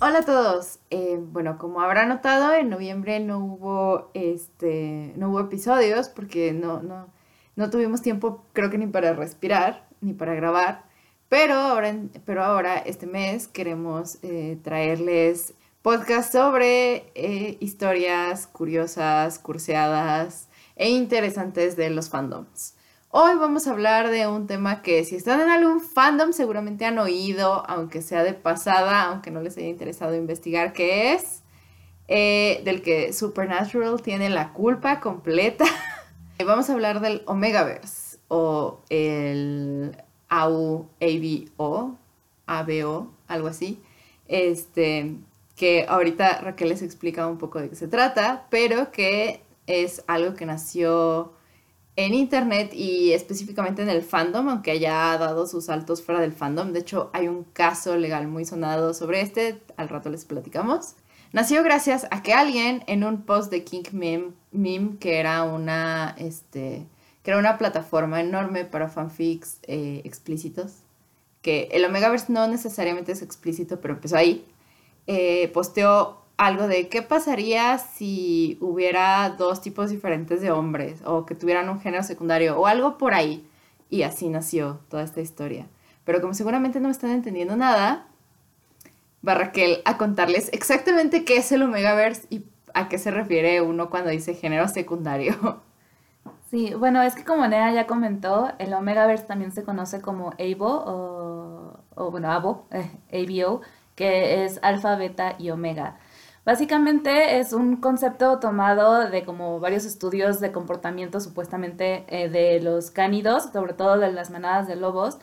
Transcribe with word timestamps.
Hola 0.00 0.20
a 0.20 0.24
todos. 0.24 0.78
Eh, 0.90 1.18
bueno, 1.20 1.58
como 1.58 1.80
habrán 1.80 2.08
notado, 2.08 2.54
en 2.54 2.70
noviembre 2.70 3.18
no 3.18 3.40
hubo 3.40 4.12
este, 4.14 5.12
no 5.16 5.30
hubo 5.30 5.40
episodios 5.40 6.08
porque 6.08 6.52
no, 6.52 6.80
no, 6.84 7.08
no 7.56 7.70
tuvimos 7.70 8.00
tiempo, 8.00 8.44
creo 8.52 8.70
que 8.70 8.78
ni 8.78 8.86
para 8.86 9.12
respirar 9.12 9.88
ni 10.00 10.12
para 10.12 10.34
grabar. 10.36 10.84
Pero 11.28 11.54
ahora, 11.54 11.96
pero 12.24 12.44
ahora 12.44 12.78
este 12.78 13.08
mes 13.08 13.48
queremos 13.48 14.18
eh, 14.22 14.60
traerles 14.62 15.54
podcast 15.82 16.30
sobre 16.30 17.10
eh, 17.16 17.56
historias 17.58 18.46
curiosas, 18.46 19.40
curseadas 19.40 20.48
e 20.76 20.90
interesantes 20.90 21.76
de 21.76 21.90
los 21.90 22.08
fandoms. 22.08 22.76
Hoy 23.10 23.36
vamos 23.36 23.66
a 23.66 23.70
hablar 23.70 24.10
de 24.10 24.26
un 24.26 24.46
tema 24.46 24.82
que 24.82 25.02
si 25.02 25.16
están 25.16 25.40
en 25.40 25.48
algún 25.48 25.80
fandom 25.80 26.34
seguramente 26.34 26.84
han 26.84 26.98
oído, 26.98 27.64
aunque 27.66 28.02
sea 28.02 28.22
de 28.22 28.34
pasada, 28.34 29.04
aunque 29.04 29.30
no 29.30 29.40
les 29.40 29.56
haya 29.56 29.68
interesado 29.68 30.14
investigar 30.14 30.74
qué 30.74 31.14
es, 31.14 31.42
eh, 32.08 32.60
del 32.66 32.82
que 32.82 33.14
Supernatural 33.14 34.02
tiene 34.02 34.28
la 34.28 34.52
culpa 34.52 35.00
completa. 35.00 35.64
vamos 36.46 36.68
a 36.68 36.74
hablar 36.74 37.00
del 37.00 37.22
Omegaverse 37.24 38.18
o 38.28 38.80
el 38.90 39.96
AU, 40.28 40.90
ABO, 41.00 41.96
ABO, 42.46 43.10
algo 43.26 43.48
así. 43.48 43.80
Este, 44.26 45.16
que 45.56 45.86
ahorita 45.88 46.42
Raquel 46.42 46.68
les 46.68 46.82
explica 46.82 47.26
un 47.26 47.38
poco 47.38 47.58
de 47.58 47.70
qué 47.70 47.74
se 47.74 47.88
trata, 47.88 48.48
pero 48.50 48.92
que 48.92 49.40
es 49.66 50.04
algo 50.06 50.34
que 50.34 50.44
nació 50.44 51.37
en 51.98 52.14
internet 52.14 52.72
y 52.74 53.12
específicamente 53.12 53.82
en 53.82 53.88
el 53.88 54.02
fandom, 54.02 54.48
aunque 54.48 54.70
haya 54.70 55.18
dado 55.18 55.48
sus 55.48 55.64
saltos 55.64 56.00
fuera 56.00 56.20
del 56.20 56.32
fandom. 56.32 56.72
De 56.72 56.78
hecho, 56.78 57.10
hay 57.12 57.26
un 57.26 57.42
caso 57.42 57.96
legal 57.96 58.28
muy 58.28 58.44
sonado 58.44 58.94
sobre 58.94 59.20
este, 59.20 59.60
al 59.76 59.88
rato 59.88 60.08
les 60.08 60.24
platicamos. 60.24 60.94
Nació 61.32 61.64
gracias 61.64 62.06
a 62.12 62.22
que 62.22 62.32
alguien 62.32 62.84
en 62.86 63.02
un 63.02 63.22
post 63.22 63.50
de 63.50 63.64
King 63.64 63.82
Meme, 63.90 64.98
que 65.00 65.18
era 65.18 65.42
una, 65.42 66.14
este, 66.18 66.86
que 67.24 67.32
era 67.32 67.40
una 67.40 67.58
plataforma 67.58 68.20
enorme 68.20 68.64
para 68.64 68.88
fanfics 68.88 69.58
eh, 69.64 70.00
explícitos, 70.04 70.84
que 71.42 71.68
el 71.72 71.84
Omegaverse 71.84 72.32
no 72.32 72.46
necesariamente 72.46 73.10
es 73.10 73.22
explícito, 73.22 73.80
pero 73.80 73.94
empezó 73.94 74.16
ahí, 74.16 74.46
eh, 75.08 75.48
posteó 75.48 76.27
algo 76.38 76.68
de 76.68 76.88
qué 76.88 77.02
pasaría 77.02 77.78
si 77.78 78.56
hubiera 78.60 79.28
dos 79.30 79.60
tipos 79.60 79.90
diferentes 79.90 80.40
de 80.40 80.52
hombres 80.52 81.02
o 81.04 81.26
que 81.26 81.34
tuvieran 81.34 81.68
un 81.68 81.80
género 81.80 82.04
secundario 82.04 82.58
o 82.58 82.66
algo 82.66 82.96
por 82.96 83.12
ahí. 83.12 83.46
Y 83.90 84.02
así 84.02 84.28
nació 84.28 84.80
toda 84.88 85.02
esta 85.02 85.20
historia. 85.20 85.66
Pero 86.04 86.20
como 86.20 86.34
seguramente 86.34 86.80
no 86.80 86.88
me 86.88 86.92
están 86.92 87.10
entendiendo 87.10 87.56
nada, 87.56 88.06
va 89.26 89.34
Raquel 89.34 89.82
a 89.84 89.98
contarles 89.98 90.48
exactamente 90.52 91.24
qué 91.24 91.38
es 91.38 91.50
el 91.52 91.62
Omegaverse 91.62 92.26
y 92.30 92.44
a 92.72 92.88
qué 92.88 92.98
se 92.98 93.10
refiere 93.10 93.60
uno 93.60 93.90
cuando 93.90 94.10
dice 94.10 94.34
género 94.34 94.68
secundario. 94.68 95.60
Sí, 96.50 96.72
bueno, 96.72 97.02
es 97.02 97.14
que 97.14 97.24
como 97.24 97.46
Nea 97.46 97.74
ya 97.74 97.86
comentó, 97.86 98.50
el 98.58 98.72
Omegaverse 98.72 99.26
también 99.26 99.52
se 99.52 99.64
conoce 99.64 100.00
como 100.00 100.30
ABO 100.38 101.82
o, 101.94 102.10
bueno, 102.10 102.32
ABO, 102.32 102.66
ABO, 103.12 103.60
que 103.94 104.44
es 104.44 104.58
alfa, 104.62 104.96
beta 104.96 105.34
y 105.38 105.50
omega. 105.50 105.98
Básicamente 106.48 107.40
es 107.40 107.52
un 107.52 107.76
concepto 107.76 108.38
tomado 108.38 109.10
de 109.10 109.22
como 109.22 109.60
varios 109.60 109.84
estudios 109.84 110.40
de 110.40 110.50
comportamiento 110.50 111.20
supuestamente 111.20 112.06
eh, 112.08 112.30
de 112.30 112.58
los 112.62 112.90
cánidos, 112.90 113.50
sobre 113.52 113.74
todo 113.74 113.98
de 113.98 114.10
las 114.10 114.30
manadas 114.30 114.66
de 114.66 114.74
lobos. 114.74 115.18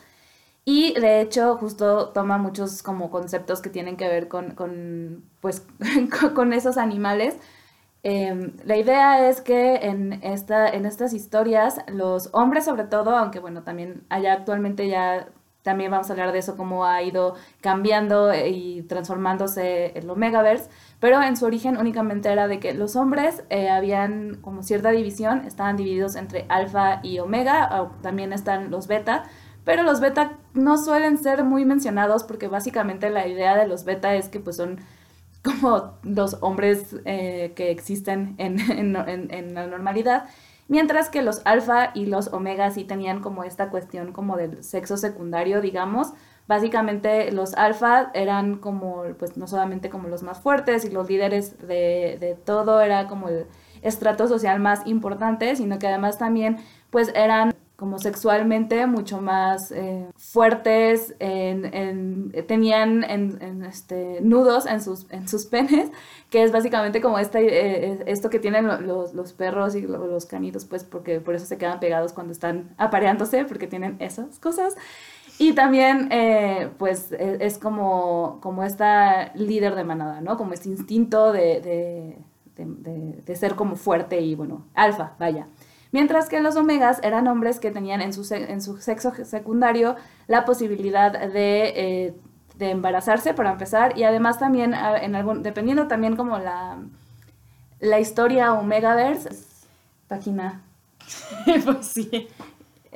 Y 0.64 0.94
de 0.94 1.20
hecho 1.20 1.56
justo 1.56 2.10
toma 2.10 2.38
muchos 2.38 2.80
como 2.80 3.10
conceptos 3.10 3.60
que 3.60 3.70
tienen 3.70 3.96
que 3.96 4.06
ver 4.06 4.28
con, 4.28 4.52
con 4.52 5.24
pues, 5.40 5.66
con 6.36 6.52
esos 6.52 6.78
animales. 6.78 7.36
Em, 8.04 8.52
la 8.64 8.76
idea 8.76 9.28
es 9.28 9.40
que 9.40 9.78
en, 9.82 10.12
esta, 10.22 10.68
en 10.68 10.86
estas 10.86 11.12
historias 11.12 11.80
los 11.88 12.28
hombres 12.34 12.64
sobre 12.66 12.84
todo, 12.84 13.16
aunque 13.16 13.40
bueno, 13.40 13.64
también 13.64 14.04
allá 14.10 14.32
actualmente 14.32 14.86
ya 14.86 15.26
también 15.66 15.90
vamos 15.90 16.08
a 16.08 16.12
hablar 16.12 16.30
de 16.30 16.38
eso, 16.38 16.56
cómo 16.56 16.84
ha 16.86 17.02
ido 17.02 17.34
cambiando 17.60 18.32
y 18.32 18.82
transformándose 18.82 19.98
el 19.98 20.08
Omegaverse, 20.08 20.70
pero 21.00 21.22
en 21.22 21.36
su 21.36 21.44
origen 21.44 21.76
únicamente 21.76 22.30
era 22.30 22.48
de 22.48 22.58
que 22.58 22.74
los 22.74 22.96
hombres 22.96 23.44
eh, 23.50 23.68
habían 23.68 24.36
como 24.40 24.62
cierta 24.62 24.90
división, 24.90 25.44
estaban 25.46 25.76
divididos 25.76 26.16
entre 26.16 26.46
alfa 26.48 27.00
y 27.02 27.18
omega, 27.18 27.90
también 28.02 28.32
están 28.32 28.70
los 28.70 28.86
beta, 28.86 29.24
pero 29.64 29.82
los 29.82 30.00
beta 30.00 30.38
no 30.54 30.78
suelen 30.78 31.18
ser 31.18 31.44
muy 31.44 31.64
mencionados 31.64 32.24
porque 32.24 32.48
básicamente 32.48 33.10
la 33.10 33.26
idea 33.26 33.56
de 33.56 33.66
los 33.66 33.84
beta 33.84 34.14
es 34.14 34.28
que 34.28 34.40
pues 34.40 34.56
son 34.56 34.80
como 35.42 35.98
los 36.02 36.38
hombres 36.40 36.96
eh, 37.04 37.52
que 37.54 37.70
existen 37.70 38.34
en, 38.38 38.58
en 38.96 39.54
la 39.54 39.66
normalidad 39.66 40.24
Mientras 40.68 41.10
que 41.10 41.22
los 41.22 41.42
alfa 41.44 41.92
y 41.94 42.06
los 42.06 42.32
omega 42.32 42.70
sí 42.72 42.84
tenían 42.84 43.20
como 43.20 43.44
esta 43.44 43.70
cuestión 43.70 44.12
como 44.12 44.36
del 44.36 44.64
sexo 44.64 44.96
secundario, 44.96 45.60
digamos. 45.60 46.12
Básicamente 46.48 47.32
los 47.32 47.54
alfa 47.54 48.10
eran 48.14 48.58
como, 48.58 49.02
pues 49.18 49.36
no 49.36 49.46
solamente 49.46 49.90
como 49.90 50.08
los 50.08 50.22
más 50.22 50.40
fuertes 50.40 50.84
y 50.84 50.90
los 50.90 51.08
líderes 51.08 51.58
de, 51.58 52.18
de 52.20 52.36
todo, 52.44 52.80
era 52.80 53.08
como 53.08 53.28
el 53.28 53.46
estrato 53.82 54.28
social 54.28 54.60
más 54.60 54.86
importante, 54.86 55.56
sino 55.56 55.78
que 55.78 55.86
además 55.86 56.18
también 56.18 56.58
pues 56.90 57.10
eran 57.14 57.52
como 57.76 57.98
sexualmente 57.98 58.86
mucho 58.86 59.20
más 59.20 59.70
eh, 59.70 60.06
fuertes, 60.16 61.14
en, 61.18 62.32
tenían 62.48 63.04
en, 63.04 63.64
este, 63.64 64.20
nudos 64.22 64.64
en 64.64 64.80
sus, 64.82 65.06
en 65.10 65.28
sus 65.28 65.44
penes, 65.44 65.90
que 66.30 66.42
es 66.42 66.52
básicamente 66.52 67.02
como 67.02 67.18
esta, 67.18 67.38
eh, 67.38 68.02
esto 68.06 68.30
que 68.30 68.38
tienen 68.38 68.66
los, 68.86 69.12
los, 69.12 69.32
perros 69.34 69.74
y 69.74 69.82
los 69.82 70.24
canitos, 70.24 70.64
pues 70.64 70.84
porque 70.84 71.20
por 71.20 71.34
eso 71.34 71.44
se 71.44 71.58
quedan 71.58 71.78
pegados 71.78 72.14
cuando 72.14 72.32
están 72.32 72.74
apareándose, 72.78 73.44
porque 73.44 73.66
tienen 73.66 73.96
esas 73.98 74.38
cosas. 74.38 74.74
Y 75.38 75.52
también, 75.52 76.08
eh, 76.12 76.70
pues, 76.78 77.12
e, 77.12 77.38
es, 77.40 77.58
como, 77.58 78.38
como 78.40 78.62
esta 78.62 79.32
líder 79.34 79.74
de 79.74 79.84
manada, 79.84 80.20
¿no? 80.20 80.36
Como 80.36 80.54
este 80.54 80.68
instinto 80.68 81.32
de, 81.32 81.60
de, 81.60 83.22
de, 83.24 83.36
ser 83.36 83.54
como 83.54 83.76
fuerte 83.76 84.20
y, 84.20 84.34
bueno, 84.34 84.64
alfa, 84.74 85.12
vaya. 85.18 85.46
Mientras 85.92 86.28
que 86.28 86.40
los 86.40 86.56
omegas 86.56 87.00
eran 87.02 87.26
hombres 87.28 87.60
que 87.60 87.70
tenían 87.70 88.00
en 88.00 88.12
su, 88.12 88.26
en 88.34 88.60
su 88.62 88.78
sexo 88.78 89.12
secundario 89.24 89.96
la 90.26 90.44
posibilidad 90.44 91.12
de, 91.12 91.72
eh, 91.76 92.14
de, 92.56 92.70
embarazarse, 92.70 93.34
para 93.34 93.52
empezar, 93.52 93.96
y 93.98 94.04
además 94.04 94.38
también, 94.38 94.74
en 94.74 95.14
algún, 95.14 95.42
dependiendo 95.42 95.86
también 95.86 96.16
como 96.16 96.38
la, 96.38 96.78
la 97.80 98.00
historia 98.00 98.54
Omegaverse, 98.54 99.30
página, 100.08 100.62
pues 101.64 101.86
sí, 101.86 102.28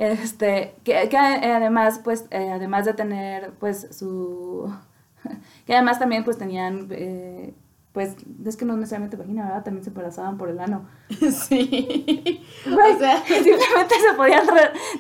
este, 0.01 0.75
que, 0.83 1.09
que 1.11 1.17
además, 1.19 2.01
pues, 2.03 2.25
eh, 2.31 2.51
además 2.51 2.87
de 2.87 2.95
tener, 2.95 3.53
pues, 3.61 3.87
su, 3.91 4.75
que 5.67 5.75
además 5.75 5.99
también, 5.99 6.25
pues, 6.25 6.39
tenían... 6.39 6.89
Eh, 6.91 7.55
pues 7.93 8.15
es 8.47 8.57
que 8.57 8.65
no 8.65 8.77
necesariamente 8.77 9.17
vagina, 9.17 9.47
¿verdad? 9.47 9.65
También 9.65 9.83
se 9.83 9.91
embarazaban 9.91 10.39
por 10.39 10.49
el 10.49 10.61
ano. 10.61 10.89
Sí. 11.11 12.47
o 12.67 12.99
sea, 12.99 13.25
simplemente 13.27 13.95
se 14.01 14.15
podían 14.17 14.47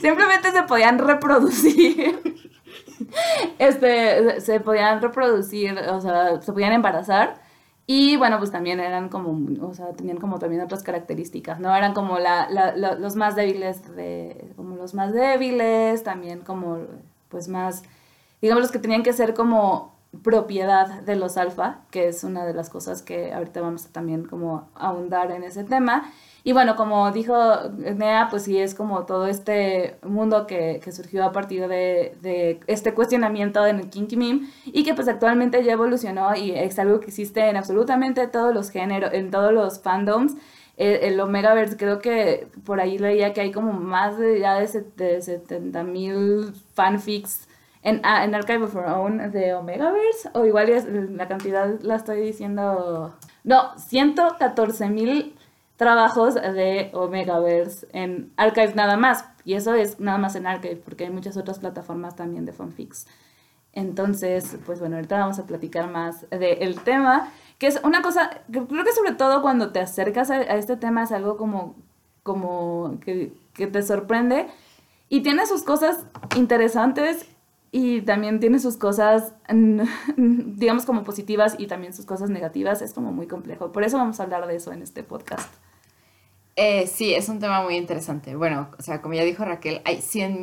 simplemente 0.01 0.51
se 0.51 0.63
podían 0.65 0.99
reproducir. 0.99 2.43
Este, 3.59 4.41
se 4.41 4.59
podían 4.59 5.01
reproducir, 5.01 5.79
o 5.79 6.01
sea, 6.01 6.43
se 6.43 6.53
podían 6.53 6.73
embarazar. 6.73 7.41
Y 7.93 8.17
bueno, 8.17 8.39
pues 8.39 8.53
también 8.53 8.79
eran 8.79 9.09
como, 9.09 9.67
o 9.67 9.75
sea, 9.75 9.89
tenían 9.95 10.19
como 10.19 10.39
también 10.39 10.63
otras 10.63 10.85
características, 10.85 11.59
¿no? 11.59 11.75
Eran 11.75 11.93
como 11.93 12.21
la, 12.21 12.49
la, 12.49 12.73
los 12.77 13.17
más 13.17 13.35
débiles 13.35 13.97
de, 13.97 14.53
como 14.55 14.77
los 14.77 14.95
más 14.95 15.13
débiles, 15.13 16.05
también 16.05 16.39
como, 16.39 16.79
pues 17.31 17.49
más, 17.49 17.83
digamos 18.41 18.63
los 18.63 18.71
que 18.71 18.79
tenían 18.79 19.03
que 19.03 19.13
ser 19.13 19.35
como 19.35 19.97
propiedad 20.23 21.01
de 21.01 21.17
los 21.17 21.37
alfa, 21.37 21.81
que 21.91 22.07
es 22.07 22.23
una 22.23 22.45
de 22.47 22.55
las 22.55 22.71
cosas 22.71 23.03
que 23.03 23.33
ahorita 23.33 23.61
vamos 23.61 23.87
a 23.87 23.89
también 23.89 24.25
como 24.25 24.69
ahondar 24.77 25.33
en 25.33 25.43
ese 25.43 25.65
tema. 25.65 26.13
Y 26.43 26.53
bueno, 26.53 26.75
como 26.75 27.11
dijo 27.13 27.35
Nea, 27.77 28.29
pues 28.31 28.45
sí 28.45 28.59
es 28.59 28.75
como 28.75 29.05
todo 29.05 29.27
este 29.27 29.97
mundo 30.03 30.47
que, 30.47 30.81
que 30.83 30.91
surgió 30.91 31.25
a 31.25 31.33
partir 31.33 31.69
de, 31.69 32.17
de, 32.23 32.61
este 32.67 32.95
cuestionamiento 32.95 33.67
en 33.67 33.81
el 33.81 33.91
Kinky 33.91 34.17
Meme 34.17 34.49
y 34.65 34.83
que 34.85 34.95
pues 34.95 35.09
actualmente 35.09 35.63
ya 35.63 35.73
evolucionó 35.73 36.35
y 36.35 36.53
es 36.53 36.79
algo 36.79 37.01
que 37.01 37.09
existe 37.09 37.49
en 37.49 37.57
absolutamente 37.57 38.27
todos 38.27 38.55
los 38.55 38.71
géneros, 38.71 39.13
en 39.13 39.31
todos 39.31 39.53
los 39.53 39.81
fandoms. 39.81 40.35
el, 40.79 41.21
Omegaverse, 41.21 41.77
creo 41.77 41.99
que 41.99 42.49
por 42.65 42.81
ahí 42.81 42.99
leía 42.99 43.35
que 43.35 43.43
hay 43.43 43.53
como 43.53 43.73
más 43.73 44.17
de 44.19 44.41
ya 44.41 44.55
de, 44.59 45.21
70 45.21 45.83
mil 45.85 46.55
fanfics 46.75 47.49
en, 47.83 48.01
ah, 48.03 48.25
en 48.25 48.35
Archive 48.35 48.65
of 48.65 48.75
Our 48.77 48.87
Own 48.87 49.31
de 49.31 49.55
Omegaverse, 49.55 50.31
o 50.33 50.47
igual 50.47 50.71
la 51.17 51.29
cantidad 51.29 51.81
la 51.81 51.97
estoy 51.97 52.21
diciendo, 52.21 53.15
no, 53.45 53.79
114 53.79 54.89
mil 54.89 55.35
trabajos 55.81 56.35
de 56.35 56.91
Omegaverse 56.93 57.88
en 57.94 58.35
Archive 58.37 58.75
nada 58.75 58.99
más, 58.99 59.25
y 59.47 59.55
eso 59.55 59.73
es 59.73 59.99
nada 59.99 60.19
más 60.19 60.37
en 60.37 60.47
Archive, 60.47 60.77
porque 60.77 61.05
hay 61.05 61.11
muchas 61.11 61.38
otras 61.38 61.59
plataformas 61.59 62.17
también 62.17 62.44
de 62.44 62.53
fanfics. 62.53 63.06
Entonces, 63.73 64.59
pues 64.67 64.79
bueno, 64.79 64.97
ahorita 64.97 65.19
vamos 65.19 65.38
a 65.38 65.47
platicar 65.47 65.91
más 65.91 66.29
del 66.29 66.81
tema, 66.81 67.32
que 67.56 67.67
es 67.67 67.81
una 67.82 68.03
cosa, 68.03 68.43
creo 68.53 68.85
que 68.85 68.93
sobre 68.93 69.12
todo 69.12 69.41
cuando 69.41 69.73
te 69.73 69.81
acercas 69.81 70.31
a, 70.31 70.43
este 70.43 70.77
tema 70.77 71.03
es 71.03 71.12
algo 71.12 71.38
como, 71.38 71.77
como 72.23 72.99
que, 73.00 73.33
que 73.55 73.67
te 73.67 73.81
sorprende 73.81 74.49
y 75.09 75.23
tiene 75.23 75.47
sus 75.47 75.62
cosas 75.62 76.05
interesantes 76.37 77.26
y 77.73 78.03
también 78.03 78.38
tiene 78.38 78.59
sus 78.59 78.76
cosas, 78.76 79.33
digamos, 80.19 80.85
como 80.85 81.05
positivas 81.05 81.55
y 81.56 81.69
también 81.69 81.94
sus 81.94 82.05
cosas 82.05 82.29
negativas. 82.29 82.83
Es 82.83 82.93
como 82.93 83.12
muy 83.12 83.29
complejo. 83.29 83.73
Por 83.73 83.83
eso 83.83 83.97
vamos 83.97 84.21
a 84.21 84.25
hablar 84.25 84.47
de 84.47 84.56
eso 84.56 84.73
en 84.73 84.83
este 84.83 85.03
podcast. 85.05 85.50
Eh, 86.62 86.87
sí, 86.89 87.15
es 87.15 87.31
un 87.31 87.39
tema 87.39 87.62
muy 87.62 87.75
interesante. 87.77 88.37
Bueno, 88.37 88.69
o 88.79 88.83
sea, 88.83 89.01
como 89.01 89.15
ya 89.15 89.25
dijo 89.25 89.47
Raquel, 89.47 89.81
hay 89.87 90.03
100 90.03 90.43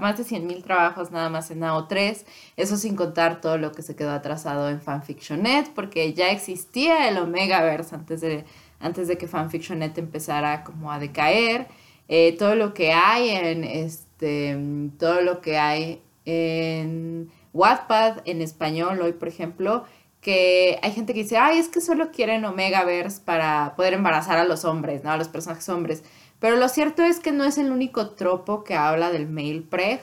más 0.00 0.16
de 0.16 0.24
100.000 0.24 0.62
trabajos 0.62 1.10
nada 1.10 1.28
más 1.28 1.50
en 1.50 1.60
AO3, 1.60 2.24
eso 2.56 2.78
sin 2.78 2.96
contar 2.96 3.42
todo 3.42 3.58
lo 3.58 3.72
que 3.72 3.82
se 3.82 3.94
quedó 3.94 4.12
atrasado 4.12 4.70
en 4.70 4.80
FanfictionNet, 4.80 5.74
porque 5.74 6.14
ya 6.14 6.30
existía 6.30 7.06
el 7.06 7.18
Omegaverse 7.18 7.94
antes 7.94 8.22
de, 8.22 8.46
antes 8.80 9.08
de 9.08 9.18
que 9.18 9.28
FanfictionNet 9.28 9.98
empezara 9.98 10.64
como 10.64 10.90
a 10.90 10.98
decaer. 10.98 11.66
Eh, 12.08 12.34
todo 12.38 12.54
lo 12.54 12.72
que 12.72 12.94
hay 12.94 13.28
en 13.28 13.62
este, 13.62 14.56
todo 14.98 15.20
lo 15.20 15.42
que 15.42 15.58
hay 15.58 16.00
en 16.24 17.30
Wattpad 17.52 18.22
en 18.24 18.40
español 18.40 19.02
hoy, 19.02 19.12
por 19.12 19.28
ejemplo, 19.28 19.84
que 20.28 20.78
hay 20.82 20.92
gente 20.92 21.14
que 21.14 21.22
dice, 21.22 21.38
ay, 21.38 21.56
es 21.56 21.68
que 21.68 21.80
solo 21.80 22.10
quieren 22.10 22.44
Omegaverse 22.44 23.22
para 23.24 23.72
poder 23.76 23.94
embarazar 23.94 24.36
a 24.36 24.44
los 24.44 24.66
hombres, 24.66 25.02
¿no? 25.02 25.10
A 25.10 25.16
los 25.16 25.26
personajes 25.26 25.66
hombres. 25.70 26.04
Pero 26.38 26.56
lo 26.56 26.68
cierto 26.68 27.02
es 27.02 27.18
que 27.18 27.32
no 27.32 27.44
es 27.44 27.56
el 27.56 27.72
único 27.72 28.10
tropo 28.10 28.62
que 28.62 28.74
habla 28.74 29.10
del 29.10 29.26
male 29.26 29.62
preg. 29.62 30.02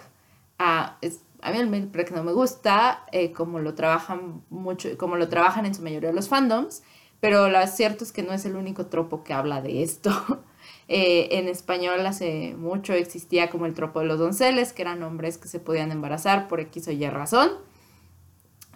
Ah, 0.57 0.97
a 1.43 1.51
mí 1.51 1.57
el 1.59 1.69
male 1.69 1.85
preg 1.85 2.11
no 2.11 2.23
me 2.23 2.31
gusta, 2.31 3.05
eh, 3.11 3.33
como 3.33 3.59
lo 3.59 3.75
trabajan 3.75 4.41
mucho, 4.49 4.97
como 4.97 5.15
lo 5.15 5.29
trabajan 5.29 5.67
en 5.67 5.75
su 5.75 5.83
mayoría 5.83 6.11
los 6.11 6.27
fandoms, 6.27 6.81
pero 7.19 7.47
lo 7.47 7.67
cierto 7.67 8.03
es 8.03 8.11
que 8.11 8.23
no 8.23 8.33
es 8.33 8.45
el 8.45 8.55
único 8.55 8.87
tropo 8.87 9.23
que 9.23 9.33
habla 9.33 9.61
de 9.61 9.83
esto. 9.83 10.11
Eh, 10.87 11.39
en 11.39 11.47
español 11.47 12.05
hace 12.05 12.55
mucho 12.57 12.93
existía 12.93 13.49
como 13.49 13.65
el 13.65 13.73
tropo 13.73 14.01
de 14.01 14.05
los 14.05 14.19
donceles, 14.19 14.71
que 14.71 14.83
eran 14.83 15.01
hombres 15.01 15.39
que 15.39 15.47
se 15.47 15.59
podían 15.59 15.91
embarazar 15.91 16.47
por 16.47 16.59
X 16.59 16.87
o 16.87 16.91
Y 16.91 17.07
razón 17.09 17.49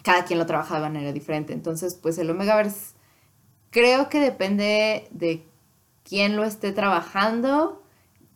cada 0.03 0.25
quien 0.25 0.39
lo 0.39 0.45
trabaja 0.45 0.75
de 0.75 0.81
manera 0.81 1.13
diferente. 1.13 1.53
Entonces, 1.53 1.95
pues 1.95 2.17
el 2.17 2.29
Omegaverse 2.29 2.95
creo 3.69 4.09
que 4.09 4.19
depende 4.19 5.07
de 5.11 5.45
quién 6.03 6.35
lo 6.35 6.43
esté 6.43 6.71
trabajando, 6.71 7.83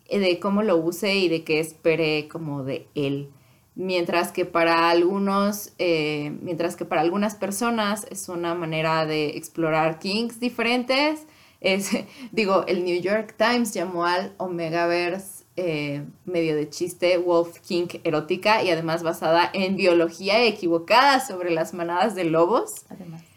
eh, 0.05 0.19
de 0.19 0.39
cómo 0.39 0.63
lo 0.63 0.77
use 0.77 1.15
y 1.15 1.29
de 1.29 1.43
qué 1.43 1.59
espere 1.59 2.27
como 2.27 2.63
de 2.63 2.87
él. 2.95 3.31
Mientras 3.75 4.31
que 4.31 4.45
para 4.45 4.91
algunos, 4.91 5.73
eh, 5.79 6.37
mientras 6.41 6.75
que 6.75 6.85
para 6.85 7.01
algunas 7.01 7.35
personas 7.35 8.05
es 8.11 8.29
una 8.29 8.53
manera 8.53 9.05
de 9.07 9.29
explorar 9.37 9.97
kinks 9.97 10.39
diferentes. 10.39 11.25
Es, 11.59 11.89
digo, 12.31 12.65
el 12.67 12.83
New 12.83 13.01
York 13.01 13.35
Times 13.37 13.73
llamó 13.73 14.05
al 14.05 14.33
Omegaverse 14.37 15.32
eh, 15.55 16.03
medio 16.25 16.55
de 16.55 16.69
chiste, 16.69 17.17
Wolf 17.17 17.59
King 17.59 17.87
erótica 18.03 18.63
y 18.63 18.71
además 18.71 19.03
basada 19.03 19.49
en 19.53 19.75
biología 19.75 20.43
equivocada 20.43 21.19
sobre 21.19 21.51
las 21.51 21.73
manadas 21.73 22.15
de 22.15 22.23
lobos. 22.23 22.85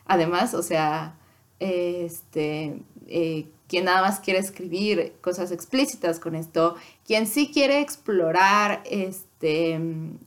Además, 0.07 0.55
o 0.55 0.63
sea, 0.63 1.19
este, 1.59 2.81
eh, 3.07 3.47
quien 3.69 3.85
nada 3.85 4.03
más 4.03 4.21
quiere 4.21 4.39
escribir 4.39 5.15
cosas 5.21 5.51
explícitas 5.53 6.21
con 6.21 6.35
esto, 6.35 6.77
quien 7.05 7.27
sí 7.27 7.51
quiere 7.53 7.81
explorar 7.81 8.83
este, 8.87 9.79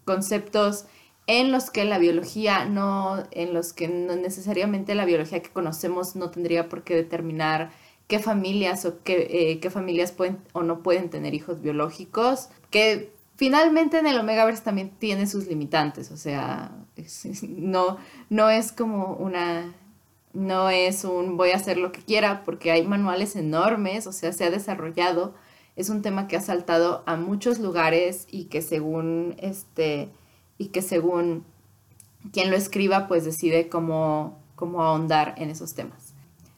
conceptos 0.05 0.85
en 1.27 1.51
los 1.51 1.69
que 1.69 1.85
la 1.85 1.99
biología 1.99 2.65
no, 2.65 3.23
en 3.31 3.53
los 3.53 3.71
que 3.73 3.87
no 3.87 4.15
necesariamente 4.15 4.95
la 4.95 5.05
biología 5.05 5.41
que 5.41 5.51
conocemos 5.51 6.15
no 6.15 6.31
tendría 6.31 6.69
por 6.69 6.83
qué 6.83 6.95
determinar 6.95 7.71
qué 8.09 8.17
familias 8.17 8.85
o 8.85 9.03
qué, 9.03 9.27
eh, 9.29 9.59
qué 9.59 9.69
familias 9.69 10.11
pueden 10.11 10.39
o 10.53 10.63
no 10.63 10.81
pueden 10.81 11.11
tener 11.11 11.35
hijos 11.35 11.61
biológicos, 11.61 12.49
que 12.71 13.13
finalmente 13.35 13.99
en 13.99 14.07
el 14.07 14.19
Omegaverse 14.19 14.63
también 14.63 14.89
tiene 14.89 15.27
sus 15.27 15.45
limitantes, 15.45 16.09
o 16.11 16.17
sea, 16.17 16.71
no, 17.47 17.97
no 18.31 18.49
es 18.49 18.71
como 18.71 19.13
una, 19.13 19.75
no 20.33 20.71
es 20.71 21.03
un 21.05 21.37
voy 21.37 21.51
a 21.51 21.57
hacer 21.57 21.77
lo 21.77 21.91
que 21.91 22.01
quiera, 22.01 22.43
porque 22.45 22.71
hay 22.71 22.85
manuales 22.85 23.35
enormes, 23.35 24.07
o 24.07 24.11
sea, 24.11 24.33
se 24.33 24.43
ha 24.43 24.49
desarrollado, 24.49 25.35
es 25.75 25.89
un 25.89 26.01
tema 26.01 26.27
que 26.27 26.35
ha 26.35 26.41
saltado 26.41 27.03
a 27.05 27.15
muchos 27.15 27.59
lugares 27.59 28.25
y 28.31 28.45
que 28.45 28.63
según 28.63 29.35
este, 29.37 30.09
y 30.57 30.69
que 30.69 30.81
según 30.81 31.45
quien 32.33 32.49
lo 32.49 32.57
escriba, 32.57 33.07
pues 33.07 33.23
decide 33.23 33.69
cómo, 33.69 34.39
cómo 34.55 34.81
ahondar 34.81 35.35
en 35.37 35.51
esos 35.51 35.75
temas. 35.75 36.08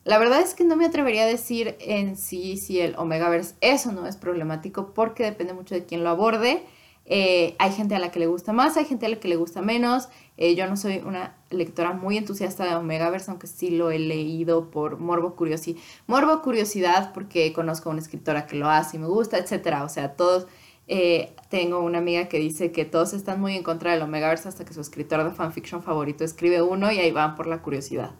La 0.04 0.18
verdad 0.18 0.42
es 0.42 0.56
que 0.56 0.64
no 0.64 0.76
me 0.76 0.86
atrevería 0.86 1.24
a 1.24 1.28
decir 1.28 1.76
en 1.80 2.18
sí 2.18 2.58
si 2.58 2.80
el 2.80 2.96
Omegaverse 2.98 3.54
es 3.62 3.86
o 3.86 3.92
no 3.92 4.08
es 4.08 4.18
problemático 4.18 4.94
porque 4.96 5.24
depende 5.24 5.54
mucho 5.54 5.76
de 5.76 5.86
quién 5.86 6.04
lo 6.04 6.10
aborde. 6.10 6.64
Eh, 7.06 7.56
hay 7.60 7.72
gente 7.72 7.94
a 7.94 8.00
la 8.00 8.10
que 8.10 8.20
le 8.20 8.26
gusta 8.26 8.52
más, 8.52 8.78
hay 8.78 8.86
gente 8.86 9.06
a 9.06 9.10
la 9.10 9.20
que 9.20 9.28
le 9.28 9.36
gusta 9.36 9.62
menos. 9.62 10.10
Eh, 10.38 10.56
yo 10.56 10.66
no 10.68 10.76
soy 10.76 11.04
una 11.06 11.36
lectora 11.52 11.94
muy 11.94 12.18
entusiasta 12.18 12.66
de 12.66 12.76
Omegaverse, 12.76 13.30
aunque 13.30 13.46
sí 13.46 13.70
lo 13.70 13.92
he 13.92 14.00
leído 14.00 14.72
por 14.72 14.98
morbo, 14.98 15.36
curiosidad. 15.36 15.80
morbo 16.08 16.42
curiosidad 16.42 17.14
porque 17.14 17.54
conozco 17.54 17.90
a 17.90 17.92
una 17.92 18.02
escritora 18.02 18.48
que 18.48 18.56
lo 18.56 18.70
hace 18.70 18.98
y 18.98 19.00
me 19.00 19.08
gusta, 19.08 19.38
etc. 19.38 19.82
O 19.84 19.90
sea, 19.90 20.16
todos... 20.16 20.48
Eh, 20.88 21.34
tengo 21.50 21.80
una 21.80 22.00
amiga 22.00 22.28
que 22.28 22.38
dice 22.40 22.72
que 22.72 22.86
todos 22.86 23.14
están 23.14 23.40
muy 23.40 23.56
en 23.56 23.64
contra 23.64 23.92
del 23.92 24.02
Omegaverse 24.02 24.50
hasta 24.50 24.66
que 24.66 24.74
su 24.74 24.82
escritor 24.82 25.24
de 25.24 25.32
fanfiction 25.32 25.84
favorito 25.84 26.24
escribe 26.24 26.62
uno 26.62 26.92
y 26.92 27.00
ahí 27.00 27.12
van 27.12 27.36
por 27.36 27.48
la 27.48 27.62
curiosidad. 27.62 28.12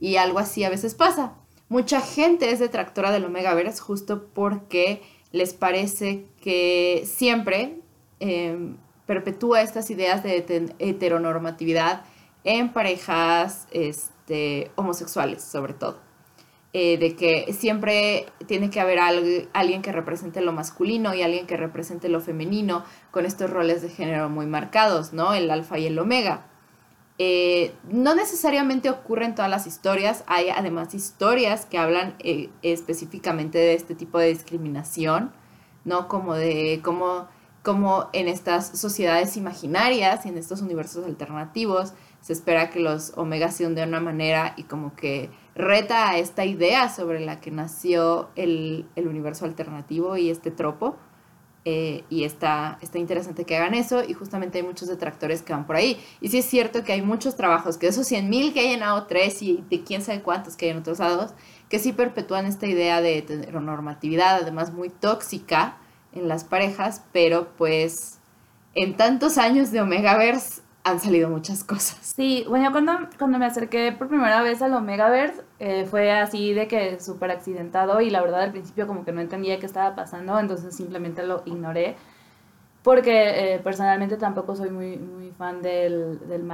Y 0.00 0.16
algo 0.16 0.38
así 0.38 0.64
a 0.64 0.70
veces 0.70 0.94
pasa. 0.94 1.34
Mucha 1.68 2.00
gente 2.00 2.50
es 2.50 2.58
detractora 2.58 3.12
del 3.12 3.24
Omegaverse 3.24 3.80
justo 3.80 4.26
porque 4.34 5.02
les 5.30 5.54
parece 5.54 6.26
que 6.40 7.04
siempre 7.06 7.80
em, 8.18 8.76
perpetúa 9.06 9.62
estas 9.62 9.90
ideas 9.90 10.22
de 10.22 10.74
heteronormatividad 10.78 12.02
en 12.44 12.72
parejas 12.72 13.68
este, 13.70 14.70
homosexuales, 14.76 15.42
sobre 15.42 15.74
todo. 15.74 16.00
Eh, 16.72 16.98
de 16.98 17.16
que 17.16 17.52
siempre 17.52 18.26
tiene 18.46 18.70
que 18.70 18.78
haber 18.78 19.00
alguien 19.52 19.82
que 19.82 19.90
represente 19.90 20.40
lo 20.40 20.52
masculino 20.52 21.14
y 21.14 21.22
alguien 21.22 21.48
que 21.48 21.56
represente 21.56 22.08
lo 22.08 22.20
femenino, 22.20 22.84
con 23.10 23.26
estos 23.26 23.50
roles 23.50 23.82
de 23.82 23.88
género 23.88 24.28
muy 24.28 24.46
marcados, 24.46 25.12
¿no? 25.12 25.34
El 25.34 25.50
alfa 25.50 25.80
y 25.80 25.86
el 25.86 25.98
omega. 25.98 26.46
Eh, 27.22 27.74
no 27.90 28.14
necesariamente 28.14 28.88
ocurre 28.88 29.26
en 29.26 29.34
todas 29.34 29.50
las 29.50 29.66
historias, 29.66 30.24
hay 30.26 30.48
además 30.48 30.94
historias 30.94 31.66
que 31.66 31.76
hablan 31.76 32.14
eh, 32.20 32.48
específicamente 32.62 33.58
de 33.58 33.74
este 33.74 33.94
tipo 33.94 34.18
de 34.18 34.28
discriminación, 34.28 35.30
¿no? 35.84 36.08
Como 36.08 36.34
de 36.34 36.80
cómo, 36.82 37.28
como 37.62 38.08
en 38.14 38.26
estas 38.26 38.68
sociedades 38.68 39.36
imaginarias 39.36 40.24
y 40.24 40.30
en 40.30 40.38
estos 40.38 40.62
universos 40.62 41.04
alternativos 41.04 41.92
se 42.22 42.32
espera 42.32 42.70
que 42.70 42.80
los 42.80 43.12
omegas 43.18 43.54
sean 43.54 43.74
de 43.74 43.82
una 43.82 44.00
manera 44.00 44.54
y 44.56 44.62
como 44.62 44.96
que 44.96 45.28
reta 45.54 46.08
a 46.08 46.16
esta 46.16 46.46
idea 46.46 46.88
sobre 46.88 47.20
la 47.20 47.38
que 47.38 47.50
nació 47.50 48.30
el, 48.34 48.88
el 48.96 49.06
universo 49.06 49.44
alternativo 49.44 50.16
y 50.16 50.30
este 50.30 50.50
tropo. 50.50 50.96
Eh, 51.66 52.04
y 52.08 52.24
está, 52.24 52.78
está 52.80 52.98
interesante 52.98 53.44
que 53.44 53.54
hagan 53.54 53.74
eso 53.74 54.02
y 54.02 54.14
justamente 54.14 54.56
hay 54.56 54.64
muchos 54.64 54.88
detractores 54.88 55.42
que 55.42 55.52
van 55.52 55.66
por 55.66 55.76
ahí. 55.76 56.00
Y 56.20 56.28
sí 56.28 56.38
es 56.38 56.46
cierto 56.46 56.84
que 56.84 56.92
hay 56.92 57.02
muchos 57.02 57.36
trabajos, 57.36 57.76
que 57.76 57.86
esos 57.86 58.10
100.000 58.10 58.52
que 58.54 58.60
hay 58.60 58.72
en 58.72 58.80
AO3 58.80 59.42
y 59.42 59.64
de 59.68 59.84
quién 59.84 60.00
sabe 60.02 60.22
cuántos 60.22 60.56
que 60.56 60.66
hay 60.66 60.70
en 60.72 60.78
otros 60.78 61.00
lados, 61.00 61.32
que 61.68 61.78
sí 61.78 61.92
perpetúan 61.92 62.46
esta 62.46 62.66
idea 62.66 63.02
de 63.02 63.18
heteronormatividad, 63.18 64.36
además 64.36 64.72
muy 64.72 64.88
tóxica 64.88 65.76
en 66.12 66.28
las 66.28 66.44
parejas, 66.44 67.02
pero 67.12 67.50
pues 67.56 68.18
en 68.74 68.96
tantos 68.96 69.36
años 69.36 69.70
de 69.70 69.80
Omegaverse 69.82 70.62
han 70.84 70.98
salido 71.00 71.28
muchas 71.28 71.64
cosas. 71.64 71.98
Sí, 72.00 72.44
bueno, 72.48 72.70
cuando, 72.72 72.92
cuando 73.18 73.38
me 73.38 73.46
acerqué 73.46 73.92
por 73.92 74.08
primera 74.08 74.42
vez 74.42 74.62
al 74.62 74.74
Omegaverse, 74.74 75.42
eh, 75.58 75.86
fue 75.88 76.10
así 76.12 76.54
de 76.54 76.68
que 76.68 77.00
súper 77.00 77.30
accidentado 77.30 78.00
y 78.00 78.10
la 78.10 78.22
verdad 78.22 78.42
al 78.42 78.52
principio 78.52 78.86
como 78.86 79.04
que 79.04 79.12
no 79.12 79.20
entendía 79.20 79.58
qué 79.58 79.66
estaba 79.66 79.94
pasando, 79.94 80.38
entonces 80.38 80.74
simplemente 80.74 81.22
lo 81.22 81.42
ignoré. 81.44 81.96
Porque 82.82 83.54
eh, 83.54 83.58
personalmente 83.58 84.16
tampoco 84.16 84.56
soy 84.56 84.70
muy, 84.70 84.98
fan 85.36 85.62
del, 85.62 86.18
del. 86.28 86.46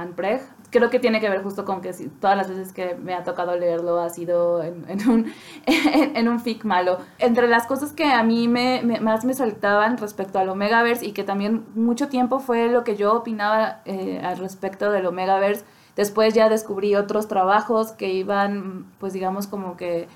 Creo 0.69 0.89
que 0.89 0.99
tiene 0.99 1.19
que 1.19 1.29
ver 1.29 1.41
justo 1.41 1.65
con 1.65 1.81
que 1.81 1.93
todas 2.21 2.37
las 2.37 2.49
veces 2.49 2.71
que 2.73 2.95
me 2.95 3.13
ha 3.13 3.23
tocado 3.23 3.57
leerlo 3.57 3.99
ha 3.99 4.09
sido 4.09 4.61
en, 4.61 4.85
un, 5.09 5.33
en, 5.65 6.27
un 6.27 6.39
fic 6.39 6.63
malo. 6.65 6.97
Entre 7.17 7.47
las 7.47 7.65
cosas 7.65 7.93
que 7.93 8.05
a 8.05 8.23
mí 8.23 8.47
me, 8.47 8.81
me, 8.83 8.99
más 8.99 9.25
me 9.25 9.33
saltaban 9.33 9.97
respecto 9.97 10.39
al 10.39 10.49
Omegaverse 10.49 11.05
y 11.05 11.11
que 11.13 11.23
también 11.23 11.65
mucho 11.75 12.09
tiempo 12.09 12.39
fue 12.39 12.67
lo 12.67 12.83
que 12.83 12.95
yo 12.95 13.13
opinaba 13.13 13.81
eh, 13.85 14.21
al 14.23 14.37
respecto 14.37 14.91
del 14.91 15.05
Omegaverse, 15.05 15.65
después 15.95 16.33
ya 16.33 16.49
descubrí 16.49 16.95
otros 16.95 17.27
trabajos 17.27 17.91
que 17.91 18.11
iban, 18.11 18.85
pues 18.99 19.13
digamos 19.13 19.47
como 19.47 19.77
que 19.77 20.07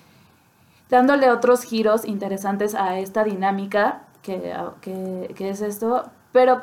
dándole 0.89 1.29
otros 1.29 1.63
giros 1.63 2.05
interesantes 2.05 2.75
a 2.75 2.99
esta 2.99 3.23
dinámica 3.23 4.03
que, 4.21 4.53
que, 4.81 5.33
que 5.35 5.49
es 5.49 5.61
esto, 5.61 6.09
pero 6.31 6.61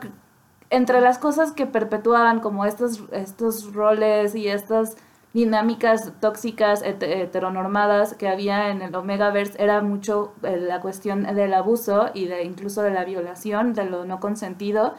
entre 0.71 1.01
las 1.01 1.19
cosas 1.19 1.53
que 1.53 1.67
perpetuaban 1.67 2.41
como 2.41 2.65
estos, 2.65 3.03
estos 3.13 3.73
roles 3.73 4.35
y 4.35 4.49
estas 4.49 4.97
dinámicas 5.33 6.13
tóxicas 6.21 6.83
heteronormadas 6.83 8.15
que 8.15 8.29
había 8.29 8.71
en 8.71 8.83
el 8.83 8.95
Omegaverse 8.95 9.63
era 9.63 9.83
mucho 9.83 10.33
eh, 10.43 10.57
la 10.57 10.81
cuestión 10.81 11.23
del 11.23 11.55
abuso 11.55 12.09
y 12.15 12.27
de 12.27 12.45
incluso 12.45 12.83
de 12.83 12.91
la 12.91 13.05
violación, 13.05 13.75
de 13.75 13.85
lo 13.85 14.05
no 14.05 14.21
consentido, 14.21 14.95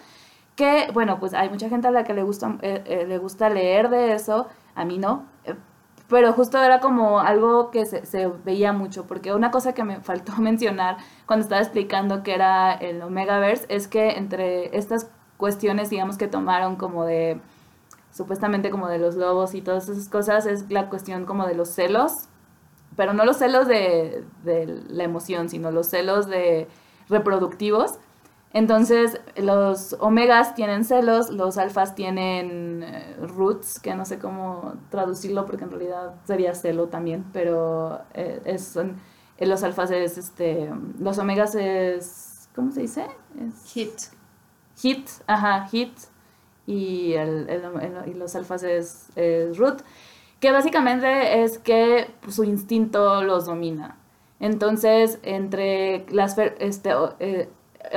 que 0.56 0.90
bueno, 0.94 1.20
pues 1.20 1.34
hay 1.34 1.50
mucha 1.50 1.70
gente 1.70 1.88
a 1.88 1.92
la 1.92 2.04
que 2.04 2.14
le 2.14 2.24
gusta, 2.24 2.58
eh, 2.62 2.84
eh, 2.86 3.06
le 3.08 3.18
gusta 3.18 3.50
leer 3.50 3.90
de 3.90 4.14
eso, 4.14 4.48
a 4.76 4.86
mí 4.86 4.98
no, 4.98 5.26
pero 6.08 6.34
justo 6.34 6.62
era 6.62 6.80
como 6.80 7.20
algo 7.20 7.72
que 7.72 7.86
se, 7.86 8.06
se, 8.06 8.28
veía 8.28 8.72
mucho, 8.72 9.08
porque 9.08 9.34
una 9.34 9.52
cosa 9.52 9.74
que 9.74 9.84
me 9.84 10.00
faltó 10.02 10.34
mencionar 10.38 10.98
cuando 11.30 11.44
estaba 11.44 11.62
explicando 11.62 12.24
que 12.24 12.34
era 12.34 12.74
el 12.74 13.04
Omegaverse 13.04 13.68
es 13.70 13.88
que 13.88 14.18
entre 14.18 14.76
estas 14.76 15.12
cuestiones, 15.38 15.92
digamos, 15.92 16.18
que 16.18 16.28
tomaron 16.28 16.76
como 16.76 17.06
de, 17.06 17.40
supuestamente 18.12 18.72
como 18.72 18.88
de 18.88 18.98
los 18.98 19.14
lobos 19.14 19.54
y 19.54 19.62
todas 19.62 19.88
esas 19.90 20.10
cosas, 20.10 20.48
es 20.48 20.72
la 20.72 20.90
cuestión 20.90 21.28
como 21.28 21.46
de 21.46 21.54
los 21.54 21.70
celos, 21.70 22.30
pero 22.96 23.14
no 23.14 23.26
los 23.26 23.38
celos 23.38 23.68
de, 23.68 24.24
de 24.44 24.82
la 24.88 25.04
emoción, 25.04 25.50
sino 25.50 25.70
los 25.70 25.86
celos 25.86 26.26
de 26.26 26.68
reproductivos. 27.10 28.00
Entonces, 28.52 29.22
los 29.38 29.98
omegas 30.00 30.56
tienen 30.56 30.84
celos, 30.84 31.30
los 31.30 31.60
alfas 31.60 31.94
tienen 31.94 32.82
eh, 32.82 33.16
roots, 33.20 33.80
que 33.80 33.94
no 33.94 34.04
sé 34.04 34.18
cómo 34.18 34.74
traducirlo 34.90 35.46
porque 35.46 35.66
en 35.66 35.70
realidad 35.70 36.16
sería 36.24 36.56
celo 36.56 36.88
también, 36.88 37.24
pero 37.32 38.02
eh, 38.16 38.42
es, 38.46 38.64
son, 38.66 38.98
los 39.46 39.64
alfas 39.64 39.92
es, 39.92 40.18
este, 40.18 40.70
los 41.00 41.18
omegas 41.18 41.56
es, 41.56 42.50
¿cómo 42.56 42.72
se 42.72 42.82
dice? 42.82 43.06
hit. 43.66 43.94
Hit, 44.78 45.10
ajá, 45.28 45.68
hit, 45.68 45.94
y, 46.66 47.14
el, 47.14 47.48
y 48.06 48.14
los 48.14 48.36
alfas 48.36 48.64
es, 48.64 49.10
root, 49.58 49.82
que 50.40 50.52
básicamente 50.52 51.44
es 51.44 51.58
que 51.58 52.12
su 52.28 52.44
instinto 52.44 53.24
los 53.24 53.46
domina. 53.46 53.98
Entonces, 54.40 55.20
entre 55.24 56.06
las, 56.12 56.38
este, 56.38 56.94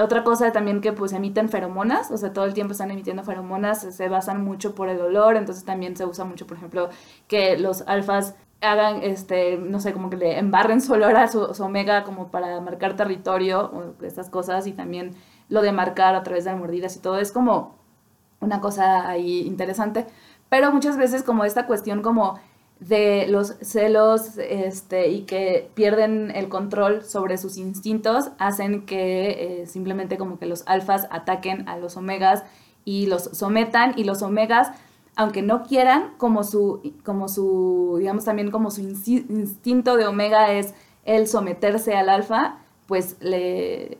otra 0.00 0.24
cosa 0.24 0.52
también 0.52 0.80
que 0.80 0.92
pues 0.92 1.12
emiten 1.12 1.48
feromonas, 1.48 2.10
o 2.10 2.16
sea, 2.16 2.32
todo 2.32 2.44
el 2.44 2.54
tiempo 2.54 2.72
están 2.72 2.90
emitiendo 2.90 3.22
feromonas, 3.24 3.82
se 3.82 4.08
basan 4.08 4.44
mucho 4.44 4.74
por 4.74 4.88
el 4.88 5.00
olor, 5.00 5.36
entonces 5.36 5.64
también 5.64 5.96
se 5.96 6.04
usa 6.04 6.24
mucho, 6.24 6.46
por 6.46 6.56
ejemplo, 6.56 6.88
que 7.28 7.58
los 7.58 7.82
alfas 7.82 8.34
hagan, 8.62 9.02
este, 9.02 9.58
no 9.58 9.80
sé, 9.80 9.92
como 9.92 10.10
que 10.10 10.16
le 10.16 10.38
embarren 10.38 10.80
su 10.80 10.92
olor 10.92 11.16
a 11.16 11.28
su, 11.28 11.40
omega 11.62 12.04
como 12.04 12.30
para 12.30 12.60
marcar 12.60 12.96
territorio, 12.96 13.70
o 13.72 14.04
estas 14.04 14.30
cosas, 14.30 14.66
y 14.66 14.72
también 14.72 15.14
lo 15.48 15.62
de 15.62 15.72
marcar 15.72 16.14
a 16.14 16.22
través 16.22 16.44
de 16.44 16.54
mordidas 16.54 16.96
y 16.96 17.00
todo, 17.00 17.18
es 17.18 17.32
como 17.32 17.76
una 18.40 18.60
cosa 18.60 19.08
ahí 19.08 19.42
interesante, 19.46 20.06
pero 20.48 20.72
muchas 20.72 20.96
veces 20.96 21.22
como 21.22 21.44
esta 21.44 21.66
cuestión 21.66 22.02
como 22.02 22.38
de 22.80 23.26
los 23.28 23.54
celos 23.60 24.38
este, 24.38 25.08
y 25.08 25.22
que 25.22 25.70
pierden 25.74 26.32
el 26.34 26.48
control 26.48 27.04
sobre 27.04 27.38
sus 27.38 27.56
instintos 27.56 28.30
hacen 28.38 28.86
que 28.86 29.62
eh, 29.62 29.66
simplemente 29.66 30.18
como 30.18 30.38
que 30.38 30.46
los 30.46 30.64
alfas 30.66 31.06
ataquen 31.10 31.68
a 31.68 31.76
los 31.76 31.96
omegas 31.96 32.42
y 32.84 33.06
los 33.06 33.22
sometan 33.22 33.94
y 33.96 34.02
los 34.02 34.22
omegas 34.22 34.72
aunque 35.16 35.42
no 35.42 35.62
quieran 35.62 36.14
como 36.18 36.44
su 36.44 36.94
como 37.04 37.28
su 37.28 37.96
digamos 37.98 38.24
también 38.24 38.50
como 38.50 38.70
su 38.70 38.80
instinto 38.80 39.96
de 39.96 40.06
omega 40.06 40.52
es 40.52 40.74
el 41.04 41.26
someterse 41.28 41.94
al 41.94 42.08
alfa 42.08 42.58
pues 42.86 43.16
le 43.20 43.98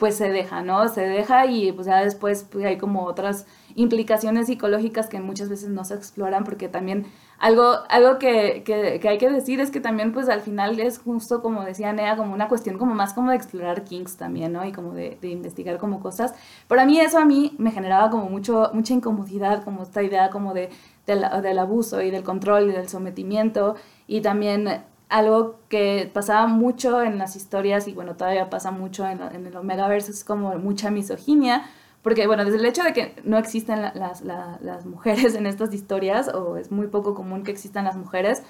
pues 0.00 0.16
se 0.16 0.30
deja, 0.30 0.62
¿no? 0.62 0.88
Se 0.88 1.02
deja 1.02 1.46
y 1.46 1.70
pues 1.72 1.86
ya 1.86 2.02
después 2.02 2.46
pues, 2.50 2.64
hay 2.64 2.78
como 2.78 3.04
otras 3.04 3.46
implicaciones 3.74 4.46
psicológicas 4.46 5.08
que 5.08 5.20
muchas 5.20 5.48
veces 5.48 5.70
no 5.70 5.84
se 5.84 5.94
exploran 5.94 6.44
porque 6.44 6.68
también 6.68 7.06
algo, 7.38 7.78
algo 7.88 8.18
que, 8.18 8.62
que, 8.64 9.08
hay 9.08 9.18
que 9.18 9.30
decir 9.30 9.60
es 9.60 9.70
que 9.70 9.80
también 9.80 10.12
pues 10.12 10.28
al 10.28 10.42
final 10.42 10.78
es 10.78 10.98
justo 10.98 11.40
como 11.40 11.64
decía 11.64 11.92
Nea, 11.92 12.16
como 12.16 12.34
una 12.34 12.48
cuestión 12.48 12.76
como 12.76 12.94
más 12.94 13.14
como 13.14 13.30
de 13.30 13.36
explorar 13.36 13.84
kinks 13.84 14.16
también, 14.16 14.52
¿no? 14.52 14.64
Y 14.64 14.72
como 14.72 14.92
de, 14.92 15.18
investigar 15.22 15.78
como 15.78 16.00
cosas. 16.00 16.34
Pero 16.68 16.82
a 16.82 16.84
mí 16.84 17.00
eso 17.00 17.18
a 17.18 17.24
mí 17.24 17.54
me 17.58 17.70
generaba 17.70 18.10
como 18.10 18.28
mucho, 18.28 18.70
mucha 18.74 18.92
incomodidad, 18.92 19.64
como 19.64 19.82
esta 19.82 20.02
idea 20.02 20.28
como 20.30 20.52
de, 20.52 20.68
del, 21.06 21.24
del 21.42 21.58
abuso 21.58 22.02
y 22.02 22.10
del 22.10 22.24
control 22.24 22.68
y 22.70 22.72
del 22.72 22.88
sometimiento 22.88 23.76
y 24.06 24.20
también 24.20 24.84
algo 25.08 25.56
que 25.68 26.10
pasaba 26.12 26.46
mucho 26.46 27.02
en 27.02 27.18
las 27.18 27.36
historias 27.36 27.88
y 27.88 27.92
bueno, 27.92 28.16
todavía 28.16 28.48
pasa 28.48 28.70
mucho 28.70 29.06
en, 29.06 29.20
en 29.20 29.46
el 29.46 29.56
Omegaverse 29.56 30.12
es 30.12 30.24
como 30.24 30.54
mucha 30.58 30.90
misoginia 30.90 31.64
porque, 32.02 32.26
bueno, 32.26 32.44
desde 32.44 32.58
el 32.58 32.66
hecho 32.66 32.82
de 32.82 32.92
que 32.92 33.14
no 33.24 33.38
existen 33.38 33.82
las, 33.82 34.22
las, 34.22 34.86
mujeres 34.86 35.34
en 35.36 35.46
estas 35.46 35.74
historias, 35.74 36.28
o 36.28 36.56
es 36.56 36.70
muy 36.70 36.86
poco 36.86 37.14
común 37.14 37.42
que 37.42 37.50
existan 37.50 37.84
las 37.84 37.96
mujeres, 37.96 38.42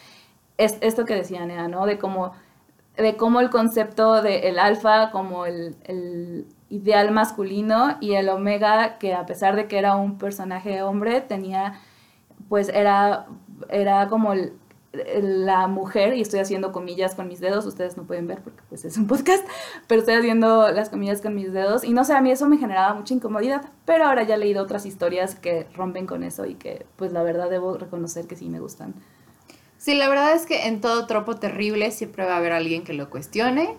es 0.59 0.79
esto 0.81 1.05
que 1.05 1.15
decía 1.15 1.45
Nea, 1.47 1.69
¿no? 1.69 1.87
De 1.87 1.99
cómo, 1.99 2.33
de 2.97 3.17
cómo 3.17 3.41
el 3.41 3.51
concepto 3.51 4.23
del 4.23 4.45
el 4.45 4.59
alfa 4.59 5.11
como 5.11 5.47
el, 5.47 5.77
el, 5.85 6.47
ideal 6.71 7.11
masculino 7.11 7.97
y 8.01 8.13
el 8.13 8.29
omega, 8.29 8.99
que 8.99 9.13
a 9.15 9.27
pesar 9.27 9.57
de 9.57 9.67
que 9.67 9.79
era 9.79 9.97
un 9.97 10.19
personaje 10.19 10.83
hombre, 10.83 11.21
tenía, 11.21 11.81
pues 12.49 12.69
era, 12.69 13.27
era 13.69 14.09
como 14.09 14.33
el, 14.33 14.53
la 14.93 15.69
mujer, 15.69 16.15
y 16.15 16.21
estoy 16.21 16.41
haciendo 16.41 16.73
comillas 16.73 17.15
con 17.15 17.29
mis 17.29 17.39
dedos, 17.39 17.65
ustedes 17.65 17.97
no 17.97 18.05
pueden 18.05 18.27
ver 18.27 18.43
porque 18.43 18.61
pues 18.69 18.85
es 18.85 18.97
un 18.97 19.07
podcast, 19.07 19.47
pero 19.87 20.01
estoy 20.01 20.15
haciendo 20.15 20.71
las 20.73 20.89
comillas 20.89 21.21
con 21.21 21.35
mis 21.35 21.53
dedos 21.53 21.85
y 21.85 21.93
no 21.93 22.05
sé, 22.05 22.15
a 22.15 22.21
mí 22.21 22.31
eso 22.31 22.49
me 22.49 22.59
generaba 22.59 22.95
mucha 22.95 23.15
incomodidad, 23.15 23.71
pero 23.85 24.07
ahora 24.07 24.25
ya 24.25 24.35
he 24.35 24.39
leído 24.39 24.63
otras 24.63 24.87
historias 24.87 25.37
que 25.37 25.69
rompen 25.75 26.07
con 26.07 26.25
eso 26.25 26.45
y 26.45 26.55
que 26.55 26.87
pues 26.97 27.13
la 27.13 27.23
verdad 27.23 27.49
debo 27.49 27.77
reconocer 27.77 28.27
que 28.27 28.35
sí 28.35 28.49
me 28.49 28.59
gustan. 28.59 28.95
Sí, 29.79 29.95
la 29.95 30.09
verdad 30.09 30.35
es 30.35 30.45
que 30.45 30.67
en 30.67 30.81
todo 30.81 31.07
tropo 31.07 31.37
terrible 31.37 31.91
siempre 31.93 32.25
va 32.25 32.35
a 32.35 32.39
haber 32.39 32.53
alguien 32.53 32.83
que 32.83 32.93
lo 32.93 33.11
cuestione 33.11 33.77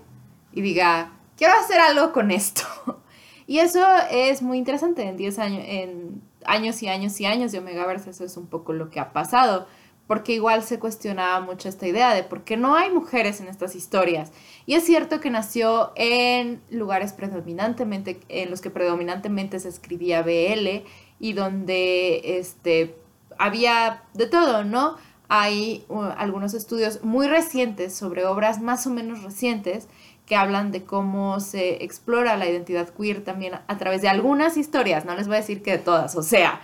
y 0.54 0.62
diga, 0.62 1.12
quiero 1.36 1.54
hacer 1.54 1.80
algo 1.80 2.12
con 2.12 2.32
esto. 2.32 2.64
Y 3.48 3.60
eso 3.60 3.86
es 4.10 4.42
muy 4.42 4.58
interesante 4.58 5.04
en 5.04 5.18
10 5.18 5.40
años, 5.40 5.64
en 5.68 6.22
años 6.46 6.82
y 6.84 6.88
años 6.88 7.20
y 7.20 7.26
años 7.26 7.52
de 7.52 7.60
Omegaverse, 7.60 8.12
eso 8.12 8.24
es 8.24 8.38
un 8.38 8.48
poco 8.48 8.72
lo 8.72 8.90
que 8.90 9.02
ha 9.02 9.12
pasado 9.12 9.68
porque 10.12 10.34
igual 10.34 10.62
se 10.62 10.78
cuestionaba 10.78 11.40
mucho 11.40 11.70
esta 11.70 11.88
idea 11.88 12.14
de 12.14 12.24
por 12.24 12.44
qué 12.44 12.58
no 12.58 12.76
hay 12.76 12.92
mujeres 12.92 13.40
en 13.40 13.48
estas 13.48 13.76
historias. 13.78 14.34
Y 14.66 14.74
es 14.74 14.84
cierto 14.84 15.22
que 15.22 15.30
nació 15.30 15.94
en 15.96 16.62
lugares 16.70 17.14
predominantemente, 17.14 18.20
en 18.28 18.50
los 18.50 18.60
que 18.60 18.70
predominantemente 18.70 19.58
se 19.62 19.70
escribía 19.70 20.22
BL 20.22 20.84
y 21.22 21.32
donde 21.32 22.38
este, 22.40 22.98
había 23.38 24.04
de 24.14 24.26
todo, 24.26 24.66
¿no? 24.66 24.98
Hay 25.30 25.86
uh, 25.88 26.02
algunos 26.18 26.56
estudios 26.56 27.06
muy 27.06 27.28
recientes 27.28 27.96
sobre 27.96 28.26
obras 28.26 28.62
más 28.62 28.86
o 28.88 28.90
menos 28.90 29.24
recientes 29.24 29.88
que 30.26 30.36
hablan 30.36 30.74
de 30.74 30.84
cómo 30.84 31.40
se 31.40 31.86
explora 31.86 32.36
la 32.36 32.50
identidad 32.50 32.90
queer 32.90 33.24
también 33.24 33.54
a 33.66 33.78
través 33.78 34.02
de 34.02 34.10
algunas 34.10 34.58
historias, 34.58 35.06
no 35.06 35.16
les 35.16 35.28
voy 35.28 35.38
a 35.38 35.40
decir 35.40 35.64
que 35.64 35.72
de 35.72 35.78
todas, 35.78 36.18
o 36.18 36.22
sea, 36.22 36.60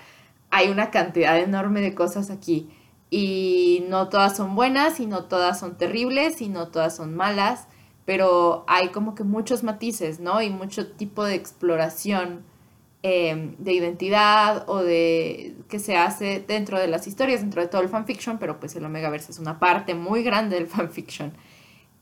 hay 0.50 0.68
una 0.68 0.92
cantidad 0.92 1.40
enorme 1.40 1.80
de 1.80 1.96
cosas 1.96 2.30
aquí 2.30 2.70
y 3.10 3.86
no 3.90 4.10
todas 4.10 4.36
son 4.36 4.56
buenas 4.56 5.00
y 5.00 5.06
no 5.06 5.26
todas 5.26 5.60
son 5.60 5.78
terribles 5.78 6.42
y 6.42 6.50
no 6.50 6.68
todas 6.70 6.96
son 6.96 7.16
malas, 7.16 7.68
pero 8.06 8.66
hay 8.68 8.90
como 8.90 9.16
que 9.16 9.24
muchos 9.24 9.64
matices, 9.64 10.20
¿no? 10.20 10.42
Y 10.42 10.50
mucho 10.50 10.92
tipo 10.92 11.24
de 11.24 11.36
exploración 11.36 12.44
em, 13.04 13.56
de 13.58 13.74
identidad 13.74 14.66
o 14.70 14.84
de 14.84 15.56
que 15.70 15.80
se 15.80 15.98
hace 15.98 16.44
dentro 16.48 16.80
de 16.80 16.88
las 16.88 17.08
historias, 17.08 17.42
dentro 17.42 17.62
de 17.62 17.68
todo 17.68 17.82
el 17.82 17.90
fanfiction, 17.90 18.38
pero 18.40 18.60
pues 18.60 18.76
el 18.76 18.86
Omegaverse 18.86 19.32
es 19.32 19.40
una 19.40 19.60
parte 19.60 19.96
muy 19.96 20.24
grande 20.24 20.58
del 20.58 20.68
fanfiction. 20.68 21.34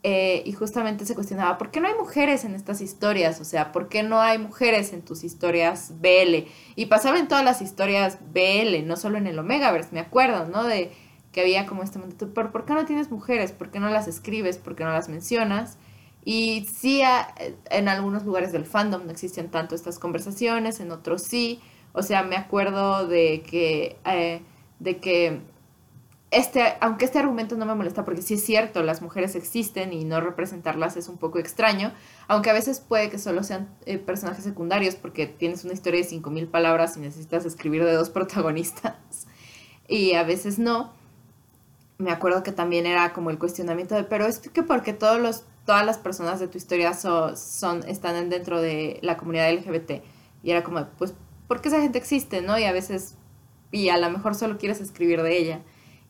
Eh, 0.08 0.44
y 0.46 0.52
justamente 0.52 1.04
se 1.04 1.16
cuestionaba, 1.16 1.58
¿por 1.58 1.72
qué 1.72 1.82
no 1.82 1.88
hay 1.88 1.96
mujeres 1.96 2.46
en 2.46 2.54
estas 2.54 2.80
historias? 2.80 3.42
O 3.42 3.44
sea, 3.44 3.72
¿por 3.72 3.90
qué 3.90 4.04
no 4.04 4.22
hay 4.22 4.38
mujeres 4.38 4.94
en 4.94 5.02
tus 5.02 5.24
historias 5.24 5.94
BL? 6.00 6.46
Y 6.76 6.86
pasaba 6.86 7.18
en 7.18 7.28
todas 7.28 7.44
las 7.44 7.60
historias 7.64 8.20
BL, 8.32 8.86
no 8.86 8.98
solo 8.98 9.18
en 9.18 9.26
el 9.26 9.40
Omegaverse, 9.40 9.90
me 9.94 10.00
acuerdo, 10.00 10.46
¿no? 10.46 10.64
De 10.64 10.92
que 11.32 11.42
había 11.42 11.66
como 11.66 11.82
este 11.82 11.98
momento, 11.98 12.32
¿por, 12.36 12.52
¿por 12.52 12.66
qué 12.66 12.76
no 12.76 12.86
tienes 12.86 13.10
mujeres? 13.10 13.52
¿Por 13.52 13.72
qué 13.72 13.80
no 13.80 13.90
las 13.90 14.08
escribes? 14.08 14.60
¿Por 14.60 14.76
qué 14.76 14.84
no 14.84 14.92
las 14.92 15.10
mencionas? 15.10 15.80
Y 16.24 16.68
sí, 16.72 17.02
en 17.72 17.88
algunos 17.88 18.26
lugares 18.26 18.52
del 18.52 18.66
fandom 18.66 19.08
no 19.08 19.12
existen 19.12 19.50
tanto 19.50 19.74
estas 19.74 19.98
conversaciones, 19.98 20.80
en 20.82 20.92
otros 20.92 21.24
sí. 21.24 21.62
O 21.94 22.04
sea, 22.04 22.22
me 22.22 22.36
acuerdo 22.36 23.08
de 23.08 23.42
que, 23.42 23.98
eh, 24.06 24.44
de 24.78 24.98
que 24.98 25.42
este, 26.36 26.76
aunque 26.82 27.06
este 27.06 27.18
argumento 27.18 27.56
no 27.56 27.66
me 27.66 27.76
molesta 27.76 28.04
porque 28.04 28.22
sí 28.22 28.34
es 28.34 28.44
cierto, 28.44 28.84
las 28.84 29.02
mujeres 29.02 29.36
existen 29.36 29.94
y 29.94 30.04
no 30.04 30.20
representarlas 30.20 30.98
es 30.98 31.08
un 31.08 31.18
poco 31.18 31.40
extraño, 31.40 31.94
aunque 32.28 32.50
a 32.50 32.54
veces 32.54 32.82
puede 32.82 33.10
que 33.10 33.18
solo 33.18 33.42
sean 33.42 33.70
eh, 33.86 33.98
personajes 33.98 34.44
secundarios 34.44 34.96
porque 34.96 35.28
tienes 35.28 35.64
una 35.64 35.74
historia 35.74 36.02
de 36.02 36.10
5.000 36.10 36.52
palabras 36.52 36.98
y 36.98 37.00
necesitas 37.00 37.46
escribir 37.46 37.86
de 37.86 37.94
dos 37.94 38.10
protagonistas 38.12 39.28
y 39.88 40.14
a 40.14 40.24
veces 40.24 40.60
no. 40.60 40.94
Me 41.98 42.12
acuerdo 42.12 42.44
que 42.44 42.52
también 42.52 42.86
era 42.86 43.14
como 43.14 43.30
el 43.30 43.40
cuestionamiento 43.40 43.96
de, 43.96 44.04
pero 44.04 44.26
es 44.26 44.40
que 44.40 44.64
porque 44.64 44.92
todos 44.92 45.22
los, 45.22 45.44
todas 45.66 45.86
las 45.86 45.98
personas 45.98 46.42
de 46.42 46.50
tu 46.50 46.58
historia 46.58 46.94
son, 46.94 47.88
están 47.88 48.30
dentro 48.30 48.60
de 48.60 49.00
la 49.02 49.16
comunidad 49.16 49.54
LGBT. 49.54 50.04
Y 50.44 50.52
era 50.52 50.66
como, 50.66 50.86
pues, 50.98 51.14
porque 51.48 51.70
esa 51.70 51.80
gente 51.80 51.98
existe, 51.98 52.42
¿no? 52.42 52.60
Y 52.60 52.66
a 52.66 52.74
veces, 52.74 53.16
y 53.72 53.88
a 53.88 53.98
lo 53.98 54.10
mejor 54.10 54.36
solo 54.36 54.58
quieres 54.58 54.82
escribir 54.82 55.22
de 55.22 55.38
ella. 55.38 55.62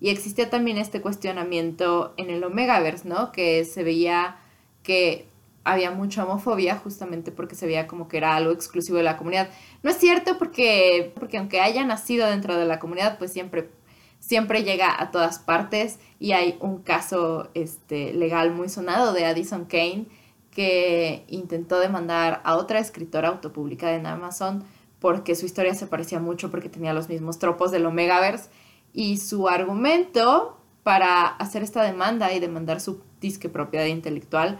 Y 0.05 0.09
existía 0.11 0.51
también 0.51 0.77
este 0.77 1.01
cuestionamiento 1.01 2.13
en 2.17 2.29
el 2.29 2.43
Omegaverse, 2.43 3.09
¿no? 3.09 3.31
Que 3.31 3.65
se 3.65 3.83
veía 3.83 4.37
que 4.83 5.27
había 5.63 5.89
mucha 5.89 6.23
homofobia 6.23 6.75
justamente 6.77 7.31
porque 7.31 7.55
se 7.55 7.65
veía 7.65 7.87
como 7.87 8.07
que 8.07 8.17
era 8.17 8.35
algo 8.35 8.51
exclusivo 8.51 8.99
de 8.99 9.03
la 9.03 9.17
comunidad. 9.17 9.49
No 9.81 9.89
es 9.89 9.97
cierto 9.97 10.37
porque, 10.37 11.11
porque 11.19 11.39
aunque 11.39 11.59
haya 11.59 11.83
nacido 11.85 12.27
dentro 12.27 12.55
de 12.55 12.67
la 12.67 12.77
comunidad, 12.77 13.17
pues 13.17 13.33
siempre, 13.33 13.71
siempre 14.19 14.63
llega 14.63 14.95
a 14.95 15.09
todas 15.09 15.39
partes 15.39 15.97
y 16.19 16.33
hay 16.33 16.55
un 16.59 16.83
caso 16.83 17.49
este, 17.55 18.13
legal 18.13 18.53
muy 18.53 18.69
sonado 18.69 19.11
de 19.11 19.25
Addison 19.25 19.65
Kane 19.65 20.05
que 20.51 21.23
intentó 21.29 21.79
demandar 21.79 22.41
a 22.43 22.57
otra 22.57 22.77
escritora 22.77 23.29
autopublicada 23.29 23.95
en 23.95 24.05
Amazon 24.05 24.65
porque 24.99 25.33
su 25.33 25.47
historia 25.47 25.73
se 25.73 25.87
parecía 25.87 26.19
mucho 26.19 26.51
porque 26.51 26.69
tenía 26.69 26.93
los 26.93 27.09
mismos 27.09 27.39
tropos 27.39 27.71
del 27.71 27.87
Omegaverse 27.87 28.51
y 28.95 29.17
su 29.17 29.49
argumento 29.49 30.57
para 30.83 31.27
hacer 31.27 31.61
esta 31.63 31.83
demanda 31.83 32.31
y 32.31 32.39
demandar 32.39 32.79
su 32.79 33.01
disque 33.19 33.49
propiedad 33.49 33.85
intelectual 33.85 34.57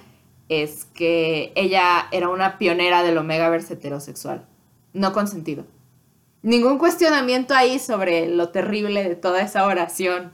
es 0.49 0.85
que 0.85 1.53
ella 1.55 2.07
era 2.11 2.29
una 2.29 2.57
pionera 2.57 3.01
del 3.01 3.17
Omegaverse 3.17 3.75
heterosexual, 3.75 4.45
no 4.93 5.13
consentido. 5.13 5.65
Ningún 6.41 6.77
cuestionamiento 6.77 7.55
ahí 7.55 7.79
sobre 7.79 8.27
lo 8.27 8.49
terrible 8.49 9.07
de 9.07 9.15
toda 9.15 9.41
esa 9.41 9.65
oración, 9.65 10.33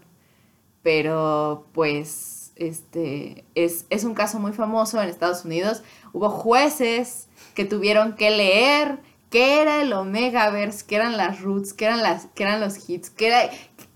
pero 0.82 1.68
pues 1.72 2.54
este 2.56 3.46
es, 3.54 3.86
es 3.90 4.04
un 4.04 4.16
caso 4.16 4.40
muy 4.40 4.52
famoso 4.52 5.02
en 5.02 5.10
Estados 5.10 5.46
Unidos. 5.46 5.84
Hubo 6.12 6.30
jueces 6.30 7.30
que 7.54 7.66
tuvieron 7.66 8.16
que 8.16 8.32
leer 8.32 9.00
qué 9.32 9.62
era 9.62 9.82
el 9.82 9.94
Omegaverse, 9.94 10.86
qué 10.86 10.98
eran 10.98 11.18
las 11.18 11.42
roots, 11.42 11.74
qué 11.74 11.86
eran, 11.86 12.04
las, 12.04 12.28
qué 12.36 12.44
eran 12.44 12.60
los 12.60 12.88
hits, 12.88 13.10
qué 13.10 13.28
era, 13.28 13.50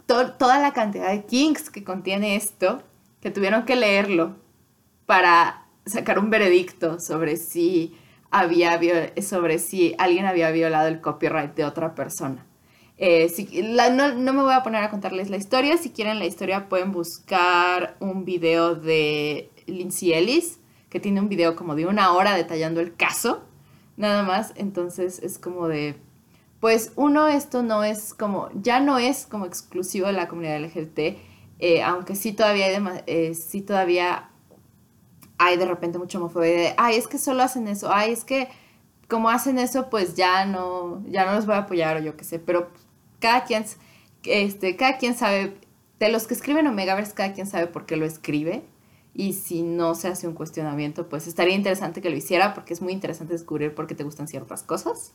toda 0.06 0.60
la 0.60 0.74
cantidad 0.74 1.12
de 1.12 1.26
kinks 1.26 1.70
que 1.70 1.84
contiene 1.84 2.36
esto, 2.36 2.84
que 3.22 3.32
tuvieron 3.32 3.66
que 3.66 3.76
leerlo 3.76 4.36
para 5.06 5.66
sacar 5.86 6.20
un 6.20 6.30
veredicto 6.30 7.00
sobre 7.00 7.38
si 7.38 7.96
había 8.32 8.80
sobre 9.22 9.60
si 9.60 9.96
alguien 9.98 10.26
había 10.26 10.52
violado 10.52 10.88
el 10.88 11.02
copyright 11.02 11.56
de 11.56 11.66
otra 11.66 11.96
persona. 11.96 12.46
Eh, 12.98 13.30
no, 13.64 14.14
no, 14.14 14.34
me 14.34 14.42
voy 14.42 14.54
a 14.54 14.64
poner 14.64 14.84
a 14.84 14.90
contarles 14.90 15.30
la 15.30 15.38
historia. 15.38 15.78
Si 15.78 15.92
quieren 15.92 16.20
la 16.20 16.26
historia 16.26 16.70
pueden 16.70 16.92
buscar 16.92 17.98
un 18.00 18.26
video 18.26 18.76
de 18.76 19.52
Lindsay 19.66 20.14
Ellis, 20.14 20.60
que 20.90 21.00
tiene 21.00 21.20
un 21.20 21.28
video 21.28 21.56
como 21.56 21.76
de 21.76 21.86
una 21.86 22.14
hora 22.14 22.36
detallando 22.36 22.80
el 22.80 22.96
caso. 22.96 23.44
Nada 23.98 24.24
más. 24.24 24.54
Entonces 24.56 25.20
es 25.20 25.38
como 25.38 25.68
de 25.68 25.96
pues 26.66 26.94
uno, 26.96 27.28
esto 27.28 27.62
no 27.62 27.84
es 27.84 28.16
como, 28.16 28.50
ya 28.56 28.80
no 28.80 28.98
es 28.98 29.28
como 29.28 29.46
exclusivo 29.46 30.08
de 30.08 30.14
la 30.14 30.28
comunidad 30.28 30.60
LGBT, 30.60 31.16
eh, 31.60 31.84
aunque 31.84 32.16
sí 32.16 32.34
todavía, 32.34 32.66
hay 32.66 33.04
eh, 33.06 33.36
sí 33.36 33.62
todavía 33.62 34.32
hay 35.38 35.58
de 35.58 35.66
repente 35.68 36.00
mucha 36.00 36.18
homofobia 36.18 36.50
de, 36.50 36.74
ay, 36.78 36.96
es 36.96 37.08
que 37.08 37.20
solo 37.20 37.44
hacen 37.44 37.68
eso, 37.68 37.94
ay, 37.94 38.14
es 38.14 38.24
que 38.24 38.48
como 39.08 39.30
hacen 39.30 39.60
eso, 39.60 39.92
pues 39.92 40.16
ya 40.16 40.48
no, 40.48 41.04
ya 41.08 41.28
no 41.28 41.36
los 41.36 41.46
voy 41.46 41.54
a 41.54 41.60
apoyar 41.60 41.98
o 41.98 42.00
yo 42.00 42.18
qué 42.18 42.24
sé, 42.24 42.40
pero 42.40 42.72
cada 43.20 43.44
quien, 43.44 43.64
este, 44.24 44.76
cada 44.76 44.98
quien 44.98 45.14
sabe, 45.14 45.60
de 46.00 46.10
los 46.10 46.26
que 46.26 46.34
escriben 46.34 46.66
Omegaverse, 46.66 47.14
cada 47.14 47.34
quien 47.34 47.46
sabe 47.46 47.68
por 47.68 47.86
qué 47.86 47.96
lo 47.96 48.08
escribe. 48.08 48.64
Y 49.14 49.34
si 49.34 49.62
no 49.62 49.94
se 49.94 50.08
hace 50.08 50.28
un 50.28 50.34
cuestionamiento, 50.34 51.10
pues 51.10 51.28
estaría 51.28 51.54
interesante 51.54 52.02
que 52.02 52.10
lo 52.10 52.16
hiciera 52.16 52.56
porque 52.56 52.74
es 52.74 52.82
muy 52.82 52.92
interesante 52.92 53.34
descubrir 53.34 53.76
por 53.76 53.86
qué 53.86 53.94
te 53.94 54.04
gustan 54.04 54.28
ciertas 54.28 54.64
cosas 54.64 55.14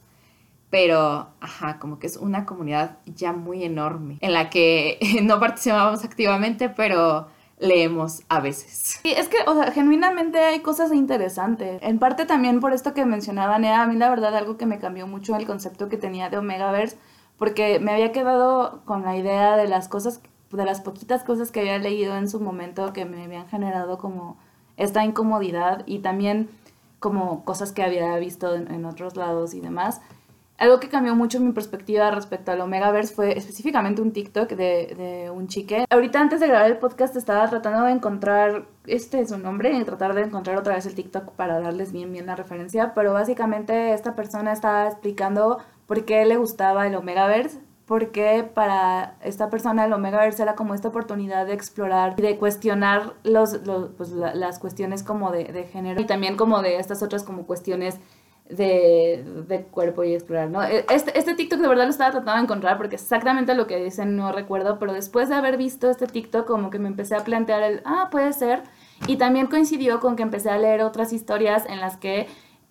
pero, 0.70 1.26
ajá, 1.40 1.78
como 1.80 1.98
que 1.98 2.06
es 2.06 2.16
una 2.16 2.46
comunidad 2.46 2.98
ya 3.04 3.32
muy 3.32 3.64
enorme 3.64 4.18
en 4.20 4.32
la 4.32 4.50
que 4.50 4.98
no 5.22 5.40
participamos 5.40 6.04
activamente, 6.04 6.68
pero 6.68 7.26
leemos 7.58 8.22
a 8.28 8.40
veces. 8.40 8.98
Sí, 9.02 9.12
es 9.12 9.28
que, 9.28 9.36
o 9.46 9.54
sea, 9.54 9.72
genuinamente 9.72 10.38
hay 10.38 10.60
cosas 10.60 10.92
interesantes. 10.92 11.80
En 11.82 11.98
parte 11.98 12.24
también 12.24 12.60
por 12.60 12.72
esto 12.72 12.94
que 12.94 13.04
mencionaba 13.04 13.58
Nea, 13.58 13.82
a 13.82 13.86
mí 13.86 13.96
la 13.96 14.08
verdad 14.08 14.34
algo 14.34 14.56
que 14.56 14.64
me 14.64 14.78
cambió 14.78 15.06
mucho 15.06 15.36
el 15.36 15.46
concepto 15.46 15.88
que 15.88 15.98
tenía 15.98 16.30
de 16.30 16.38
Omegaverse, 16.38 16.96
porque 17.36 17.80
me 17.80 17.92
había 17.92 18.12
quedado 18.12 18.82
con 18.84 19.02
la 19.02 19.16
idea 19.16 19.56
de 19.56 19.68
las 19.68 19.88
cosas, 19.88 20.22
de 20.50 20.64
las 20.64 20.80
poquitas 20.80 21.24
cosas 21.24 21.50
que 21.50 21.60
había 21.60 21.78
leído 21.78 22.16
en 22.16 22.30
su 22.30 22.40
momento 22.40 22.92
que 22.92 23.04
me 23.04 23.24
habían 23.24 23.48
generado 23.48 23.98
como 23.98 24.38
esta 24.76 25.04
incomodidad 25.04 25.82
y 25.84 25.98
también 25.98 26.48
como 26.98 27.44
cosas 27.44 27.72
que 27.72 27.82
había 27.82 28.16
visto 28.16 28.54
en, 28.54 28.70
en 28.72 28.84
otros 28.84 29.16
lados 29.16 29.52
y 29.52 29.60
demás 29.60 30.00
algo 30.60 30.78
que 30.78 30.90
cambió 30.90 31.16
mucho 31.16 31.40
mi 31.40 31.52
perspectiva 31.52 32.10
respecto 32.10 32.52
al 32.52 32.60
Omegaverse 32.60 33.14
fue 33.14 33.36
específicamente 33.36 34.02
un 34.02 34.12
TikTok 34.12 34.50
de, 34.50 34.94
de, 34.94 35.30
un 35.30 35.48
chique. 35.48 35.86
Ahorita 35.88 36.20
antes 36.20 36.38
de 36.38 36.48
grabar 36.48 36.70
el 36.70 36.76
podcast 36.76 37.16
estaba 37.16 37.48
tratando 37.48 37.86
de 37.86 37.92
encontrar, 37.92 38.66
este 38.86 39.20
es 39.20 39.30
su 39.30 39.38
nombre, 39.38 39.72
y 39.72 39.82
tratar 39.84 40.14
de 40.14 40.20
encontrar 40.20 40.58
otra 40.58 40.74
vez 40.74 40.84
el 40.84 40.94
TikTok 40.94 41.32
para 41.32 41.60
darles 41.60 41.92
bien 41.92 42.12
bien 42.12 42.26
la 42.26 42.36
referencia, 42.36 42.92
pero 42.94 43.14
básicamente 43.14 43.94
esta 43.94 44.14
persona 44.14 44.52
estaba 44.52 44.86
explicando 44.86 45.58
por 45.86 46.04
qué 46.04 46.26
le 46.26 46.36
gustaba 46.36 46.86
el 46.86 46.94
Omegaverse, 46.94 47.58
porque 47.86 48.48
para 48.54 49.16
esta 49.22 49.48
persona 49.48 49.86
el 49.86 49.92
Omegaverse 49.94 50.42
era 50.42 50.56
como 50.56 50.74
esta 50.74 50.88
oportunidad 50.88 51.46
de 51.46 51.54
explorar 51.54 52.16
y 52.18 52.22
de 52.22 52.36
cuestionar 52.36 53.14
los, 53.24 53.58
pues, 53.96 54.10
las 54.10 54.58
cuestiones 54.58 55.02
como 55.02 55.32
de, 55.32 55.44
de 55.44 55.64
género 55.64 56.02
y 56.02 56.04
también 56.04 56.36
como 56.36 56.60
de 56.60 56.76
estas 56.76 57.02
otras 57.02 57.24
como 57.24 57.46
cuestiones 57.46 57.98
de, 58.50 59.66
cuerpo 59.70 60.04
y 60.04 60.14
explorar, 60.14 60.50
¿no? 60.50 60.62
E, 60.62 60.84
este, 60.90 61.18
este 61.18 61.34
TikTok 61.34 61.60
de 61.60 61.68
verdad 61.68 61.84
lo 61.84 61.90
estaba 61.90 62.10
tratando 62.10 62.36
de 62.36 62.42
encontrar 62.44 62.76
porque 62.76 62.96
exactamente 62.96 63.54
lo 63.54 63.66
que 63.66 63.82
dicen 63.82 64.16
no 64.16 64.32
recuerdo, 64.32 64.78
pero 64.78 64.92
después 64.92 65.28
de 65.28 65.36
haber 65.36 65.56
visto 65.56 65.90
este 65.90 66.06
TikTok 66.06 66.46
como 66.46 66.70
que 66.70 66.78
me 66.78 66.88
empecé 66.88 67.14
a 67.14 67.24
plantear 67.24 67.62
el, 67.62 67.82
ah, 67.84 68.08
puede 68.10 68.32
ser, 68.32 68.62
y 69.06 69.16
también 69.16 69.46
coincidió 69.46 70.00
con 70.00 70.16
que 70.16 70.22
empecé 70.22 70.50
a 70.50 70.58
leer 70.58 70.82
otras 70.82 71.12
historias 71.12 71.64
en 71.68 71.80
las 71.80 71.96
que 71.96 72.28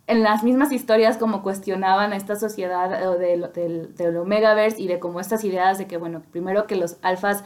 en 0.08 0.24
las 0.24 0.44
mismas 0.44 0.72
historias 0.72 1.18
como 1.18 1.44
cuestionaban 1.44 2.14
a 2.14 2.16
esta 2.16 2.36
sociedad 2.36 3.18
del, 3.20 3.54
del, 3.54 3.96
del 3.96 4.18
Omegaverse 4.18 4.82
y 4.82 4.88
de 4.88 4.98
como 4.98 5.20
estas 5.20 5.44
ideas 5.44 5.78
de 5.78 5.86
que, 5.86 5.98
bueno, 5.98 6.24
primero 6.32 6.66
que 6.66 6.76
los 6.76 6.98
alfas 7.04 7.44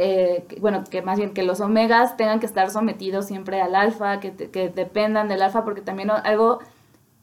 eh, 0.00 0.46
bueno, 0.60 0.84
que 0.88 1.02
más 1.02 1.18
bien 1.18 1.34
que 1.34 1.42
los 1.42 1.58
omegas 1.58 2.16
tengan 2.16 2.38
que 2.38 2.46
estar 2.46 2.70
sometidos 2.70 3.26
siempre 3.26 3.60
al 3.60 3.74
alfa, 3.74 4.20
que, 4.20 4.32
que 4.32 4.68
dependan 4.68 5.26
del 5.26 5.42
alfa, 5.42 5.64
porque 5.64 5.80
también 5.80 6.08
algo 6.12 6.60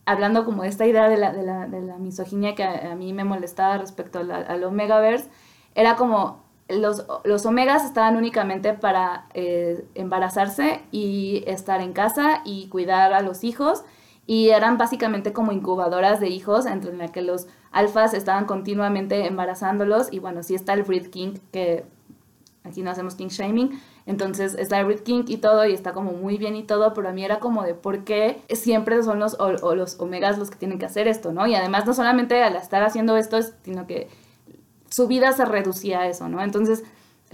hablando 0.05 0.45
como 0.45 0.63
de 0.63 0.69
esta 0.69 0.85
idea 0.85 1.09
de 1.09 1.17
la, 1.17 1.33
de 1.33 1.43
la, 1.43 1.67
de 1.67 1.81
la 1.81 1.97
misoginia 1.97 2.55
que 2.55 2.63
a, 2.63 2.95
mí 2.95 3.13
me 3.13 3.23
molestaba 3.23 3.77
respecto 3.77 4.19
al, 4.19 4.63
Omegaverse, 4.63 5.29
era 5.73 5.95
como 5.95 6.43
los, 6.67 7.05
los 7.23 7.45
omegas 7.45 7.85
estaban 7.85 8.15
únicamente 8.15 8.73
para 8.73 9.27
eh, 9.33 9.85
embarazarse 9.95 10.81
y 10.91 11.43
estar 11.47 11.81
en 11.81 11.93
casa 11.93 12.41
y 12.45 12.67
cuidar 12.69 13.13
a 13.13 13.21
los 13.21 13.43
hijos 13.43 13.83
y 14.27 14.49
eran 14.49 14.77
básicamente 14.77 15.33
como 15.33 15.51
incubadoras 15.51 16.19
de 16.19 16.29
hijos 16.29 16.65
entre 16.65 16.95
la 16.95 17.09
que 17.09 17.21
los 17.21 17.47
alfas 17.71 18.13
estaban 18.13 18.45
continuamente 18.45 19.27
embarazándolos 19.27 20.11
y 20.11 20.19
bueno, 20.19 20.41
sí 20.41 20.55
está 20.55 20.73
el 20.73 20.83
Breed 20.83 21.09
King 21.09 21.35
que 21.51 21.85
aquí 22.63 22.81
no 22.81 22.89
hacemos 22.89 23.15
king 23.15 23.27
shaming, 23.27 23.79
entonces 24.05 24.53
está 24.53 24.79
Everett 24.79 25.03
King 25.03 25.23
y 25.27 25.37
todo, 25.37 25.65
y 25.65 25.73
está 25.73 25.93
como 25.93 26.11
muy 26.13 26.37
bien 26.37 26.55
y 26.55 26.63
todo, 26.63 26.93
pero 26.93 27.09
a 27.09 27.11
mí 27.11 27.25
era 27.25 27.39
como 27.39 27.63
de 27.63 27.73
por 27.73 28.03
qué 28.03 28.41
siempre 28.49 29.01
son 29.01 29.19
los, 29.19 29.35
o, 29.39 29.75
los 29.75 29.99
omegas 29.99 30.37
los 30.37 30.51
que 30.51 30.57
tienen 30.57 30.77
que 30.77 30.85
hacer 30.85 31.07
esto, 31.07 31.31
¿no? 31.31 31.47
Y 31.47 31.55
además 31.55 31.85
no 31.85 31.93
solamente 31.93 32.41
al 32.43 32.55
estar 32.55 32.83
haciendo 32.83 33.17
esto, 33.17 33.39
sino 33.63 33.87
que 33.87 34.07
su 34.89 35.07
vida 35.07 35.31
se 35.31 35.45
reducía 35.45 36.01
a 36.01 36.07
eso, 36.07 36.29
¿no? 36.29 36.41
Entonces, 36.43 36.83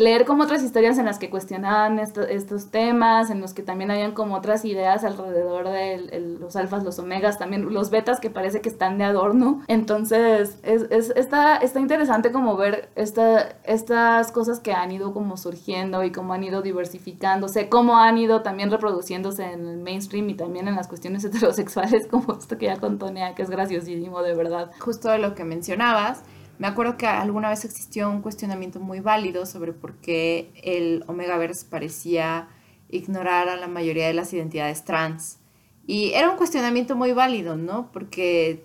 leer 0.01 0.25
como 0.25 0.43
otras 0.43 0.63
historias 0.63 0.97
en 0.97 1.05
las 1.05 1.19
que 1.19 1.29
cuestionaban 1.29 1.99
estos 1.99 2.71
temas, 2.71 3.29
en 3.29 3.39
los 3.39 3.53
que 3.53 3.61
también 3.61 3.91
habían 3.91 4.13
como 4.13 4.35
otras 4.35 4.65
ideas 4.65 5.03
alrededor 5.03 5.69
de 5.69 6.37
los 6.39 6.55
alfas, 6.55 6.83
los 6.83 6.99
omegas, 6.99 7.37
también 7.37 7.73
los 7.73 7.89
betas 7.89 8.19
que 8.19 8.29
parece 8.29 8.61
que 8.61 8.69
están 8.69 8.97
de 8.97 9.05
adorno. 9.05 9.61
Entonces, 9.67 10.59
es, 10.63 10.87
es, 10.89 11.11
está, 11.15 11.57
está 11.57 11.79
interesante 11.79 12.31
como 12.31 12.57
ver 12.57 12.89
esta, 12.95 13.55
estas 13.63 14.31
cosas 14.31 14.59
que 14.59 14.73
han 14.73 14.91
ido 14.91 15.13
como 15.13 15.37
surgiendo 15.37 16.03
y 16.03 16.11
cómo 16.11 16.33
han 16.33 16.43
ido 16.43 16.61
diversificándose, 16.61 17.69
cómo 17.69 17.97
han 17.97 18.17
ido 18.17 18.41
también 18.41 18.71
reproduciéndose 18.71 19.43
en 19.51 19.67
el 19.67 19.77
mainstream 19.77 20.29
y 20.29 20.33
también 20.33 20.67
en 20.67 20.75
las 20.75 20.87
cuestiones 20.87 21.23
heterosexuales, 21.25 22.07
como 22.07 22.33
esto 22.33 22.57
que 22.57 22.65
ya 22.65 22.77
contó 22.77 23.11
Nea, 23.11 23.35
que 23.35 23.43
es 23.43 23.49
graciosísimo 23.49 24.21
de 24.23 24.33
verdad. 24.33 24.71
Justo 24.79 25.15
lo 25.17 25.35
que 25.35 25.43
mencionabas, 25.43 26.23
me 26.61 26.67
acuerdo 26.67 26.95
que 26.95 27.07
alguna 27.07 27.49
vez 27.49 27.65
existió 27.65 28.07
un 28.11 28.21
cuestionamiento 28.21 28.79
muy 28.79 28.99
válido 28.99 29.47
sobre 29.47 29.73
por 29.73 29.95
qué 29.95 30.51
el 30.61 31.03
Omegaverse 31.07 31.65
parecía 31.67 32.49
ignorar 32.87 33.49
a 33.49 33.55
la 33.55 33.67
mayoría 33.67 34.05
de 34.05 34.13
las 34.13 34.31
identidades 34.31 34.85
trans. 34.85 35.39
Y 35.87 36.11
era 36.13 36.29
un 36.29 36.37
cuestionamiento 36.37 36.95
muy 36.95 37.13
válido, 37.13 37.57
¿no? 37.57 37.91
Porque 37.91 38.63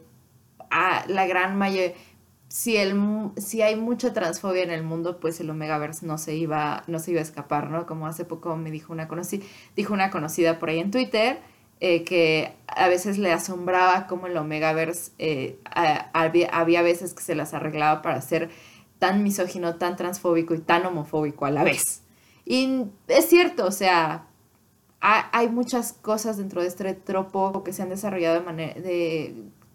a 0.70 1.06
la 1.08 1.26
gran 1.26 1.56
mayoría, 1.56 1.94
si, 2.48 2.76
hay 2.76 3.76
mucha 3.76 4.12
transfobia 4.12 4.62
en 4.62 4.72
el 4.72 4.82
mundo, 4.82 5.18
pues 5.18 5.40
el 5.40 5.48
Omegaverse 5.48 6.04
no 6.04 6.18
se 6.18 6.36
iba, 6.36 6.84
no 6.88 6.98
se 6.98 7.12
iba 7.12 7.20
a 7.20 7.22
escapar, 7.22 7.70
¿no? 7.70 7.86
Como 7.86 8.06
hace 8.06 8.26
poco 8.26 8.56
me 8.56 8.70
dijo 8.70 8.92
una, 8.92 9.08
dijo 9.74 9.94
una 9.94 10.10
conocida 10.10 10.58
por 10.58 10.68
ahí 10.68 10.80
en 10.80 10.90
Twitter, 10.90 11.38
eh, 11.80 12.04
que 12.04 12.54
a 12.68 12.88
veces 12.88 13.18
le 13.18 13.32
asombraba 13.32 14.06
como 14.06 14.26
el 14.26 14.36
Omegaverse 14.36 15.12
eh, 15.18 15.58
había, 16.12 16.48
había, 16.48 16.82
veces 16.82 17.12
que 17.12 17.22
se 17.22 17.34
las 17.34 17.52
arreglaba 17.52 18.00
para 18.00 18.20
ser 18.20 18.50
tan 18.98 19.22
misógino, 19.22 19.76
tan 19.76 19.96
transfóbico 19.96 20.54
y 20.54 20.58
tan 20.58 20.86
homofóbico 20.86 21.44
a 21.44 21.50
la 21.50 21.64
vez. 21.64 22.02
Y 22.46 22.84
es 23.08 23.28
cierto, 23.28 23.66
o 23.66 23.72
sea, 23.72 24.28
hay 25.00 25.48
muchas 25.48 25.92
cosas 25.92 26.38
dentro 26.38 26.62
de 26.62 26.68
este 26.68 26.94
tropo 26.94 27.62
que 27.62 27.72
se 27.72 27.82
han 27.82 27.90
desarrollado 27.90 28.42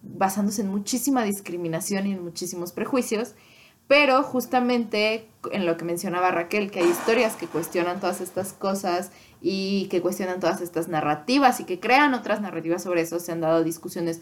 basándose 0.01 0.61
en 0.61 0.69
muchísima 0.69 1.23
discriminación 1.23 2.07
y 2.07 2.13
en 2.13 2.23
muchísimos 2.23 2.71
prejuicios, 2.71 3.35
pero 3.87 4.23
justamente 4.23 5.27
en 5.51 5.65
lo 5.65 5.77
que 5.77 5.85
mencionaba 5.85 6.31
Raquel, 6.31 6.71
que 6.71 6.79
hay 6.79 6.89
historias 6.89 7.35
que 7.35 7.47
cuestionan 7.47 7.99
todas 7.99 8.21
estas 8.21 8.53
cosas 8.53 9.11
y 9.41 9.87
que 9.87 10.01
cuestionan 10.01 10.39
todas 10.39 10.61
estas 10.61 10.87
narrativas 10.87 11.59
y 11.59 11.65
que 11.65 11.79
crean 11.79 12.13
otras 12.13 12.41
narrativas 12.41 12.83
sobre 12.83 13.01
eso. 13.01 13.19
Se 13.19 13.31
han 13.31 13.41
dado 13.41 13.63
discusiones 13.63 14.21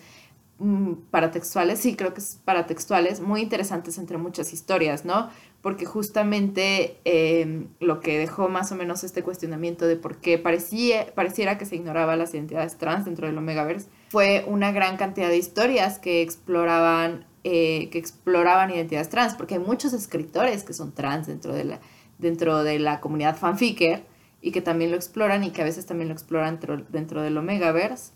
mm, 0.60 0.94
paratextuales, 1.12 1.80
sí, 1.80 1.96
creo 1.96 2.14
que 2.14 2.22
es 2.22 2.40
paratextuales, 2.46 3.20
muy 3.20 3.42
interesantes 3.42 3.98
entre 3.98 4.18
muchas 4.18 4.54
historias, 4.54 5.04
¿no? 5.04 5.30
Porque 5.62 5.86
justamente 5.86 6.98
em, 7.04 7.68
lo 7.82 8.00
que 8.00 8.18
dejó 8.18 8.48
más 8.48 8.72
o 8.72 8.76
menos 8.76 9.04
este 9.04 9.24
cuestionamiento 9.24 9.86
de 9.86 9.98
por 9.98 10.18
qué 10.18 10.38
parecía, 10.38 11.14
pareciera 11.14 11.58
que 11.58 11.66
se 11.66 11.76
ignoraba 11.76 12.16
las 12.16 12.34
identidades 12.34 12.78
trans 12.78 13.06
dentro 13.06 13.28
del 13.28 13.38
Omegaverse 13.38 13.88
fue 14.10 14.44
una 14.48 14.72
gran 14.72 14.98
cantidad 14.98 15.28
de 15.28 15.38
historias 15.38 16.00
que 16.00 16.22
exploraban, 16.22 17.26
eh, 17.44 17.90
que 17.92 18.00
exploraban 18.00 18.72
identidades 18.72 19.10
trans, 19.10 19.36
porque 19.36 19.56
hay 19.56 19.60
muchos 19.60 19.92
escritores 19.92 20.64
que 20.64 20.74
son 20.74 20.94
trans 20.94 21.28
dentro 21.28 21.54
de 21.54 21.66
la, 21.66 21.80
dentro 22.18 22.64
de 22.64 22.80
la 22.80 23.02
comunidad 23.02 23.38
fanficker 23.38 24.09
y 24.42 24.52
que 24.52 24.62
también 24.62 24.92
lo 24.92 24.98
exploran 24.98 25.44
y 25.44 25.52
que 25.52 25.62
a 25.62 25.66
veces 25.66 25.86
también 25.86 26.10
lo 26.10 26.14
exploran 26.14 26.56
dentro, 26.60 26.78
dentro 26.90 27.22
del 27.22 27.38
Omegaverse. 27.38 28.14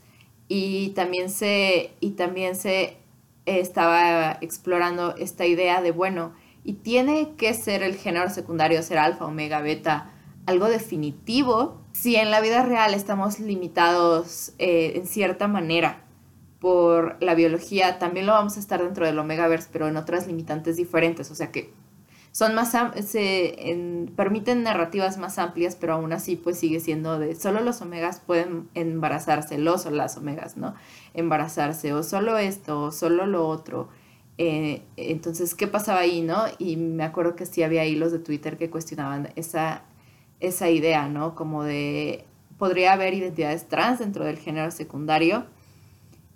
Y 0.48 0.90
también 0.90 1.30
se, 1.30 1.92
y 2.00 2.12
también 2.12 2.56
se 2.56 2.98
estaba 3.46 4.38
explorando 4.42 5.16
esta 5.18 5.46
idea 5.46 5.82
de, 5.82 5.92
bueno, 5.92 6.34
y 6.64 6.74
tiene 6.74 7.34
que 7.36 7.54
ser 7.54 7.84
el 7.84 7.96
género 7.96 8.30
secundario, 8.30 8.82
ser 8.84 8.98
alfa, 8.98 9.26
omega, 9.26 9.62
beta, 9.62 10.12
algo 10.46 10.68
definitivo, 10.68 11.82
si 11.94 12.16
en 12.16 12.32
la 12.32 12.42
vida 12.42 12.64
real 12.64 12.94
estamos 12.94 13.40
limitados 13.40 14.54
eh, 14.58 14.94
en 14.96 15.08
cierta 15.08 15.48
manera 15.48 16.04
por 16.60 17.18
la 17.22 17.36
biología, 17.36 18.00
también 18.00 18.26
lo 18.26 18.34
vamos 18.34 18.58
a 18.58 18.60
estar 18.60 18.82
dentro 18.82 19.06
del 19.06 19.20
Omegaverse, 19.20 19.70
pero 19.72 19.88
en 19.88 19.98
otras 19.98 20.28
limitantes 20.28 20.78
diferentes. 20.78 21.30
O 21.30 21.36
sea 21.36 21.52
que 21.52 21.74
son 22.34 22.56
más 22.56 22.76
se 23.06 24.10
permiten 24.16 24.64
narrativas 24.64 25.20
más 25.20 25.38
amplias, 25.38 25.76
pero 25.76 25.94
aún 25.94 26.14
así 26.14 26.36
pues 26.36 26.58
sigue 26.58 26.80
siendo 26.80 27.20
de 27.20 27.36
solo 27.36 27.62
los 27.62 27.80
omegas 27.82 28.20
pueden 28.20 28.68
embarazarse, 28.74 29.60
los 29.60 29.86
o 29.86 29.92
las 29.92 30.18
omegas, 30.18 30.58
¿no? 30.58 30.74
Embarazarse, 31.14 31.94
o 31.94 32.02
solo 32.02 32.40
esto, 32.40 32.82
o 32.86 32.92
solo 32.92 33.28
lo 33.28 33.48
otro. 33.48 33.88
Eh, 34.40 34.82
entonces, 34.98 35.54
¿qué 35.54 35.68
pasaba 35.68 36.00
ahí, 36.00 36.24
no? 36.24 36.46
Y 36.58 36.76
me 36.76 37.04
acuerdo 37.04 37.36
que 37.36 37.46
sí 37.46 37.62
había 37.62 37.86
hilos 37.86 38.12
de 38.12 38.18
Twitter 38.18 38.58
que 38.58 38.72
cuestionaban 38.72 39.30
esa, 39.36 39.84
esa 40.40 40.72
idea, 40.72 41.08
¿no? 41.08 41.36
Como 41.36 41.64
de, 41.64 42.26
podría 42.58 42.94
haber 42.94 43.14
identidades 43.14 43.68
trans 43.68 44.00
dentro 44.00 44.26
del 44.26 44.40
género 44.40 44.72
secundario. 44.72 45.46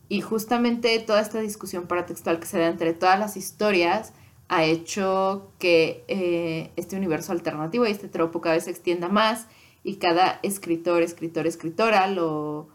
Y 0.10 0.22
justamente 0.22 1.00
toda 1.00 1.22
esta 1.22 1.40
discusión 1.40 1.88
paratextual 1.88 2.40
que 2.40 2.46
se 2.46 2.60
da 2.60 2.68
entre 2.68 2.94
todas 2.94 3.20
las 3.20 3.36
historias 3.36 4.14
ha 4.50 4.64
hecho 4.64 5.52
que 5.60 6.04
eh, 6.08 6.72
este 6.76 6.96
universo 6.96 7.32
alternativo 7.32 7.86
y 7.86 7.92
este 7.92 8.08
tropo 8.08 8.42
cada 8.42 8.56
vez 8.56 8.66
se 8.66 8.72
extienda 8.72 9.10
más 9.10 9.48
y 9.84 9.96
cada 9.96 10.40
escritor, 10.44 11.02
escritor, 11.02 11.48
escritora 11.48 12.08
lo, 12.08 12.70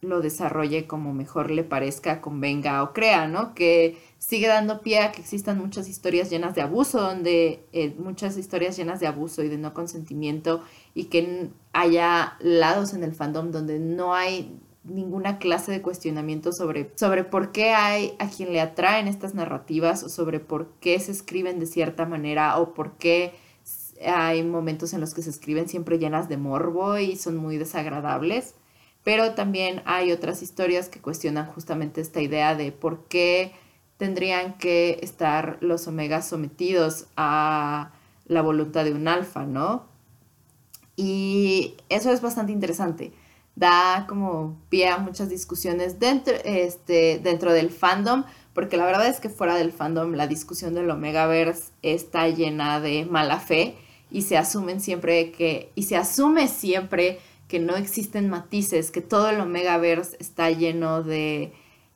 lo 0.00 0.20
desarrolle 0.20 0.86
como 0.86 1.12
mejor 1.12 1.50
le 1.50 1.64
parezca, 1.64 2.20
convenga 2.20 2.82
o 2.82 2.92
crea, 2.92 3.28
¿no? 3.28 3.54
Que 3.54 3.98
sigue 4.18 4.46
dando 4.46 4.80
pie 4.80 5.00
a 5.00 5.12
que 5.12 5.20
existan 5.20 5.58
muchas 5.58 5.88
historias 5.88 6.30
llenas 6.30 6.54
de 6.54 6.62
abuso, 6.62 7.00
donde 7.00 7.64
eh, 7.72 7.94
muchas 7.98 8.36
historias 8.36 8.76
llenas 8.76 9.00
de 9.00 9.06
abuso 9.06 9.42
y 9.42 9.48
de 9.48 9.58
no 9.58 9.74
consentimiento 9.74 10.62
y 10.94 11.04
que 11.04 11.50
haya 11.72 12.36
lados 12.40 12.94
en 12.94 13.02
el 13.02 13.14
fandom 13.14 13.50
donde 13.50 13.78
no 13.78 14.14
hay 14.14 14.60
ninguna 14.86 15.38
clase 15.38 15.72
de 15.72 15.82
cuestionamiento 15.82 16.52
sobre, 16.52 16.90
sobre 16.94 17.24
por 17.24 17.52
qué 17.52 17.70
hay 17.70 18.14
a 18.18 18.28
quien 18.28 18.52
le 18.52 18.60
atraen 18.60 19.08
estas 19.08 19.34
narrativas 19.34 20.02
o 20.02 20.08
sobre 20.08 20.40
por 20.40 20.68
qué 20.80 20.98
se 21.00 21.12
escriben 21.12 21.58
de 21.58 21.66
cierta 21.66 22.06
manera 22.06 22.58
o 22.58 22.74
por 22.74 22.92
qué 22.96 23.34
hay 24.04 24.42
momentos 24.42 24.92
en 24.92 25.00
los 25.00 25.14
que 25.14 25.22
se 25.22 25.30
escriben 25.30 25.68
siempre 25.68 25.98
llenas 25.98 26.28
de 26.28 26.36
morbo 26.36 26.98
y 26.98 27.16
son 27.16 27.36
muy 27.36 27.56
desagradables. 27.56 28.54
Pero 29.02 29.34
también 29.34 29.82
hay 29.84 30.12
otras 30.12 30.42
historias 30.42 30.88
que 30.88 31.00
cuestionan 31.00 31.46
justamente 31.46 32.00
esta 32.00 32.20
idea 32.20 32.54
de 32.54 32.72
por 32.72 33.04
qué 33.06 33.52
tendrían 33.96 34.58
que 34.58 34.98
estar 35.02 35.58
los 35.60 35.86
omegas 35.86 36.28
sometidos 36.28 37.06
a 37.16 37.92
la 38.26 38.42
voluntad 38.42 38.84
de 38.84 38.92
un 38.92 39.08
alfa, 39.08 39.46
¿no? 39.46 39.86
Y 40.96 41.76
eso 41.88 42.10
es 42.10 42.20
bastante 42.20 42.52
interesante 42.52 43.12
da 43.56 44.04
como 44.06 44.60
pie 44.68 44.88
a 44.88 44.98
muchas 44.98 45.30
discusiones 45.30 45.98
dentro, 45.98 46.34
este, 46.44 47.18
dentro 47.18 47.52
del 47.52 47.70
fandom, 47.70 48.24
porque 48.52 48.76
la 48.76 48.84
verdad 48.84 49.08
es 49.08 49.18
que 49.18 49.30
fuera 49.30 49.56
del 49.56 49.72
fandom 49.72 50.12
la 50.12 50.26
discusión 50.26 50.74
del 50.74 50.90
Omegaverse 50.90 51.72
está 51.82 52.28
llena 52.28 52.80
de 52.80 53.06
mala 53.06 53.40
fe 53.40 53.76
y 54.10 54.22
se 54.22 54.36
asumen 54.36 54.80
siempre 54.80 55.32
que, 55.32 55.72
y 55.74 55.84
se 55.84 55.96
asume 55.96 56.48
siempre 56.48 57.18
que 57.48 57.58
no 57.58 57.76
existen 57.76 58.28
matices, 58.28 58.90
que 58.90 59.00
todo 59.00 59.30
el 59.30 59.40
Omegaverse 59.40 60.16
está 60.20 60.50
lleno 60.50 61.02
de, 61.02 61.52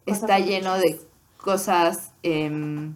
está 0.07 0.39
lleno 0.39 0.77
de 0.79 0.99
cosas 1.37 2.13
em, 2.23 2.95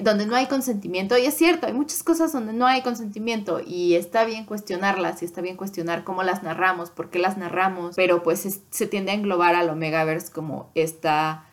donde 0.00 0.26
no 0.26 0.36
hay 0.36 0.46
consentimiento, 0.46 1.16
y 1.16 1.26
es 1.26 1.34
cierto, 1.34 1.66
hay 1.66 1.72
muchas 1.72 2.02
cosas 2.02 2.32
donde 2.32 2.52
no 2.52 2.66
hay 2.66 2.82
consentimiento 2.82 3.60
y 3.64 3.94
está 3.94 4.24
bien 4.24 4.44
cuestionarlas 4.44 5.22
y 5.22 5.24
está 5.24 5.40
bien 5.40 5.56
cuestionar 5.56 6.04
cómo 6.04 6.22
las 6.22 6.42
narramos, 6.42 6.90
por 6.90 7.10
qué 7.10 7.18
las 7.18 7.36
narramos, 7.36 7.96
pero 7.96 8.22
pues 8.22 8.60
se 8.70 8.86
tiende 8.86 9.12
a 9.12 9.14
englobar 9.14 9.54
al 9.54 9.70
Omegaverse 9.70 10.32
como 10.32 10.70
esta 10.74 11.44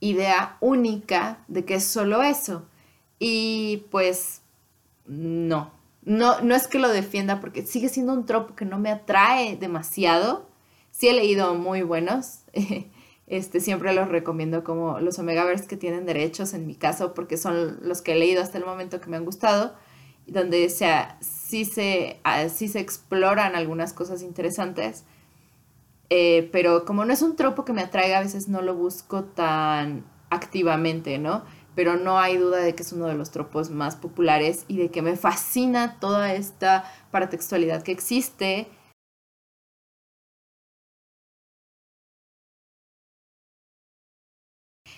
idea 0.00 0.56
única 0.60 1.44
de 1.48 1.64
que 1.64 1.74
es 1.74 1.84
solo 1.84 2.22
eso. 2.22 2.66
Y 3.18 3.84
pues 3.90 4.42
no, 5.06 5.72
no, 6.02 6.40
no 6.40 6.54
es 6.54 6.68
que 6.68 6.78
lo 6.78 6.88
defienda 6.88 7.40
porque 7.40 7.66
sigue 7.66 7.88
siendo 7.88 8.12
un 8.12 8.26
tropo 8.26 8.54
que 8.54 8.64
no 8.64 8.78
me 8.78 8.90
atrae 8.90 9.56
demasiado. 9.56 10.48
Sí 10.90 11.08
he 11.08 11.12
leído 11.12 11.54
muy 11.54 11.82
buenos. 11.82 12.40
Este, 13.26 13.60
siempre 13.60 13.94
los 13.94 14.08
recomiendo 14.08 14.64
como 14.64 15.00
los 15.00 15.18
Omegaverse 15.18 15.66
que 15.66 15.78
tienen 15.78 16.04
derechos 16.04 16.52
en 16.52 16.66
mi 16.66 16.74
caso, 16.74 17.14
porque 17.14 17.36
son 17.36 17.78
los 17.82 18.02
que 18.02 18.12
he 18.12 18.18
leído 18.18 18.42
hasta 18.42 18.58
el 18.58 18.66
momento 18.66 19.00
que 19.00 19.08
me 19.08 19.16
han 19.16 19.24
gustado, 19.24 19.74
donde 20.26 20.68
sea, 20.68 21.18
sí, 21.20 21.64
se, 21.64 22.20
ah, 22.24 22.48
sí 22.48 22.68
se 22.68 22.80
exploran 22.80 23.56
algunas 23.56 23.92
cosas 23.92 24.22
interesantes, 24.22 25.04
eh, 26.10 26.48
pero 26.52 26.84
como 26.84 27.04
no 27.04 27.12
es 27.12 27.22
un 27.22 27.36
tropo 27.36 27.64
que 27.64 27.72
me 27.72 27.82
atraiga, 27.82 28.18
a 28.18 28.22
veces 28.22 28.48
no 28.48 28.60
lo 28.60 28.74
busco 28.74 29.24
tan 29.24 30.04
activamente, 30.30 31.18
¿no? 31.18 31.44
Pero 31.74 31.96
no 31.96 32.18
hay 32.18 32.36
duda 32.36 32.58
de 32.58 32.74
que 32.74 32.82
es 32.82 32.92
uno 32.92 33.06
de 33.06 33.14
los 33.14 33.30
tropos 33.30 33.70
más 33.70 33.96
populares 33.96 34.64
y 34.68 34.76
de 34.76 34.90
que 34.90 35.02
me 35.02 35.16
fascina 35.16 35.98
toda 35.98 36.34
esta 36.34 36.84
paratextualidad 37.10 37.82
que 37.82 37.92
existe 37.92 38.68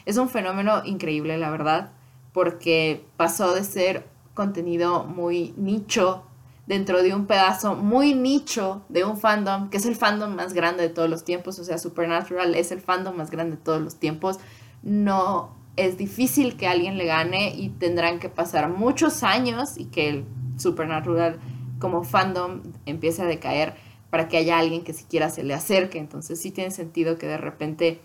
Es 0.07 0.17
un 0.17 0.31
fenómeno 0.31 0.83
increíble, 0.85 1.37
la 1.37 1.51
verdad, 1.51 1.93
porque 2.33 3.05
pasó 3.19 3.55
de 3.55 3.65
ser 3.65 4.07
contenido 4.33 5.05
muy 5.05 5.53
nicho 5.59 6.23
dentro 6.67 7.03
de 7.03 7.15
un 7.15 7.27
pedazo 7.27 7.75
muy 7.75 8.15
nicho 8.15 8.83
de 8.89 9.05
un 9.05 9.19
fandom, 9.19 9.69
que 9.69 9.77
es 9.77 9.87
el 9.87 9.95
fandom 9.95 10.35
más 10.35 10.53
grande 10.53 10.83
de 10.83 10.89
todos 10.89 11.09
los 11.09 11.25
tiempos, 11.25 11.59
o 11.59 11.65
sea, 11.65 11.79
Supernatural 11.79 12.55
es 12.55 12.73
el 12.73 12.81
fandom 12.81 13.17
más 13.17 13.31
grande 13.31 13.57
de 13.57 13.63
todos 13.63 13.81
los 13.81 13.97
tiempos, 13.97 14.39
no 14.83 15.55
es 15.77 15.99
difícil 15.99 16.57
que 16.57 16.67
alguien 16.67 16.99
le 16.99 17.05
gane 17.05 17.55
y 17.55 17.69
tendrán 17.69 18.19
que 18.19 18.29
pasar 18.29 18.69
muchos 18.69 19.23
años 19.23 19.77
y 19.77 19.87
que 19.87 20.09
el 20.09 20.25
Supernatural 20.57 21.39
como 21.79 22.03
fandom 22.03 22.63
empiece 22.87 23.23
a 23.23 23.27
decaer 23.27 23.75
para 24.11 24.29
que 24.29 24.39
haya 24.39 24.59
alguien 24.59 24.83
que 24.83 24.95
siquiera 24.95 25.29
se 25.29 25.43
le 25.43 25.53
acerque. 25.53 25.99
Entonces 25.99 26.41
sí 26.41 26.51
tiene 26.51 26.71
sentido 26.71 27.19
que 27.19 27.27
de 27.27 27.37
repente 27.37 28.01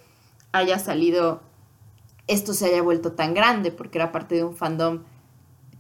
haya 0.52 0.78
salido, 0.80 1.42
esto 2.28 2.54
se 2.54 2.66
haya 2.66 2.82
vuelto 2.82 3.14
tan 3.14 3.34
grande, 3.34 3.72
porque 3.72 3.98
era 3.98 4.12
parte 4.12 4.36
de 4.36 4.44
un 4.44 4.56
fandom 4.56 5.04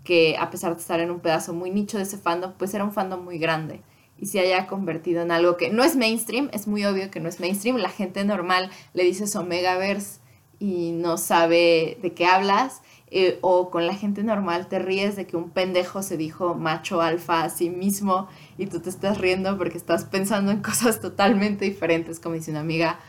que 0.03 0.35
a 0.37 0.49
pesar 0.49 0.73
de 0.75 0.81
estar 0.81 0.99
en 0.99 1.11
un 1.11 1.19
pedazo 1.19 1.53
muy 1.53 1.71
nicho 1.71 1.97
de 1.97 2.03
ese 2.03 2.17
fandom, 2.17 2.53
pues 2.57 2.73
era 2.73 2.83
un 2.83 2.91
fandom 2.91 3.23
muy 3.23 3.37
grande 3.37 3.81
y 4.21 4.27
se 4.27 4.39
haya 4.39 4.67
convertido 4.67 5.23
en 5.23 5.31
algo 5.31 5.57
que 5.57 5.71
no 5.71 5.83
es 5.83 5.95
mainstream, 5.95 6.49
es 6.53 6.67
muy 6.67 6.85
obvio 6.85 7.09
que 7.09 7.19
no 7.19 7.27
es 7.27 7.39
mainstream, 7.39 7.77
la 7.77 7.89
gente 7.89 8.23
normal 8.23 8.69
le 8.93 9.03
dices 9.03 9.35
Omegaverse 9.35 10.19
y 10.59 10.91
no 10.91 11.17
sabe 11.17 11.97
de 12.03 12.13
qué 12.13 12.27
hablas, 12.27 12.83
eh, 13.09 13.39
o 13.41 13.71
con 13.71 13.87
la 13.87 13.95
gente 13.95 14.23
normal 14.23 14.67
te 14.67 14.77
ríes 14.77 15.15
de 15.15 15.25
que 15.25 15.35
un 15.35 15.49
pendejo 15.49 16.03
se 16.03 16.17
dijo 16.17 16.53
macho 16.53 17.01
alfa 17.01 17.43
a 17.43 17.49
sí 17.49 17.71
mismo 17.71 18.27
y 18.59 18.67
tú 18.67 18.79
te 18.79 18.89
estás 18.89 19.17
riendo 19.17 19.57
porque 19.57 19.77
estás 19.77 20.05
pensando 20.05 20.51
en 20.51 20.61
cosas 20.61 21.01
totalmente 21.01 21.65
diferentes, 21.65 22.19
como 22.19 22.35
dice 22.35 22.51
una 22.51 22.59
amiga, 22.59 22.99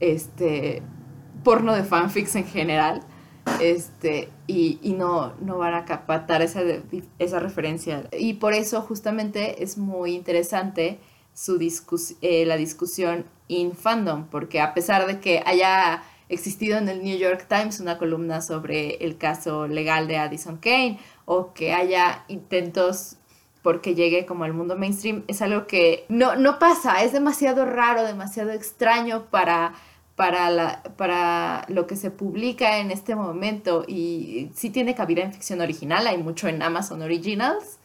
este, 0.00 0.82
porno 1.44 1.74
de 1.74 1.84
fanfics 1.84 2.36
en 2.36 2.44
general 2.44 3.02
este, 3.60 4.28
y, 4.46 4.78
y, 4.82 4.92
no, 4.92 5.34
no 5.40 5.58
van 5.58 5.74
a 5.74 5.84
captar 5.84 6.42
esa, 6.42 6.60
esa 7.18 7.40
referencia. 7.40 8.08
Y 8.12 8.34
por 8.34 8.52
eso 8.52 8.80
justamente 8.82 9.62
es 9.62 9.78
muy 9.78 10.14
interesante 10.14 11.00
su 11.34 11.58
discus 11.58 12.14
eh, 12.20 12.44
la 12.46 12.56
discusión 12.56 13.24
in 13.46 13.72
fandom, 13.72 14.26
porque 14.26 14.60
a 14.60 14.74
pesar 14.74 15.06
de 15.06 15.20
que 15.20 15.42
haya 15.46 16.02
existido 16.28 16.76
en 16.78 16.88
el 16.88 17.02
New 17.02 17.16
York 17.16 17.46
Times 17.48 17.80
una 17.80 17.96
columna 17.96 18.42
sobre 18.42 18.96
el 18.96 19.16
caso 19.16 19.66
legal 19.66 20.08
de 20.08 20.18
Addison 20.18 20.58
Kane 20.58 20.98
o 21.24 21.54
que 21.54 21.72
haya 21.72 22.24
intentos 22.28 23.16
porque 23.62 23.94
llegue 23.94 24.26
como 24.26 24.44
al 24.44 24.52
mundo 24.52 24.76
mainstream, 24.76 25.24
es 25.26 25.42
algo 25.42 25.66
que 25.66 26.06
no, 26.08 26.36
no 26.36 26.58
pasa, 26.58 27.02
es 27.02 27.12
demasiado 27.12 27.64
raro, 27.64 28.04
demasiado 28.04 28.50
extraño 28.50 29.26
para 29.30 29.74
para, 30.18 31.64
lo 31.68 31.86
que 31.86 31.94
se 31.94 32.10
publica 32.10 32.78
en 32.78 32.90
este 32.90 33.14
momento 33.14 33.84
y 33.86 34.50
sí 34.52 34.68
tiene 34.68 34.96
cabida 34.96 35.22
en 35.22 35.32
ficción 35.32 35.60
original, 35.60 36.08
hay 36.08 36.18
mucho 36.18 36.48
en 36.48 36.60
Amazon 36.60 37.02
Originals 37.02 37.78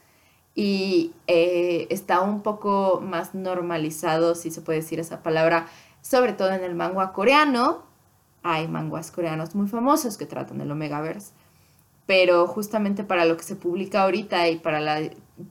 y 0.55 1.13
eh, 1.27 1.85
está 1.91 2.21
un 2.21 2.41
poco 2.41 3.03
más 3.05 3.35
normalizado, 3.35 4.33
si 4.33 4.49
se 4.49 4.61
puede 4.61 4.79
decir 4.79 4.99
esa 4.99 5.21
palabra, 5.21 5.67
sobre 6.01 6.33
todo 6.33 6.51
en 6.51 6.63
el 6.63 6.73
manga 6.73 7.13
coreano. 7.13 7.83
Hay 8.41 8.67
manguas 8.67 9.11
coreanos 9.11 9.53
muy 9.53 9.67
famosos 9.67 10.17
que 10.17 10.25
tratan 10.25 10.59
el 10.59 10.71
Omegaverse, 10.71 11.33
pero 12.07 12.47
justamente 12.47 13.03
para 13.03 13.25
lo 13.25 13.37
que 13.37 13.43
se 13.43 13.55
publica 13.55 14.01
ahorita 14.01 14.49
y 14.49 14.57
para, 14.57 15.01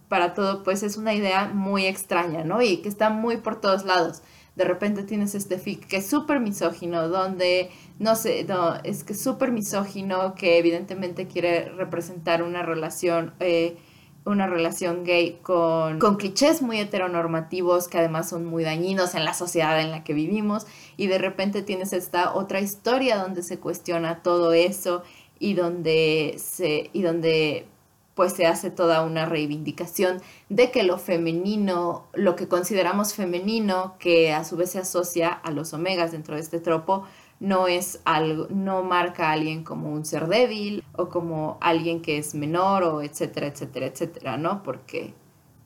para 0.09 0.35
todo, 0.35 0.65
pues 0.65 0.83
es 0.83 0.97
una 0.97 1.15
idea 1.15 1.47
muy 1.47 1.87
extraña, 1.87 2.43
¿no? 2.43 2.61
Y 2.61 2.79
que 2.79 2.89
está 2.89 3.09
muy 3.09 3.37
por 3.37 3.61
todos 3.61 3.85
lados 3.85 4.23
de 4.57 4.65
repente 4.65 5.03
tienes 5.03 5.35
este 5.35 5.59
fic 5.59 5.87
que 5.87 5.99
es 5.99 6.07
súper 6.07 6.41
misógino, 6.41 7.09
donde, 7.09 7.71
no 7.99 8.15
sé, 8.17 8.45
no, 8.45 8.75
es 8.85 9.05
que 9.05 9.15
súper 9.15 9.51
misógino, 9.51 10.35
que 10.35 10.59
evidentemente 10.59 11.27
quiere 11.27 11.71
representar 11.71 12.43
una 12.43 12.63
relación, 12.63 13.33
eh, 13.41 13.77
una 14.25 14.47
relación 14.47 15.05
gay 15.05 15.39
con, 15.43 15.99
con 15.99 16.17
clichés 16.17 16.63
muy 16.63 16.79
heteronormativos 16.79 17.89
que 17.89 17.99
además 17.99 18.29
son 18.29 18.45
muy 18.45 18.63
dañinos 18.63 19.15
en 19.15 19.25
la 19.25 19.35
sociedad 19.35 19.81
en 19.81 19.91
la 19.91 20.05
que 20.05 20.13
vivimos, 20.13 20.67
y 20.97 21.07
de 21.07 21.19
repente 21.19 21.63
tienes 21.63 21.93
esta 21.93 22.35
otra 22.35 22.61
historia 22.61 23.17
donde 23.17 23.43
se 23.43 23.59
cuestiona 23.59 24.23
todo 24.23 24.53
eso 24.53 25.03
y 25.39 25.55
donde 25.55 26.37
se, 26.39 26.91
y 26.93 27.03
donde 27.03 27.67
pues 28.15 28.35
se 28.35 28.47
hace 28.47 28.71
toda 28.71 29.05
una 29.05 29.25
reivindicación 29.25 30.21
de 30.49 30.71
que 30.71 30.83
lo 30.83 30.99
femenino, 30.99 32.07
lo 32.13 32.37
que 32.37 32.49
consideramos 32.49 33.15
femenino, 33.15 33.97
que 33.99 34.33
a 34.33 34.45
su 34.45 34.57
vez 34.57 34.71
se 34.71 34.81
asocia 34.81 35.29
a 35.29 35.51
los 35.51 35.73
omegas 35.73 36.13
dentro 36.13 36.35
de 36.35 36.43
este 36.43 36.61
tropo, 36.61 37.05
no 37.41 37.67
es 37.67 38.01
algo, 38.05 38.47
no 38.51 38.83
marca 38.85 39.29
a 39.29 39.33
alguien 39.33 39.65
como 39.65 39.91
un 39.93 40.05
ser 40.05 40.29
débil 40.29 40.85
o 40.93 41.09
como 41.09 41.59
alguien 41.61 42.01
que 42.01 42.19
es 42.19 42.35
menor 42.35 42.85
o 42.85 43.03
etcétera, 43.03 43.49
etcétera, 43.49 43.87
etcétera, 43.87 44.37
¿no? 44.37 44.63
Porque 44.63 45.15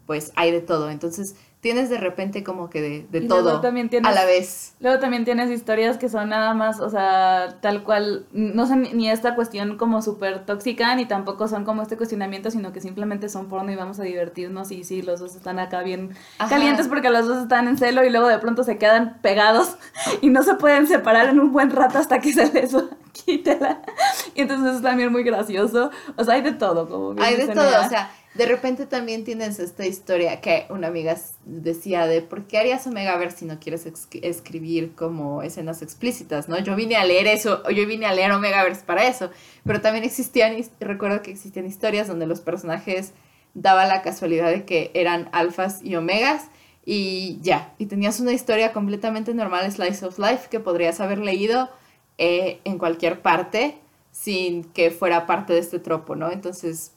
pues 0.06 0.32
hay 0.36 0.52
de 0.52 0.60
todo. 0.60 0.88
Entonces, 0.88 1.36
tienes 1.60 1.90
de 1.90 1.98
repente 1.98 2.44
como 2.44 2.70
que 2.70 3.06
de, 3.10 3.20
todo 3.22 3.60
también 3.60 3.88
tienes, 3.88 4.10
a 4.10 4.14
la 4.14 4.24
vez. 4.24 4.74
Luego 4.78 5.00
también 5.00 5.24
tienes 5.24 5.50
historias 5.50 5.96
que 5.96 6.08
son 6.08 6.28
nada 6.28 6.54
más, 6.54 6.80
o 6.80 6.90
sea, 6.90 7.58
tal 7.60 7.82
cual, 7.82 8.26
no 8.32 8.66
son 8.66 8.82
ni 8.82 9.10
esta 9.10 9.34
cuestión 9.34 9.76
como 9.76 10.02
súper 10.02 10.44
tóxica, 10.44 10.94
ni 10.94 11.06
tampoco 11.06 11.48
son 11.48 11.64
como 11.64 11.82
este 11.82 11.96
cuestionamiento, 11.96 12.50
sino 12.50 12.72
que 12.72 12.80
simplemente 12.80 13.28
son 13.28 13.48
porno 13.48 13.72
y 13.72 13.76
vamos 13.76 13.98
a 13.98 14.04
divertirnos 14.04 14.70
y 14.70 14.84
sí, 14.84 15.02
los 15.02 15.18
dos 15.20 15.34
están 15.34 15.58
acá 15.58 15.82
bien 15.82 16.14
calientes 16.48 16.88
porque 16.88 17.10
los 17.10 17.26
dos 17.26 17.42
están 17.42 17.66
en 17.68 17.78
celo 17.78 18.04
y 18.04 18.10
luego 18.10 18.28
de 18.28 18.38
pronto 18.38 18.62
se 18.62 18.78
quedan 18.78 19.18
pegados 19.22 19.76
y 20.20 20.30
no 20.30 20.42
se 20.42 20.54
pueden 20.54 20.86
separar 20.86 21.30
en 21.30 21.40
un 21.40 21.52
buen 21.52 21.70
rato 21.70 21.98
hasta 21.98 22.20
que 22.20 22.32
se 22.32 22.52
les 22.52 22.76
quite 23.12 23.58
la... 23.58 23.82
Y 24.34 24.42
entonces 24.42 24.76
es 24.76 24.82
también 24.82 25.10
muy 25.10 25.22
gracioso, 25.22 25.90
o 26.16 26.24
sea, 26.24 26.34
hay 26.34 26.42
de 26.42 26.52
todo. 26.52 26.88
Como 26.88 27.20
hay 27.20 27.36
de 27.36 27.48
todo, 27.48 27.68
o 27.84 27.88
sea 27.88 28.10
de 28.36 28.46
repente 28.46 28.86
también 28.86 29.24
tienes 29.24 29.58
esta 29.58 29.86
historia 29.86 30.40
que 30.40 30.66
una 30.68 30.88
amiga 30.88 31.16
decía 31.44 32.06
de 32.06 32.22
por 32.22 32.46
qué 32.46 32.58
harías 32.58 32.86
Omega 32.86 33.16
ver 33.16 33.32
si 33.32 33.44
no 33.44 33.58
quieres 33.58 33.86
escribir 34.22 34.94
como 34.94 35.42
escenas 35.42 35.82
explícitas, 35.82 36.48
¿no? 36.48 36.58
Yo 36.58 36.76
vine 36.76 36.96
a 36.96 37.04
leer 37.04 37.26
eso, 37.26 37.68
yo 37.70 37.86
vine 37.86 38.06
a 38.06 38.14
leer 38.14 38.32
Omegaverse 38.32 38.84
para 38.84 39.06
eso, 39.06 39.30
pero 39.64 39.80
también 39.80 40.04
existían, 40.04 40.56
recuerdo 40.80 41.22
que 41.22 41.30
existían 41.30 41.66
historias 41.66 42.08
donde 42.08 42.26
los 42.26 42.40
personajes 42.40 43.12
daba 43.54 43.86
la 43.86 44.02
casualidad 44.02 44.50
de 44.50 44.64
que 44.64 44.90
eran 44.94 45.28
alfas 45.32 45.80
y 45.82 45.96
omegas 45.96 46.50
y 46.84 47.38
ya, 47.42 47.74
y 47.78 47.86
tenías 47.86 48.20
una 48.20 48.32
historia 48.32 48.72
completamente 48.72 49.34
normal, 49.34 49.70
Slice 49.72 50.04
of 50.04 50.18
Life, 50.18 50.48
que 50.50 50.60
podrías 50.60 51.00
haber 51.00 51.18
leído 51.18 51.70
eh, 52.18 52.60
en 52.64 52.78
cualquier 52.78 53.22
parte 53.22 53.78
sin 54.12 54.64
que 54.64 54.90
fuera 54.90 55.26
parte 55.26 55.52
de 55.52 55.58
este 55.58 55.78
tropo, 55.78 56.16
¿no? 56.16 56.30
Entonces, 56.30 56.92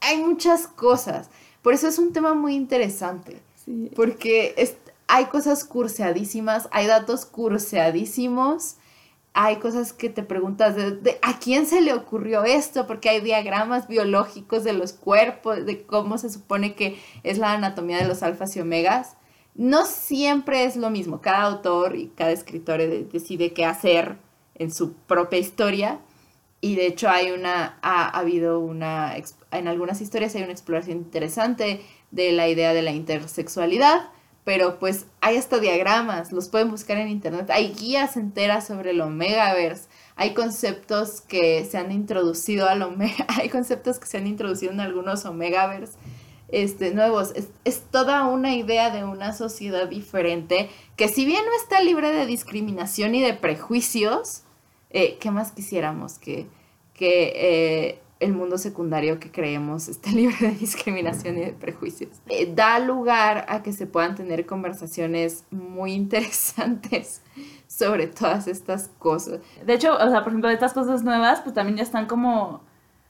hay 0.00 0.18
muchas 0.22 0.66
cosas. 0.66 1.30
Por 1.62 1.74
eso 1.74 1.88
es 1.88 1.98
un 1.98 2.12
tema 2.12 2.34
muy 2.34 2.54
interesante. 2.54 3.40
Porque 3.94 4.54
hay 5.06 5.26
cosas 5.26 5.64
curseadísimas, 5.64 6.68
hay 6.70 6.86
datos 6.86 7.26
curseadísimos, 7.26 8.76
hay 9.34 9.56
cosas 9.56 9.92
que 9.92 10.08
te 10.08 10.22
preguntas 10.22 10.74
de, 10.74 11.18
a 11.22 11.38
quién 11.38 11.66
se 11.66 11.80
le 11.80 11.92
ocurrió 11.92 12.44
esto, 12.44 12.86
porque 12.86 13.10
hay 13.10 13.20
diagramas 13.20 13.86
biológicos 13.86 14.64
de 14.64 14.72
los 14.72 14.92
cuerpos, 14.92 15.64
de 15.66 15.84
cómo 15.84 16.18
se 16.18 16.30
supone 16.30 16.74
que 16.74 16.98
es 17.22 17.38
la 17.38 17.52
anatomía 17.52 17.98
de 17.98 18.08
los 18.08 18.22
alfas 18.22 18.56
y 18.56 18.60
omegas. 18.60 19.16
No 19.54 19.84
siempre 19.84 20.64
es 20.64 20.76
lo 20.76 20.88
mismo, 20.90 21.20
cada 21.20 21.42
autor 21.42 21.96
y 21.96 22.08
cada 22.08 22.30
escritor 22.30 22.80
decide 22.80 23.52
qué 23.52 23.64
hacer 23.64 24.16
en 24.54 24.72
su 24.72 24.92
propia 24.92 25.38
historia, 25.38 26.00
y 26.60 26.74
de 26.74 26.86
hecho 26.86 27.08
hay 27.08 27.30
una, 27.30 27.78
ha, 27.82 28.08
habido 28.08 28.58
una, 28.58 29.16
en 29.50 29.68
algunas 29.68 30.00
historias 30.00 30.34
hay 30.34 30.42
una 30.42 30.52
exploración 30.52 30.98
interesante 30.98 31.80
de 32.10 32.32
la 32.32 32.48
idea 32.48 32.74
de 32.74 32.82
la 32.82 32.92
intersexualidad, 32.92 34.10
pero 34.44 34.78
pues 34.78 35.06
hay 35.20 35.36
hasta 35.36 35.58
diagramas, 35.58 36.32
los 36.32 36.48
pueden 36.48 36.70
buscar 36.70 36.96
en 36.98 37.08
internet, 37.08 37.50
hay 37.50 37.72
guías 37.72 38.16
enteras 38.16 38.66
sobre 38.66 38.90
el 38.90 39.00
Omegaverse, 39.00 39.88
hay 40.16 40.32
conceptos 40.32 41.20
que 41.20 41.64
se 41.64 41.78
han 41.78 41.92
introducido 41.92 42.68
al 42.68 42.82
Omega, 42.82 43.26
hay 43.40 43.48
conceptos 43.48 43.98
que 43.98 44.06
se 44.06 44.18
han 44.18 44.26
introducido 44.26 44.72
en 44.72 44.80
algunos 44.80 45.24
Omegaverse 45.24 45.98
este, 46.48 46.94
nuevos. 46.94 47.32
Es, 47.34 47.48
es, 47.64 47.82
toda 47.90 48.26
una 48.26 48.54
idea 48.54 48.90
de 48.90 49.04
una 49.04 49.32
sociedad 49.34 49.86
diferente 49.86 50.70
que 50.96 51.08
si 51.08 51.24
bien 51.24 51.44
no 51.44 51.52
está 51.62 51.80
libre 51.82 52.10
de 52.10 52.26
discriminación 52.26 53.14
y 53.14 53.22
de 53.22 53.34
prejuicios, 53.34 54.44
eh, 54.90 55.18
¿qué 55.20 55.30
más 55.30 55.52
quisiéramos? 55.52 56.18
Que, 56.18 56.46
que 56.94 57.32
eh, 57.36 57.98
el 58.20 58.32
mundo 58.32 58.58
secundario 58.58 59.20
que 59.20 59.30
creemos 59.30 59.88
esté 59.88 60.10
libre 60.12 60.36
de 60.40 60.50
discriminación 60.50 61.38
y 61.38 61.40
de 61.40 61.52
prejuicios. 61.52 62.10
Eh, 62.26 62.52
da 62.54 62.78
lugar 62.78 63.46
a 63.48 63.62
que 63.62 63.72
se 63.72 63.86
puedan 63.86 64.14
tener 64.14 64.46
conversaciones 64.46 65.44
muy 65.50 65.92
interesantes 65.92 67.22
sobre 67.66 68.06
todas 68.06 68.48
estas 68.48 68.88
cosas. 68.98 69.40
De 69.64 69.74
hecho, 69.74 69.94
o 69.94 70.10
sea, 70.10 70.22
por 70.22 70.28
ejemplo, 70.28 70.50
estas 70.50 70.72
cosas 70.72 71.02
nuevas, 71.02 71.40
pues 71.40 71.54
también 71.54 71.76
ya 71.76 71.82
están 71.82 72.06
como, 72.06 72.62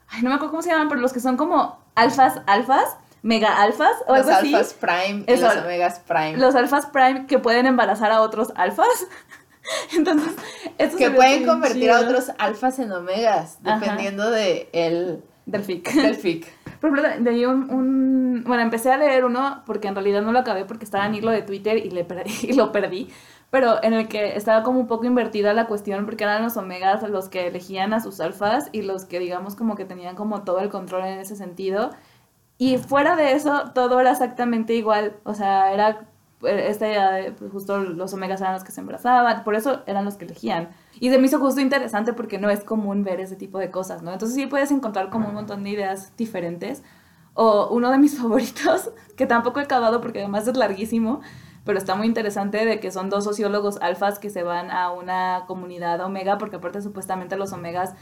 ay, 0.09 0.23
no 0.23 0.31
me 0.31 0.37
acuerdo 0.37 0.51
cómo 0.51 0.63
se 0.63 0.71
llaman, 0.71 0.89
pero 0.89 1.01
los 1.01 1.13
que 1.13 1.21
son 1.21 1.37
como 1.37 1.79
alfas, 1.95 2.43
alfas, 2.47 2.97
mega 3.23 3.61
alfas 3.61 3.93
o 4.07 4.17
los 4.17 4.29
alfas 4.29 4.75
prime 4.75 5.25
y 5.27 5.37
los 5.37 5.57
omegas 5.57 6.01
prime. 6.01 6.37
Los 6.37 6.55
alfas 6.55 6.87
prime 6.87 7.27
que 7.27 7.39
pueden 7.39 7.67
embarazar 7.67 8.13
a 8.13 8.21
otros 8.21 8.53
alfas. 8.57 9.07
Entonces, 9.97 10.35
que 10.97 11.11
pueden 11.11 11.47
convertir 11.47 11.91
a 11.91 12.01
otros 12.01 12.31
alfas 12.39 12.79
en 12.79 12.93
omegas, 12.93 13.59
dependiendo 13.63 14.31
de 14.31 14.69
el, 14.73 15.23
del 15.47 15.65
FIC. 15.65 15.93
Del 15.95 16.15
FIC. 16.15 16.47
Por 16.81 16.91
ejemplo, 16.91 17.31
leí 17.31 17.45
un, 17.45 17.71
un, 17.71 18.45
Bueno, 18.47 18.63
empecé 18.63 18.93
a 18.93 18.97
leer 18.97 19.25
uno 19.25 19.63
porque 19.67 19.89
en 19.89 19.95
realidad 19.95 20.23
no 20.23 20.33
lo 20.33 20.39
acabé 20.39 20.65
porque 20.65 20.85
estaba 20.85 21.07
en 21.07 21.15
hilo 21.15 21.31
de 21.31 21.43
Twitter 21.43 21.79
y, 21.79 21.91
le 21.91 22.07
y 22.43 22.53
lo 22.53 22.73
perdí. 22.73 23.09
Pero 23.51 23.83
en 23.83 23.95
el 23.95 24.09
que 24.09 24.37
estaba 24.37 24.63
como 24.63 24.79
un 24.79 24.87
poco 24.87 25.07
invertida 25.07 25.55
la 25.55 25.67
cuestión 25.67 26.05
porque 26.05 26.25
eran 26.25 26.43
los 26.43 26.57
omegas 26.59 27.03
los 27.09 27.31
que 27.31 27.47
elegían 27.47 27.95
a 27.95 28.01
sus 28.01 28.21
alfas 28.21 28.69
y 28.73 28.83
los 28.83 29.07
que 29.07 29.19
digamos 29.19 29.57
como 29.57 29.75
que 29.75 29.87
tenían 29.87 30.17
como 30.17 30.43
todo 30.43 30.61
el 30.61 30.69
control 30.69 31.07
en 31.07 31.19
ese 31.19 31.35
sentido. 31.35 31.91
Y 32.59 32.77
fuera 32.77 33.17
de 33.17 33.33
eso, 33.33 33.71
todo 33.75 34.01
era 34.01 34.11
exactamente 34.11 34.75
igual. 34.75 35.17
O 35.25 35.33
sea, 35.33 35.73
era 35.73 36.09
esta 36.43 36.89
idea 36.89 37.11
de 37.13 37.33
pues, 37.33 37.51
justo 37.51 37.79
los 37.79 38.13
omegas 38.15 38.41
eran 38.41 38.55
los 38.55 38.65
que 38.65 38.73
se 38.73 38.81
embarazaban, 38.81 39.45
por 39.45 39.55
eso 39.55 39.83
eran 39.87 40.05
los 40.05 40.17
que 40.17 40.25
elegían. 40.25 40.71
Y 41.01 41.11
se 41.11 41.19
me 41.19 41.27
hizo 41.27 41.39
justo 41.39 41.61
interesante 41.61 42.13
porque 42.13 42.39
no 42.39 42.51
es 42.51 42.65
común 42.65 43.05
ver 43.05 43.21
ese 43.21 43.37
tipo 43.37 43.59
de 43.59 43.71
cosas, 43.71 44.03
¿no? 44.03 44.13
Entonces 44.13 44.37
sí 44.37 44.47
puedes 44.47 44.71
encontrar 44.71 45.11
como 45.11 45.29
un 45.29 45.35
montón 45.35 45.65
de 45.65 45.71
ideas 45.71 46.13
diferentes. 46.17 46.83
O 47.35 47.69
uno 47.71 47.91
de 47.91 47.99
mis 47.99 48.19
favoritos, 48.21 48.91
que 49.17 49.27
tampoco 49.27 49.61
he 49.61 49.65
acabado 49.65 50.01
porque 50.01 50.21
además 50.21 50.47
es 50.47 50.57
larguísimo, 50.57 51.21
pero 51.65 51.79
está 51.79 51.95
muy 51.95 52.07
interesante 52.07 52.65
de 52.65 52.81
que 52.81 52.91
son 52.91 53.11
dos 53.11 53.25
sociólogos 53.25 53.79
alfas 53.81 54.19
que 54.19 54.31
se 54.31 54.43
van 54.43 54.71
a 54.71 54.91
una 54.91 55.45
comunidad 55.47 56.01
omega, 56.01 56.39
porque 56.39 56.57
aparte 56.57 56.81
supuestamente 56.83 57.37
los 57.37 57.53
omegas 57.53 57.95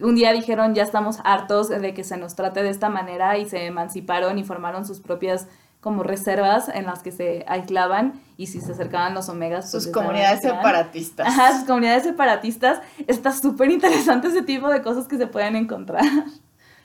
un 0.00 0.14
día 0.16 0.32
dijeron 0.32 0.74
ya 0.74 0.82
estamos 0.82 1.18
hartos 1.24 1.68
de 1.68 1.94
que 1.94 2.04
se 2.04 2.16
nos 2.16 2.34
trate 2.34 2.62
de 2.62 2.70
esta 2.70 2.88
manera 2.88 3.38
y 3.38 3.46
se 3.46 3.66
emanciparon 3.66 4.38
y 4.38 4.44
formaron 4.44 4.84
sus 4.84 5.00
propias 5.00 5.48
como 5.84 6.02
reservas 6.02 6.70
en 6.70 6.86
las 6.86 7.02
que 7.02 7.12
se 7.12 7.44
aislaban 7.46 8.18
y 8.38 8.46
si 8.46 8.62
se 8.62 8.72
acercaban 8.72 9.12
los 9.12 9.28
omegas. 9.28 9.70
Pues 9.70 9.84
sus 9.84 9.92
comunidades 9.92 10.40
separatistas. 10.40 11.26
Ajá, 11.28 11.58
sus 11.58 11.66
comunidades 11.66 12.04
separatistas. 12.04 12.80
Está 13.06 13.32
súper 13.32 13.70
interesante 13.70 14.28
ese 14.28 14.40
tipo 14.40 14.70
de 14.70 14.80
cosas 14.80 15.06
que 15.06 15.18
se 15.18 15.26
pueden 15.26 15.56
encontrar. 15.56 16.02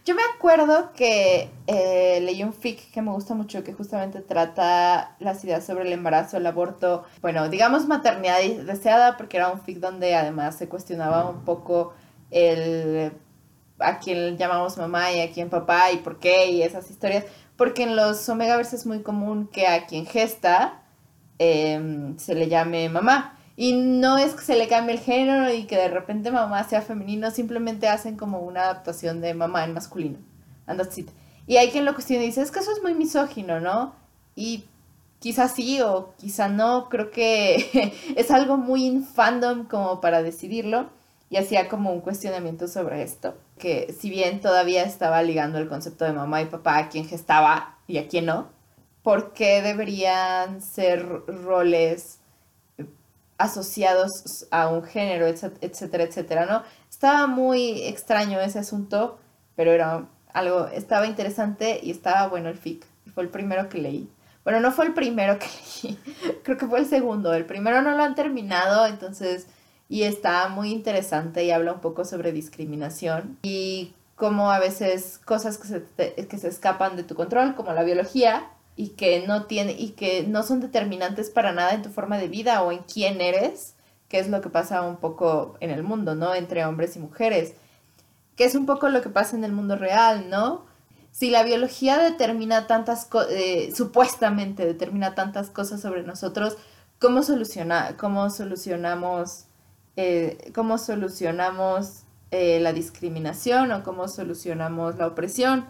Yo 0.06 0.16
me 0.16 0.22
acuerdo 0.36 0.92
que 0.92 1.50
eh, 1.68 2.20
leí 2.22 2.44
un 2.44 2.52
fic 2.52 2.92
que 2.92 3.02
me 3.02 3.12
gusta 3.12 3.36
mucho, 3.36 3.64
que 3.64 3.72
justamente 3.72 4.20
trata 4.20 5.16
las 5.20 5.46
ideas 5.46 5.66
sobre 5.66 5.86
el 5.86 5.94
embarazo, 5.94 6.36
el 6.36 6.46
aborto, 6.46 7.06
bueno, 7.22 7.48
digamos 7.48 7.88
maternidad 7.88 8.42
deseada, 8.66 9.16
porque 9.16 9.38
era 9.38 9.50
un 9.50 9.62
fic 9.62 9.78
donde 9.78 10.14
además 10.16 10.58
se 10.58 10.68
cuestionaba 10.68 11.30
un 11.30 11.46
poco 11.46 11.94
el 12.32 13.14
a 13.80 14.00
quién 14.00 14.38
llamamos 14.38 14.78
mamá 14.78 15.10
y 15.14 15.22
a 15.22 15.32
quién 15.32 15.50
papá 15.50 15.90
y 15.94 15.98
por 15.98 16.20
qué 16.20 16.52
y 16.52 16.64
esas 16.64 16.90
historias. 16.92 17.24
Porque 17.60 17.84
en 17.84 17.98
los 17.98 18.30
Omegaverse 18.30 18.78
es 18.78 18.86
muy 18.86 19.02
común 19.02 19.50
que 19.52 19.68
a 19.68 19.86
quien 19.86 20.06
gesta 20.06 20.82
em, 21.40 22.18
se 22.18 22.34
le 22.34 22.48
llame 22.48 22.88
mamá. 22.88 23.38
Y 23.58 23.74
no 23.74 24.18
es 24.18 24.34
que 24.34 24.44
se 24.44 24.56
le 24.56 24.70
cambie 24.70 24.96
el 24.96 25.02
género 25.02 25.54
y 25.54 25.66
que 25.66 25.76
de 25.76 25.90
repente 25.90 26.32
mamá 26.32 26.64
sea 26.64 26.82
femenino, 26.82 27.32
simplemente 27.32 27.90
hacen 27.90 28.16
como 28.16 28.40
una 28.40 28.62
adaptación 28.62 29.20
de 29.20 29.34
mamá 29.34 29.66
en 29.66 29.74
masculino. 29.74 30.18
And 30.68 30.82
Y 31.48 31.58
hay 31.58 31.70
quien 31.70 31.84
lo 31.84 31.94
cuestiona 31.94 32.24
y 32.24 32.28
dice, 32.28 32.42
es 32.42 32.52
que 32.52 32.60
eso 32.60 32.72
es 32.72 32.82
muy 32.82 32.94
misógino, 32.94 33.60
¿no? 33.60 33.94
Y 34.38 34.64
quizás 35.20 35.54
sí 35.54 35.82
o 35.82 36.14
quizá 36.18 36.48
no, 36.48 36.88
creo 36.88 37.12
que 37.12 37.94
es 38.16 38.32
algo 38.32 38.56
muy 38.56 38.86
infandom 38.86 39.66
como 39.66 40.00
para 40.00 40.24
decidirlo 40.24 40.88
y 41.30 41.38
hacía 41.38 41.68
como 41.70 41.92
un 41.92 42.02
cuestionamiento 42.02 42.68
sobre 42.68 43.04
esto, 43.04 43.36
que 43.58 43.96
si 43.98 44.10
bien 44.10 44.42
todavía 44.42 44.84
estaba 44.84 45.22
ligando 45.22 45.60
el 45.60 45.70
concepto 45.70 46.06
de 46.06 46.14
mamá 46.14 46.42
y 46.42 46.46
papá 46.46 46.78
a 46.78 46.90
quien 46.90 47.08
gestaba 47.08 47.78
y 47.88 47.98
a 48.00 48.08
quien 48.08 48.26
no, 48.26 48.50
¿por 49.04 49.34
qué 49.34 49.62
deberían 49.62 50.62
ser 50.62 51.06
roles 51.28 52.20
asociados 53.38 54.48
a 54.52 54.68
un 54.68 54.84
género, 54.84 55.26
etcétera, 55.28 56.04
etcétera, 56.04 56.46
¿no? 56.46 56.64
Estaba 56.90 57.26
muy 57.26 57.84
extraño 57.84 58.40
ese 58.42 58.60
asunto, 58.60 59.18
pero 59.56 59.72
era 59.72 60.08
algo, 60.34 60.68
estaba 60.68 61.08
interesante 61.08 61.80
y 61.82 61.92
estaba 61.92 62.28
bueno 62.28 62.50
el 62.50 62.58
fic. 62.58 62.86
Fue 63.14 63.24
el 63.24 63.30
primero 63.30 63.70
que 63.70 63.78
leí. 63.78 64.10
Bueno, 64.44 64.60
no 64.60 64.72
fue 64.72 64.86
el 64.86 64.94
primero 64.94 65.40
que 65.40 65.48
leí, 65.84 66.00
creo 66.44 66.58
que 66.58 66.68
fue 66.68 66.80
el 66.80 66.86
segundo. 66.86 67.34
El 67.34 67.46
primero 67.46 67.82
no 67.82 67.96
lo 67.96 68.04
han 68.04 68.16
terminado, 68.16 68.86
entonces 68.86 69.48
y 69.90 70.04
está 70.04 70.48
muy 70.48 70.72
interesante 70.72 71.44
y 71.44 71.52
habla 71.52 71.74
un 71.74 71.82
poco 71.82 72.06
sobre 72.06 72.32
discriminación 72.32 73.40
y 73.42 73.94
cómo 74.16 74.52
a 74.52 74.60
veces 74.60 75.20
cosas 75.26 75.58
que 75.58 75.68
se, 75.68 76.28
que 76.28 76.38
se 76.38 76.48
escapan 76.48 76.96
de 76.96 77.04
tu 77.04 77.16
control, 77.16 77.56
como 77.56 77.74
la 77.74 77.84
biología, 77.84 78.48
y 78.76 78.90
que 78.90 79.26
no 79.28 79.44
tiene 79.44 79.74
y 79.74 79.90
que 79.90 80.24
no 80.24 80.44
son 80.44 80.62
determinantes 80.62 81.30
para 81.30 81.52
nada 81.52 81.74
en 81.74 81.82
tu 81.82 81.90
forma 81.90 82.18
de 82.18 82.30
vida 82.30 82.62
o 82.62 82.72
en 82.72 82.80
quién 82.80 83.20
eres, 83.20 83.76
que 84.08 84.20
es 84.20 84.30
lo 84.30 84.40
que 84.40 84.50
pasa 84.50 84.84
un 84.84 84.98
poco 84.98 85.58
en 85.60 85.72
el 85.72 85.84
mundo, 85.84 86.16
¿no? 86.16 86.34
Entre 86.34 86.64
hombres 86.64 86.96
y 86.96 87.00
mujeres, 87.00 87.56
que 88.38 88.46
es 88.46 88.56
un 88.56 88.66
poco 88.66 88.88
lo 88.88 89.02
que 89.02 89.10
pasa 89.10 89.36
en 89.36 89.44
el 89.44 89.52
mundo 89.52 89.76
real, 89.76 90.30
¿no? 90.30 90.66
Si 91.12 91.30
la 91.30 91.44
biología 91.44 91.98
determina 91.98 92.68
tantas 92.68 93.04
cosas, 93.04 93.32
eh, 93.32 93.74
supuestamente 93.76 94.66
determina 94.66 95.14
tantas 95.14 95.50
cosas 95.50 95.82
sobre 95.82 96.04
nosotros, 96.04 96.56
¿cómo, 97.00 97.24
soluciona 97.24 97.98
cómo 97.98 98.30
solucionamos 98.30 99.49
eh, 100.02 100.52
cómo 100.56 100.78
solucionamos 100.78 102.04
eh, 102.32 102.62
la 102.62 102.72
discriminación 102.72 103.74
o 103.74 103.84
cómo 103.84 104.08
solucionamos 104.08 104.96
la 104.96 105.08
opresión. 105.08 105.66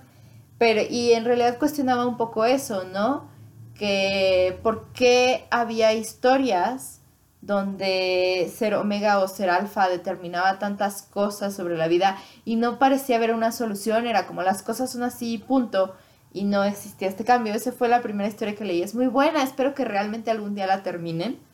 Pero, 0.59 0.81
y 0.87 1.13
en 1.13 1.25
realidad 1.25 1.57
cuestionaba 1.57 2.05
un 2.05 2.15
poco 2.15 2.45
eso, 2.45 2.83
¿no? 2.83 3.27
Que 3.73 4.59
por 4.61 4.93
qué 4.93 5.47
había 5.49 5.93
historias 5.93 7.01
donde 7.41 8.51
ser 8.55 8.75
omega 8.75 9.17
o 9.17 9.27
ser 9.27 9.49
alfa 9.49 9.89
determinaba 9.89 10.59
tantas 10.59 11.01
cosas 11.01 11.55
sobre 11.55 11.75
la 11.75 11.87
vida 11.87 12.17
y 12.45 12.55
no 12.55 12.77
parecía 12.77 13.15
haber 13.15 13.33
una 13.33 13.51
solución, 13.51 14.05
era 14.05 14.27
como 14.27 14.43
las 14.43 14.61
cosas 14.61 14.91
son 14.91 15.01
así, 15.01 15.39
punto, 15.39 15.95
y 16.33 16.43
no 16.43 16.63
existía 16.63 17.07
este 17.07 17.25
cambio. 17.25 17.55
Esa 17.55 17.71
fue 17.71 17.87
la 17.87 18.03
primera 18.03 18.29
historia 18.29 18.55
que 18.55 18.65
leí. 18.65 18.83
Es 18.83 18.93
muy 18.93 19.07
buena, 19.07 19.41
espero 19.41 19.73
que 19.73 19.85
realmente 19.85 20.29
algún 20.29 20.53
día 20.53 20.67
la 20.67 20.83
terminen 20.83 21.48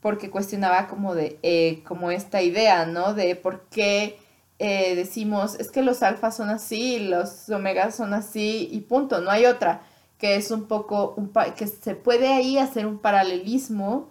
porque 0.00 0.30
cuestionaba 0.30 0.88
como 0.88 1.14
de, 1.14 1.38
eh, 1.42 1.82
como 1.86 2.10
esta 2.10 2.42
idea, 2.42 2.86
¿no? 2.86 3.14
De 3.14 3.36
por 3.36 3.66
qué 3.68 4.18
eh, 4.58 4.94
decimos, 4.94 5.54
es 5.58 5.70
que 5.70 5.82
los 5.82 6.02
alfas 6.02 6.36
son 6.36 6.50
así, 6.50 6.98
los 7.00 7.48
omegas 7.50 7.94
son 7.96 8.14
así 8.14 8.68
y 8.72 8.80
punto, 8.80 9.20
no 9.20 9.30
hay 9.30 9.46
otra, 9.46 9.82
que 10.18 10.36
es 10.36 10.50
un 10.50 10.66
poco, 10.66 11.14
un 11.16 11.32
que 11.56 11.66
se 11.66 11.94
puede 11.94 12.28
ahí 12.28 12.58
hacer 12.58 12.86
un 12.86 12.98
paralelismo 12.98 14.10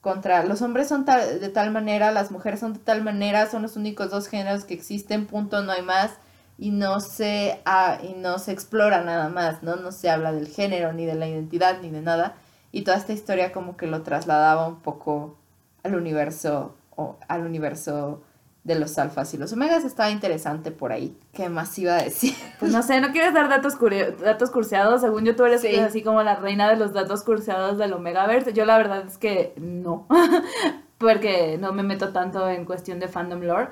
contra 0.00 0.44
los 0.44 0.62
hombres 0.62 0.88
son 0.88 1.04
de 1.04 1.48
tal 1.48 1.70
manera, 1.72 2.12
las 2.12 2.30
mujeres 2.30 2.60
son 2.60 2.74
de 2.74 2.78
tal 2.78 3.02
manera, 3.02 3.50
son 3.50 3.62
los 3.62 3.76
únicos 3.76 4.10
dos 4.10 4.28
géneros 4.28 4.64
que 4.64 4.74
existen, 4.74 5.26
punto, 5.26 5.62
no 5.62 5.72
hay 5.72 5.82
más 5.82 6.12
y 6.58 6.70
no 6.70 7.00
se 7.00 7.60
ah, 7.64 7.98
y 8.02 8.14
no 8.14 8.38
se 8.38 8.52
explora 8.52 9.02
nada 9.02 9.28
más, 9.28 9.62
¿no? 9.62 9.76
No 9.76 9.92
se 9.92 10.08
habla 10.10 10.32
del 10.32 10.48
género 10.48 10.92
ni 10.92 11.06
de 11.06 11.14
la 11.14 11.26
identidad 11.26 11.80
ni 11.82 11.90
de 11.90 12.02
nada 12.02 12.36
y 12.76 12.82
toda 12.82 12.98
esta 12.98 13.14
historia 13.14 13.52
como 13.52 13.78
que 13.78 13.86
lo 13.86 14.02
trasladaba 14.02 14.68
un 14.68 14.80
poco 14.80 15.34
al 15.82 15.94
universo 15.94 16.74
o 16.94 17.16
al 17.26 17.46
universo 17.46 18.20
de 18.64 18.74
los 18.74 18.98
alfas 18.98 19.32
y 19.32 19.38
los 19.38 19.50
omegas 19.54 19.82
estaba 19.84 20.10
interesante 20.10 20.72
por 20.72 20.92
ahí. 20.92 21.16
¿Qué 21.32 21.48
más 21.48 21.78
iba 21.78 21.94
a 21.94 22.02
decir? 22.02 22.34
Pues 22.58 22.72
no 22.72 22.82
sé, 22.82 23.00
¿no 23.00 23.12
quieres 23.12 23.32
dar 23.32 23.48
datos, 23.48 23.78
datos 24.22 24.50
curseados? 24.50 25.00
Según 25.00 25.24
yo, 25.24 25.34
tú 25.34 25.46
eres 25.46 25.64
así 25.80 26.02
como 26.02 26.22
la 26.22 26.36
reina 26.36 26.68
de 26.68 26.76
los 26.76 26.92
datos 26.92 27.22
curseados 27.22 27.78
del 27.78 27.94
Omegaverse. 27.94 28.52
Yo 28.52 28.66
la 28.66 28.76
verdad 28.76 29.06
es 29.06 29.16
que 29.16 29.54
no, 29.56 30.06
porque 30.98 31.56
no 31.58 31.72
me 31.72 31.82
meto 31.82 32.12
tanto 32.12 32.46
en 32.50 32.66
cuestión 32.66 33.00
de 33.00 33.08
fandom 33.08 33.40
lore 33.40 33.70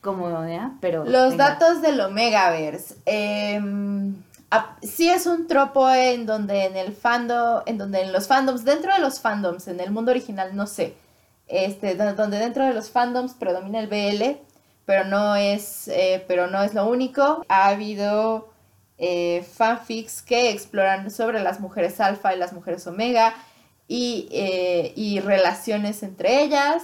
como 0.00 0.30
ya, 0.46 0.74
pero... 0.80 1.04
Los 1.04 1.36
datos 1.36 1.82
del 1.82 2.00
Omegaverse. 2.00 2.98
Eh, 3.04 3.60
sí 4.82 5.08
es 5.08 5.26
un 5.26 5.46
tropo 5.46 5.90
en 5.90 6.26
donde 6.26 6.64
en 6.64 6.76
el 6.76 6.92
fandom, 6.92 7.62
en 7.66 7.78
donde 7.78 8.02
en 8.02 8.12
los 8.12 8.26
fandoms, 8.26 8.64
dentro 8.64 8.92
de 8.92 9.00
los 9.00 9.20
fandoms, 9.20 9.68
en 9.68 9.80
el 9.80 9.90
mundo 9.90 10.10
original, 10.10 10.54
no 10.54 10.66
sé, 10.66 10.94
este, 11.46 11.94
donde 11.94 12.38
dentro 12.38 12.64
de 12.64 12.74
los 12.74 12.90
fandoms 12.90 13.34
predomina 13.34 13.80
el 13.80 13.88
BL, 13.88 14.38
pero 14.86 15.04
no 15.04 15.36
es, 15.36 15.88
eh, 15.88 16.24
pero 16.28 16.46
no 16.46 16.62
es 16.62 16.74
lo 16.74 16.86
único. 16.88 17.44
Ha 17.48 17.68
habido 17.68 18.50
eh, 18.98 19.46
fanfics 19.54 20.22
que 20.22 20.50
exploran 20.50 21.10
sobre 21.10 21.42
las 21.42 21.60
mujeres 21.60 22.00
alfa 22.00 22.34
y 22.34 22.38
las 22.38 22.52
mujeres 22.52 22.86
omega 22.86 23.34
y, 23.88 24.28
eh, 24.30 24.92
y 24.96 25.20
relaciones 25.20 26.02
entre 26.02 26.42
ellas. 26.42 26.82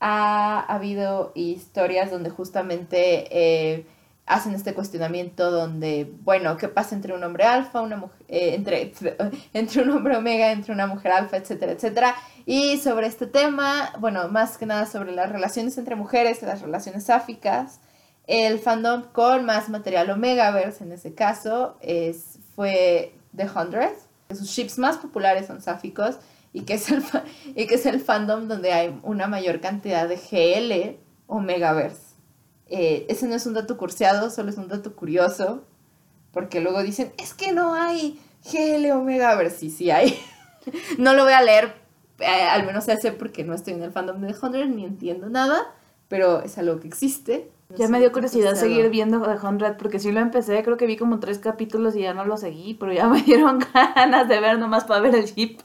Ha, 0.00 0.60
habido 0.60 1.32
historias 1.34 2.10
donde 2.10 2.30
justamente 2.30 3.86
hacen 4.32 4.54
este 4.54 4.74
cuestionamiento 4.74 5.50
donde, 5.50 6.10
bueno, 6.22 6.56
¿qué 6.56 6.68
pasa 6.68 6.94
entre 6.94 7.14
un 7.14 7.22
hombre 7.22 7.44
alfa, 7.44 7.80
una 7.80 7.96
mujer, 7.96 8.16
eh, 8.28 8.54
entre, 8.54 8.92
entre 9.52 9.82
un 9.82 9.90
hombre 9.90 10.16
omega, 10.16 10.52
entre 10.52 10.72
una 10.72 10.86
mujer 10.86 11.12
alfa, 11.12 11.36
etcétera, 11.36 11.72
etcétera? 11.72 12.14
Y 12.46 12.78
sobre 12.78 13.06
este 13.06 13.26
tema, 13.26 13.92
bueno, 14.00 14.28
más 14.28 14.58
que 14.58 14.66
nada 14.66 14.86
sobre 14.86 15.12
las 15.12 15.30
relaciones 15.30 15.76
entre 15.78 15.96
mujeres, 15.96 16.42
las 16.42 16.62
relaciones 16.62 17.04
sáficas, 17.04 17.80
el 18.26 18.58
fandom 18.58 19.02
con 19.12 19.44
más 19.44 19.68
material 19.68 20.10
omegaverse 20.10 20.84
en 20.84 20.92
ese 20.92 21.14
caso 21.14 21.76
es, 21.80 22.38
fue 22.54 23.14
The 23.36 23.48
Hundred, 23.48 23.92
sus 24.30 24.48
ships 24.48 24.78
más 24.78 24.96
populares 24.96 25.46
son 25.46 25.60
sáficos 25.60 26.18
y 26.52 26.62
que 26.62 26.74
es 26.74 26.90
el, 26.90 27.02
y 27.54 27.66
que 27.66 27.74
es 27.74 27.86
el 27.86 28.00
fandom 28.00 28.48
donde 28.48 28.72
hay 28.72 28.98
una 29.02 29.26
mayor 29.26 29.60
cantidad 29.60 30.08
de 30.08 30.16
GL 30.16 30.98
omegaverse. 31.26 32.11
Eh, 32.74 33.04
ese 33.10 33.26
no 33.28 33.34
es 33.34 33.44
un 33.46 33.52
dato 33.54 33.76
curseado, 33.76 34.30
solo 34.30 34.48
es 34.50 34.56
un 34.56 34.66
dato 34.68 34.96
curioso. 34.96 35.64
porque 36.32 36.60
luego 36.60 36.82
dicen, 36.82 37.12
es 37.18 37.34
que 37.34 37.52
no 37.52 37.74
hay 37.74 38.18
GL 38.50 38.90
Omega, 38.92 39.30
a 39.30 39.34
ver 39.36 39.50
si 39.50 39.70
sí, 39.70 39.90
hay. 39.90 40.18
no 40.98 41.12
lo 41.12 41.24
voy 41.24 41.34
a 41.34 41.42
leer, 41.42 41.74
eh, 42.20 42.26
al 42.50 42.64
menos 42.64 42.88
ese 42.88 43.12
porque 43.12 43.44
no 43.44 43.52
estoy 43.54 43.74
en 43.74 43.82
el 43.82 43.92
fandom 43.92 44.20
de 44.20 44.32
The 44.32 44.38
Hundred 44.46 44.68
ni 44.68 44.84
entiendo 44.86 45.28
nada, 45.28 45.74
pero 46.08 46.40
es 46.42 46.56
algo 46.56 46.80
que 46.80 46.88
existe. 46.88 47.50
No 47.68 47.76
Ya 47.76 47.88
me 47.88 47.98
dio 48.00 48.10
curiosidad 48.12 48.54
seguir 48.54 48.88
viendo 48.90 49.20
The 49.20 49.46
Hundred 49.46 49.76
porque 49.76 49.98
sí 49.98 50.10
lo 50.12 50.20
empecé, 50.20 50.62
creo 50.62 50.76
que 50.78 50.86
vi 50.86 50.96
como 50.96 51.20
tres 51.20 51.38
capítulos 51.38 51.94
y 51.96 52.00
ya 52.02 52.14
no 52.14 52.24
lo 52.24 52.36
seguí, 52.38 52.72
pero 52.74 52.92
ya 52.94 53.06
me 53.10 53.20
dieron 53.22 53.58
ganas 53.74 54.28
de 54.28 54.40
ver 54.40 54.58
nomás 54.58 54.84
para 54.84 55.00
ver 55.00 55.14
el 55.14 55.26
jeep. 55.34 55.60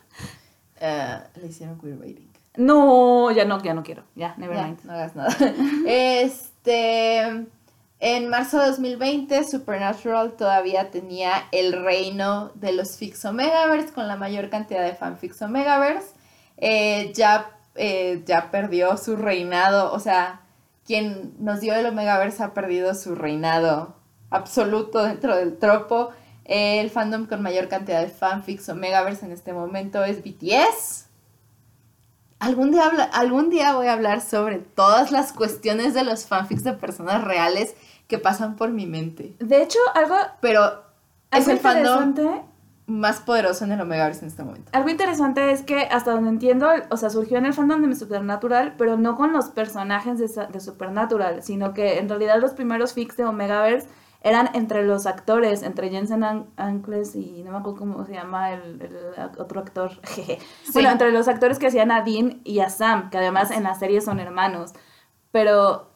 Eh, 0.82 1.18
le 1.42 1.48
hicieron 1.48 1.80
queerbaiting. 1.80 2.28
No, 2.58 3.30
ya 3.32 3.46
no, 3.46 3.62
ya 3.64 3.74
no 3.74 3.84
quiero, 3.84 4.04
ya, 4.16 4.34
never 4.38 4.58
Ya, 4.58 4.64
mind. 4.66 4.80
no 4.84 4.92
hagas 4.94 5.16
nada. 5.16 5.30
este. 5.86 6.57
En 6.68 8.30
marzo 8.30 8.60
de 8.60 8.68
2020, 8.68 9.44
Supernatural 9.44 10.34
todavía 10.34 10.92
tenía 10.92 11.48
el 11.52 11.84
reino 11.84 12.52
de 12.54 12.72
los 12.74 12.96
Fix 12.98 13.26
Omegaverse 13.26 13.92
con 13.92 14.08
la 14.08 14.16
mayor 14.16 14.50
cantidad 14.50 14.84
de 14.84 14.94
fanfics 14.94 15.42
Omegaverse. 15.42 16.10
Eh, 16.58 17.12
ya, 17.16 17.52
eh, 17.76 18.24
ya 18.26 18.52
perdió 18.52 18.98
su 18.98 19.16
reinado, 19.16 19.92
o 19.94 20.00
sea, 20.00 20.42
quien 20.86 21.34
nos 21.40 21.60
dio 21.60 21.74
el 21.74 21.88
Omegaverse 21.88 22.44
ha 22.44 22.54
perdido 22.54 22.94
su 22.94 23.16
reinado 23.16 23.96
absoluto 24.30 25.04
dentro 25.04 25.36
del 25.36 25.58
tropo. 25.58 26.12
El 26.46 26.92
fandom 26.92 27.26
con 27.26 27.42
mayor 27.42 27.68
cantidad 27.68 28.02
de 28.02 28.10
fanfics 28.10 28.70
Omegaverse 28.70 29.26
en 29.26 29.32
este 29.32 29.54
momento 29.54 30.04
es 30.04 30.24
BTS. 30.24 31.07
Algún 32.40 32.72
día, 32.72 32.86
habla- 32.86 33.04
algún 33.06 33.50
día 33.50 33.74
voy 33.74 33.88
a 33.88 33.94
hablar 33.94 34.22
sobre 34.22 34.58
todas 34.60 35.12
las 35.12 35.34
cuestiones 35.34 35.94
de 35.94 36.04
los 36.04 36.26
fanfics 36.28 36.64
de 36.64 36.74
personas 36.74 37.24
reales 37.24 37.76
que 38.08 38.18
pasan 38.20 38.56
por 38.56 38.70
mi 38.72 38.86
mente. 38.86 39.36
De 39.40 39.62
hecho, 39.62 39.80
algo, 39.96 40.16
Pero 40.40 40.84
es 41.32 41.48
el 41.48 41.58
fandom 41.60 42.14
más 42.86 43.20
poderoso 43.20 43.66
en 43.66 43.74
el 43.74 43.82
Omegaverse 43.82 44.22
en 44.22 44.28
este 44.30 44.44
momento. 44.44 44.70
algo 44.72 44.88
interesante 44.90 45.52
es 45.52 45.62
que 45.62 45.82
hasta 45.92 46.12
donde 46.12 46.30
entiendo, 46.30 46.70
o 46.90 46.96
sea, 46.96 47.10
surgió 47.10 47.38
en 47.38 47.46
el 47.46 47.54
fandom 47.54 47.82
de 47.90 47.96
Supernatural, 47.96 48.76
pero 48.78 48.96
no 48.98 49.18
con 49.18 49.34
los 49.34 49.50
personajes 49.50 50.18
de, 50.20 50.48
de 50.48 50.60
Supernatural, 50.62 51.44
sino 51.44 51.74
que 51.74 51.98
en 52.00 52.08
realidad 52.08 52.40
los 52.40 52.52
primeros 52.52 52.94
fics 52.94 53.18
de 53.18 53.26
Omegaverse 53.26 53.90
eran 54.28 54.50
entre 54.54 54.84
los 54.84 55.06
actores, 55.06 55.64
entre 55.64 55.90
Jensen 55.90 56.24
An- 56.24 56.48
Ackles 56.58 57.16
y 57.16 57.44
no 57.44 57.52
me 57.52 57.58
acuerdo 57.58 57.80
cómo 57.80 58.06
se 58.06 58.14
llama 58.14 58.52
el, 58.52 58.82
el 58.82 58.96
otro 59.40 59.60
actor. 59.60 59.92
jeje. 60.04 60.40
Bueno, 60.74 60.90
entre 60.92 61.12
los 61.12 61.28
actores 61.28 61.60
que 61.60 61.68
hacían 61.68 61.92
a 61.92 62.02
Dean 62.04 62.42
y 62.44 62.60
a 62.60 62.70
Sam, 62.70 63.10
que 63.10 63.18
además 63.18 63.52
en 63.52 63.64
la 63.64 63.76
serie 63.76 64.02
son 64.02 64.20
hermanos. 64.20 64.74
Pero, 65.32 65.90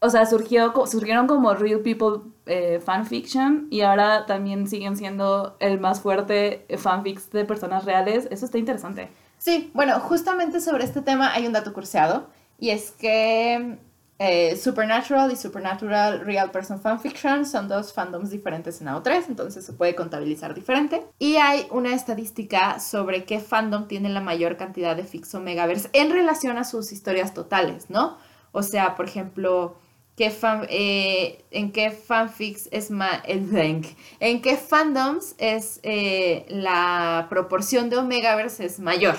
o 0.00 0.10
sea, 0.10 0.26
surgió, 0.26 0.72
surgieron 0.86 1.26
como 1.26 1.54
Real 1.54 1.80
People 1.80 2.30
eh, 2.46 2.80
fanfiction 2.84 3.68
y 3.70 3.82
ahora 3.82 4.26
también 4.26 4.66
siguen 4.66 4.96
siendo 4.96 5.56
el 5.60 5.78
más 5.78 6.00
fuerte 6.00 6.66
fanfics 6.78 7.30
de 7.30 7.44
personas 7.44 7.84
reales. 7.84 8.26
Eso 8.30 8.44
está 8.46 8.58
interesante. 8.58 9.10
Sí, 9.38 9.70
bueno, 9.74 10.00
justamente 10.00 10.60
sobre 10.60 10.84
este 10.84 11.02
tema 11.02 11.32
hay 11.32 11.46
un 11.46 11.52
dato 11.52 11.72
curseado 11.72 12.28
y 12.58 12.70
es 12.70 12.90
que 12.90 13.78
eh, 14.22 14.54
Supernatural 14.56 15.32
y 15.32 15.36
Supernatural 15.36 16.20
Real 16.20 16.50
Person 16.50 16.78
Fanfiction 16.78 17.46
son 17.46 17.68
dos 17.68 17.94
fandoms 17.94 18.28
diferentes 18.30 18.80
en 18.82 18.88
AO3, 18.88 19.24
entonces 19.28 19.64
se 19.64 19.72
puede 19.72 19.94
contabilizar 19.94 20.52
diferente. 20.54 21.02
Y 21.18 21.36
hay 21.36 21.66
una 21.70 21.94
estadística 21.94 22.78
sobre 22.80 23.24
qué 23.24 23.40
fandom 23.40 23.88
tiene 23.88 24.10
la 24.10 24.20
mayor 24.20 24.58
cantidad 24.58 24.94
de 24.94 25.04
fics 25.04 25.34
o 25.34 25.40
megaverse 25.40 25.88
en 25.94 26.10
relación 26.10 26.58
a 26.58 26.64
sus 26.64 26.92
historias 26.92 27.32
totales, 27.32 27.88
¿no? 27.88 28.18
O 28.52 28.62
sea, 28.62 28.94
por 28.94 29.06
ejemplo, 29.08 29.76
¿qué 30.18 30.28
fan- 30.30 30.66
eh, 30.68 31.42
¿en 31.50 31.72
qué 31.72 31.90
fanfics 31.90 32.68
es 32.72 32.90
más... 32.90 33.22
¿En 33.26 34.42
qué 34.42 34.56
fandoms 34.58 35.34
es 35.38 35.80
eh, 35.82 36.44
la 36.50 37.26
proporción 37.30 37.88
de 37.88 37.96
Omegaverse 37.96 38.66
es 38.66 38.80
mayor? 38.80 39.16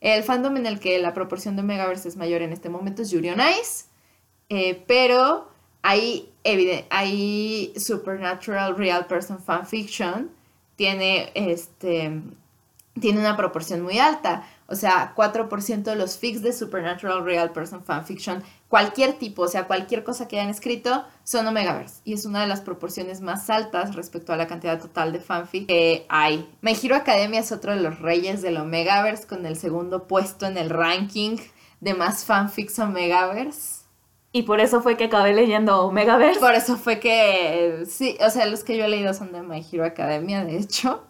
El 0.00 0.22
fandom 0.22 0.56
en 0.56 0.64
el 0.64 0.80
que 0.80 0.98
la 0.98 1.12
proporción 1.12 1.56
de 1.56 1.62
Omegaverse 1.62 2.08
es 2.08 2.16
mayor 2.16 2.40
en 2.40 2.52
este 2.54 2.70
momento 2.70 3.02
es 3.02 3.10
Yuri 3.10 3.28
on 3.30 3.40
Ice, 3.60 3.84
eh, 4.54 4.84
pero 4.86 5.48
hay, 5.82 7.72
Supernatural 7.76 8.76
Real 8.76 9.06
Person 9.06 9.40
Fanfiction, 9.40 10.30
tiene, 10.76 11.30
este, 11.34 12.22
tiene 13.00 13.20
una 13.20 13.36
proporción 13.36 13.82
muy 13.82 13.98
alta. 13.98 14.46
O 14.66 14.76
sea, 14.76 15.12
4% 15.14 15.82
de 15.82 15.96
los 15.96 16.16
fics 16.16 16.40
de 16.40 16.52
Supernatural 16.52 17.24
Real 17.24 17.52
Person 17.52 17.82
Fanfiction, 17.82 18.42
cualquier 18.68 19.14
tipo, 19.14 19.42
o 19.42 19.48
sea, 19.48 19.66
cualquier 19.66 20.04
cosa 20.04 20.26
que 20.26 20.38
hayan 20.38 20.50
escrito, 20.50 21.04
son 21.22 21.46
Omegaverse. 21.46 22.00
Y 22.04 22.14
es 22.14 22.24
una 22.24 22.40
de 22.40 22.46
las 22.46 22.60
proporciones 22.62 23.20
más 23.20 23.50
altas 23.50 23.94
respecto 23.94 24.32
a 24.32 24.36
la 24.36 24.46
cantidad 24.46 24.80
total 24.80 25.12
de 25.12 25.20
fanfic 25.20 25.66
que 25.66 26.06
hay. 26.08 26.48
My 26.62 26.76
Hero 26.80 26.96
Academia 26.96 27.40
es 27.40 27.52
otro 27.52 27.74
de 27.74 27.80
los 27.80 27.98
reyes 27.98 28.40
del 28.40 28.56
Omegaverse, 28.56 29.26
con 29.26 29.44
el 29.44 29.56
segundo 29.56 30.06
puesto 30.06 30.46
en 30.46 30.56
el 30.56 30.70
ranking 30.70 31.36
de 31.80 31.92
más 31.92 32.24
fanfics 32.24 32.78
Omegaverse. 32.78 33.83
Y 34.34 34.42
por 34.42 34.58
eso 34.58 34.82
fue 34.82 34.96
que 34.96 35.04
acabé 35.04 35.32
leyendo 35.32 35.86
Omegaverse. 35.86 36.40
Por 36.40 36.56
eso 36.56 36.76
fue 36.76 36.98
que, 36.98 37.84
sí, 37.86 38.18
o 38.18 38.28
sea, 38.30 38.46
los 38.46 38.64
que 38.64 38.76
yo 38.76 38.84
he 38.84 38.88
leído 38.88 39.14
son 39.14 39.30
de 39.30 39.42
My 39.42 39.64
Hero 39.70 39.84
Academia, 39.84 40.44
de 40.44 40.58
hecho. 40.58 41.04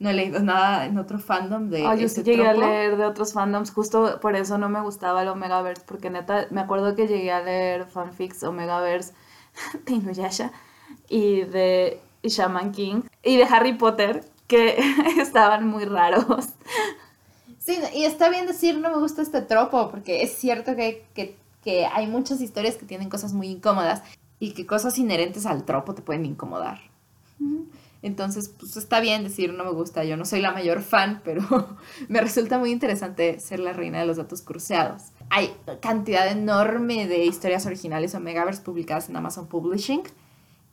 No 0.00 0.10
he 0.10 0.14
leído 0.14 0.40
nada 0.40 0.84
en 0.84 0.98
otro 0.98 1.20
fandom 1.20 1.70
de 1.70 1.86
Ay, 1.86 2.00
yo 2.00 2.06
ese 2.06 2.16
sí 2.16 2.22
llegué 2.24 2.42
tropo. 2.42 2.64
a 2.64 2.66
leer 2.66 2.96
de 2.96 3.04
otros 3.04 3.32
fandoms, 3.32 3.70
justo 3.70 4.18
por 4.20 4.34
eso 4.34 4.58
no 4.58 4.68
me 4.68 4.80
gustaba 4.80 5.22
el 5.22 5.28
Omegaverse, 5.28 5.84
porque 5.86 6.10
neta, 6.10 6.48
me 6.50 6.60
acuerdo 6.60 6.96
que 6.96 7.06
llegué 7.06 7.30
a 7.30 7.40
leer 7.40 7.86
fanfics 7.86 8.42
Omegaverse 8.42 9.14
de 9.86 9.92
Inuyasha 9.92 10.50
y 11.08 11.42
de 11.42 12.00
Shaman 12.24 12.72
King 12.72 13.02
y 13.22 13.36
de 13.36 13.44
Harry 13.44 13.74
Potter, 13.74 14.24
que 14.48 14.76
estaban 15.20 15.68
muy 15.68 15.84
raros. 15.84 16.48
Sí, 17.60 17.78
y 17.94 18.06
está 18.06 18.28
bien 18.28 18.48
decir 18.48 18.76
no 18.80 18.90
me 18.90 18.98
gusta 18.98 19.22
este 19.22 19.40
tropo, 19.40 19.88
porque 19.88 20.24
es 20.24 20.32
cierto 20.32 20.74
que, 20.74 21.06
que, 21.14 21.36
que 21.66 21.84
hay 21.84 22.06
muchas 22.06 22.40
historias 22.40 22.76
que 22.76 22.86
tienen 22.86 23.08
cosas 23.10 23.32
muy 23.32 23.48
incómodas 23.48 24.00
y 24.38 24.52
que 24.52 24.66
cosas 24.66 24.96
inherentes 24.98 25.46
al 25.46 25.64
tropo 25.64 25.96
te 25.96 26.02
pueden 26.02 26.24
incomodar. 26.24 26.78
Entonces, 28.02 28.54
pues 28.56 28.76
está 28.76 29.00
bien 29.00 29.24
decir 29.24 29.52
no 29.52 29.64
me 29.64 29.72
gusta, 29.72 30.04
yo 30.04 30.16
no 30.16 30.24
soy 30.24 30.40
la 30.40 30.52
mayor 30.52 30.80
fan, 30.80 31.22
pero 31.24 31.42
me 32.08 32.20
resulta 32.20 32.56
muy 32.58 32.70
interesante 32.70 33.40
ser 33.40 33.58
la 33.58 33.72
reina 33.72 33.98
de 33.98 34.06
los 34.06 34.16
datos 34.16 34.42
cruceados. 34.42 35.02
Hay 35.28 35.52
cantidad 35.80 36.28
enorme 36.30 37.08
de 37.08 37.24
historias 37.24 37.66
originales 37.66 38.14
o 38.14 38.20
megaverse 38.20 38.62
publicadas 38.62 39.08
en 39.08 39.16
Amazon 39.16 39.48
Publishing. 39.48 40.02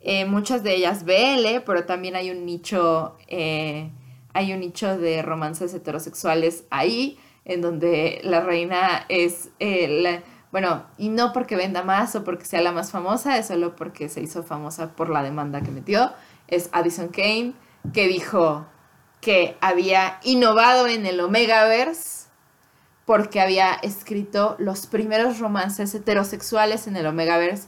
Eh, 0.00 0.26
muchas 0.26 0.62
de 0.62 0.76
ellas 0.76 1.04
BL, 1.04 1.62
pero 1.66 1.86
también 1.86 2.14
hay 2.14 2.30
un 2.30 2.46
nicho, 2.46 3.16
eh, 3.26 3.90
hay 4.32 4.52
un 4.52 4.60
nicho 4.60 4.96
de 4.96 5.22
romances 5.22 5.74
heterosexuales 5.74 6.62
ahí, 6.70 7.18
en 7.44 7.62
donde 7.62 8.20
la 8.22 8.42
reina 8.42 9.06
es, 9.08 9.48
eh, 9.58 9.88
la- 10.02 10.22
bueno, 10.54 10.84
y 10.98 11.08
no 11.08 11.32
porque 11.32 11.56
venda 11.56 11.82
más 11.82 12.14
o 12.14 12.22
porque 12.22 12.44
sea 12.44 12.60
la 12.60 12.70
más 12.70 12.92
famosa, 12.92 13.36
es 13.38 13.48
solo 13.48 13.74
porque 13.74 14.08
se 14.08 14.20
hizo 14.20 14.44
famosa 14.44 14.92
por 14.92 15.10
la 15.10 15.20
demanda 15.20 15.62
que 15.62 15.72
metió, 15.72 16.12
es 16.46 16.68
Addison 16.70 17.08
Kane, 17.08 17.54
que 17.92 18.06
dijo 18.06 18.64
que 19.20 19.56
había 19.60 20.20
innovado 20.22 20.86
en 20.86 21.06
el 21.06 21.18
Omegaverse 21.18 22.28
porque 23.04 23.40
había 23.40 23.72
escrito 23.72 24.54
los 24.60 24.86
primeros 24.86 25.40
romances 25.40 25.92
heterosexuales 25.92 26.86
en 26.86 26.94
el 26.94 27.06
Omegaverse 27.06 27.66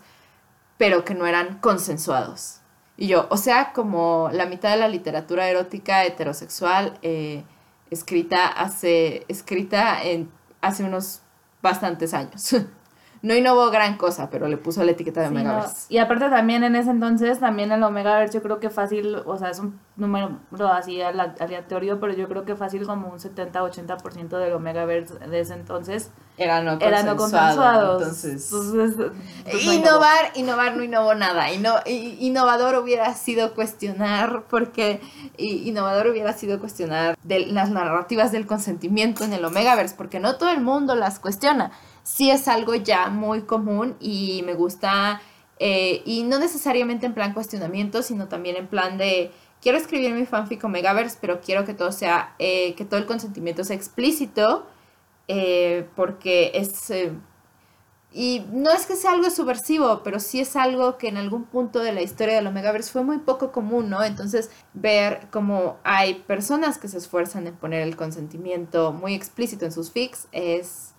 pero 0.79 1.05
que 1.05 1.17
no 1.17 1.27
eran 1.27 1.59
consensuados. 1.59 2.61
Y 2.97 3.09
yo, 3.09 3.27
o 3.31 3.37
sea, 3.37 3.73
como 3.73 4.31
la 4.33 4.47
mitad 4.47 4.71
de 4.71 4.77
la 4.77 4.87
literatura 4.87 5.49
erótica 5.49 6.05
heterosexual 6.05 7.01
eh, 7.03 7.43
escrita 7.91 8.47
hace, 8.47 9.25
escrita 9.27 10.05
en, 10.05 10.31
hace 10.61 10.85
unos 10.85 11.23
bastantes 11.67 12.15
años. 12.15 12.55
No 13.27 13.35
innovó 13.35 13.71
gran 13.71 13.97
cosa, 13.97 14.31
pero 14.31 14.47
le 14.47 14.57
puso 14.57 14.85
la 14.85 14.93
etiqueta 14.93 15.21
de 15.23 15.29
Sí, 15.29 15.35
no, 15.35 15.41
Omegaverse. 15.41 15.87
Y 15.89 15.99
aparte 15.99 16.29
también 16.31 16.63
en 16.63 16.77
ese 16.77 16.91
entonces, 16.91 17.41
también 17.41 17.73
el 17.73 17.83
Omegaverse 17.83 18.35
yo 18.35 18.43
creo 18.43 18.61
que 18.61 18.71
fácil, 18.71 19.17
o 19.27 19.37
sea, 19.37 19.51
es 19.51 19.59
un 19.59 19.81
número 19.97 20.39
así 20.73 21.03
aleatorio, 21.03 21.99
pero 21.99 22.13
yo 22.13 22.29
creo 22.29 22.45
que 22.45 22.55
fácil 22.55 22.87
como 22.87 23.09
un 23.09 23.19
70-80% 23.19 24.39
del 24.39 24.53
Omegaverse 24.53 25.19
de 25.19 25.41
ese 25.41 25.55
entonces 25.55 26.11
Era 26.39 26.63
no 26.63 26.79
era 26.81 27.03
no 27.03 27.17
consensuado, 27.17 27.99
consensuados. 27.99 28.03
Entonces, 28.03 28.53
Entonces, 28.53 29.13
pues, 29.51 29.55
no 29.67 29.73
innovó. 29.73 29.73
innovar, 29.89 30.31
innovar 30.35 30.77
no 30.77 30.83
innovó 30.85 31.15
nada. 31.15 31.51
Inno- 31.51 31.83
innovador 31.87 32.77
hubiera 32.77 33.13
sido 33.15 33.55
cuestionar, 33.55 34.45
porque 34.49 35.01
innovador 35.37 36.07
hubiera 36.09 36.33
sido 36.33 36.61
cuestionar 36.61 37.17
de 37.25 37.41
las 37.47 37.71
narrativas 37.71 38.31
del 38.31 38.47
consentimiento 38.47 39.25
en 39.25 39.33
el 39.33 39.45
Omegaverse, 39.45 39.97
porque 39.97 40.21
no 40.21 40.37
todo 40.37 40.51
el 40.51 40.61
mundo 40.61 40.95
las 40.95 41.19
cuestiona. 41.19 41.73
Sí 42.07 42.31
es 42.31 42.47
algo 42.47 42.77
ya 42.77 43.09
muy 43.11 43.43
común 43.43 43.97
y 43.99 44.43
me 44.47 44.55
gusta, 44.55 45.21
eh, 45.59 46.03
y 46.05 46.23
no 46.23 46.39
necesariamente 46.39 47.05
en 47.07 47.15
plan 47.15 47.35
cuestionamiento, 47.35 48.03
sino 48.03 48.29
también 48.29 48.55
en 48.57 48.69
plan 48.69 48.97
de 48.97 49.33
quiero 49.61 49.77
escribir 49.79 50.13
mi 50.13 50.25
fanfic 50.25 50.63
Omegaverse, 50.63 51.19
pero 51.21 51.41
quiero 51.41 51.65
que 51.65 51.75
todo 51.75 51.91
sea, 51.91 52.37
eh, 52.39 52.75
que 52.77 52.85
todo 52.85 53.01
el 53.01 53.07
consentimiento 53.07 53.65
sea 53.65 53.75
explícito, 53.77 54.67
eh, 55.29 55.89
porque 55.97 56.53
es... 56.55 56.91
eh, 56.91 57.13
y 58.13 58.47
no 58.53 58.71
es 58.71 58.87
que 58.87 58.97
sea 58.97 59.11
algo 59.13 59.29
subversivo, 59.31 60.03
pero 60.03 60.21
sí 60.21 60.41
es 60.41 60.57
algo 60.57 60.97
que 60.99 61.09
en 61.09 61.17
algún 61.19 61.45
punto 61.45 61.81
de 61.81 61.93
la 61.93 62.03
historia 62.03 62.37
del 62.37 62.47
Omegaverse 62.47 62.91
fue 62.93 63.03
muy 63.05 63.19
poco 63.19 63.53
común, 63.53 63.91
¿no? 63.91 64.03
Entonces, 64.05 64.51
ver 64.75 65.29
cómo 65.31 65.79
hay 65.85 66.15
personas 66.15 66.79
que 66.79 66.89
se 66.89 66.99
esfuerzan 66.99 67.47
en 67.47 67.57
poner 67.57 67.83
el 67.83 67.97
consentimiento 67.97 68.93
muy 68.93 69.15
explícito 69.15 69.65
en 69.67 69.73
sus 69.73 69.91
fics 69.91 70.29
es 70.33 70.95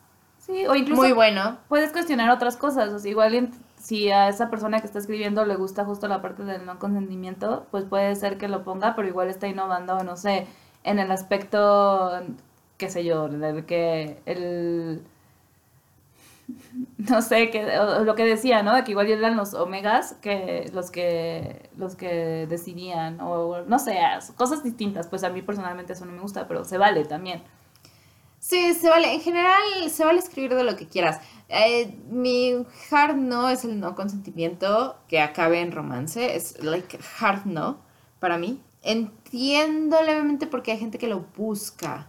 Sí, 0.47 0.65
o 0.65 0.75
incluso 0.75 1.01
muy 1.01 1.11
bueno. 1.11 1.57
puedes 1.67 1.91
cuestionar 1.91 2.29
otras 2.29 2.55
cosas. 2.55 2.93
O 2.93 2.99
sea, 2.99 3.11
igual 3.11 3.51
si 3.79 4.09
a 4.09 4.29
esa 4.29 4.49
persona 4.49 4.79
que 4.79 4.87
está 4.87 4.99
escribiendo 4.99 5.45
le 5.45 5.55
gusta 5.55 5.85
justo 5.85 6.07
la 6.07 6.21
parte 6.21 6.43
del 6.43 6.65
no 6.65 6.79
consentimiento, 6.79 7.67
pues 7.69 7.85
puede 7.85 8.15
ser 8.15 8.37
que 8.37 8.47
lo 8.47 8.63
ponga, 8.63 8.95
pero 8.95 9.07
igual 9.07 9.29
está 9.29 9.47
innovando, 9.47 10.03
no 10.03 10.15
sé, 10.15 10.47
en 10.83 10.99
el 10.99 11.11
aspecto, 11.11 12.11
qué 12.77 12.89
sé 12.89 13.03
yo, 13.05 13.27
del 13.27 13.65
que 13.65 14.19
el... 14.25 15.03
No 16.97 17.21
sé, 17.21 17.49
que, 17.51 17.77
o 17.77 18.03
lo 18.03 18.15
que 18.15 18.23
decía, 18.23 18.63
¿no? 18.63 18.73
De 18.73 18.83
que 18.83 18.91
igual 18.91 19.07
eran 19.07 19.35
los 19.37 19.53
omegas 19.53 20.13
que 20.21 20.69
los 20.73 20.91
que 20.91 21.69
los 21.77 21.95
que 21.95 22.47
decidían, 22.47 23.19
o 23.21 23.61
no 23.63 23.79
sé, 23.79 23.99
cosas 24.35 24.63
distintas. 24.63 25.07
Pues 25.07 25.23
a 25.23 25.29
mí 25.29 25.41
personalmente 25.41 25.93
eso 25.93 26.05
no 26.05 26.13
me 26.13 26.21
gusta, 26.21 26.47
pero 26.47 26.63
se 26.65 26.77
vale 26.77 27.05
también. 27.05 27.43
Sí, 28.49 28.73
se 28.75 28.89
vale. 28.89 29.13
En 29.13 29.19
general, 29.21 29.59
se 29.89 30.05
vale 30.05 30.19
escribir 30.19 30.53
de 30.55 30.63
lo 30.63 30.77
que 30.77 30.87
quieras. 30.87 31.19
Eh, 31.49 31.97
mi 32.09 32.53
hard 32.91 33.15
no 33.17 33.49
es 33.49 33.65
el 33.65 33.79
no 33.79 33.93
consentimiento 33.95 34.97
que 35.09 35.19
acabe 35.19 35.59
en 35.61 35.71
romance. 35.73 36.35
Es 36.35 36.63
like 36.63 36.97
hard 37.19 37.45
no 37.45 37.79
para 38.19 38.37
mí. 38.37 38.61
Entiendo 38.83 40.01
levemente 40.01 40.47
porque 40.47 40.71
hay 40.71 40.79
gente 40.79 40.97
que 40.97 41.07
lo 41.07 41.25
busca. 41.35 42.07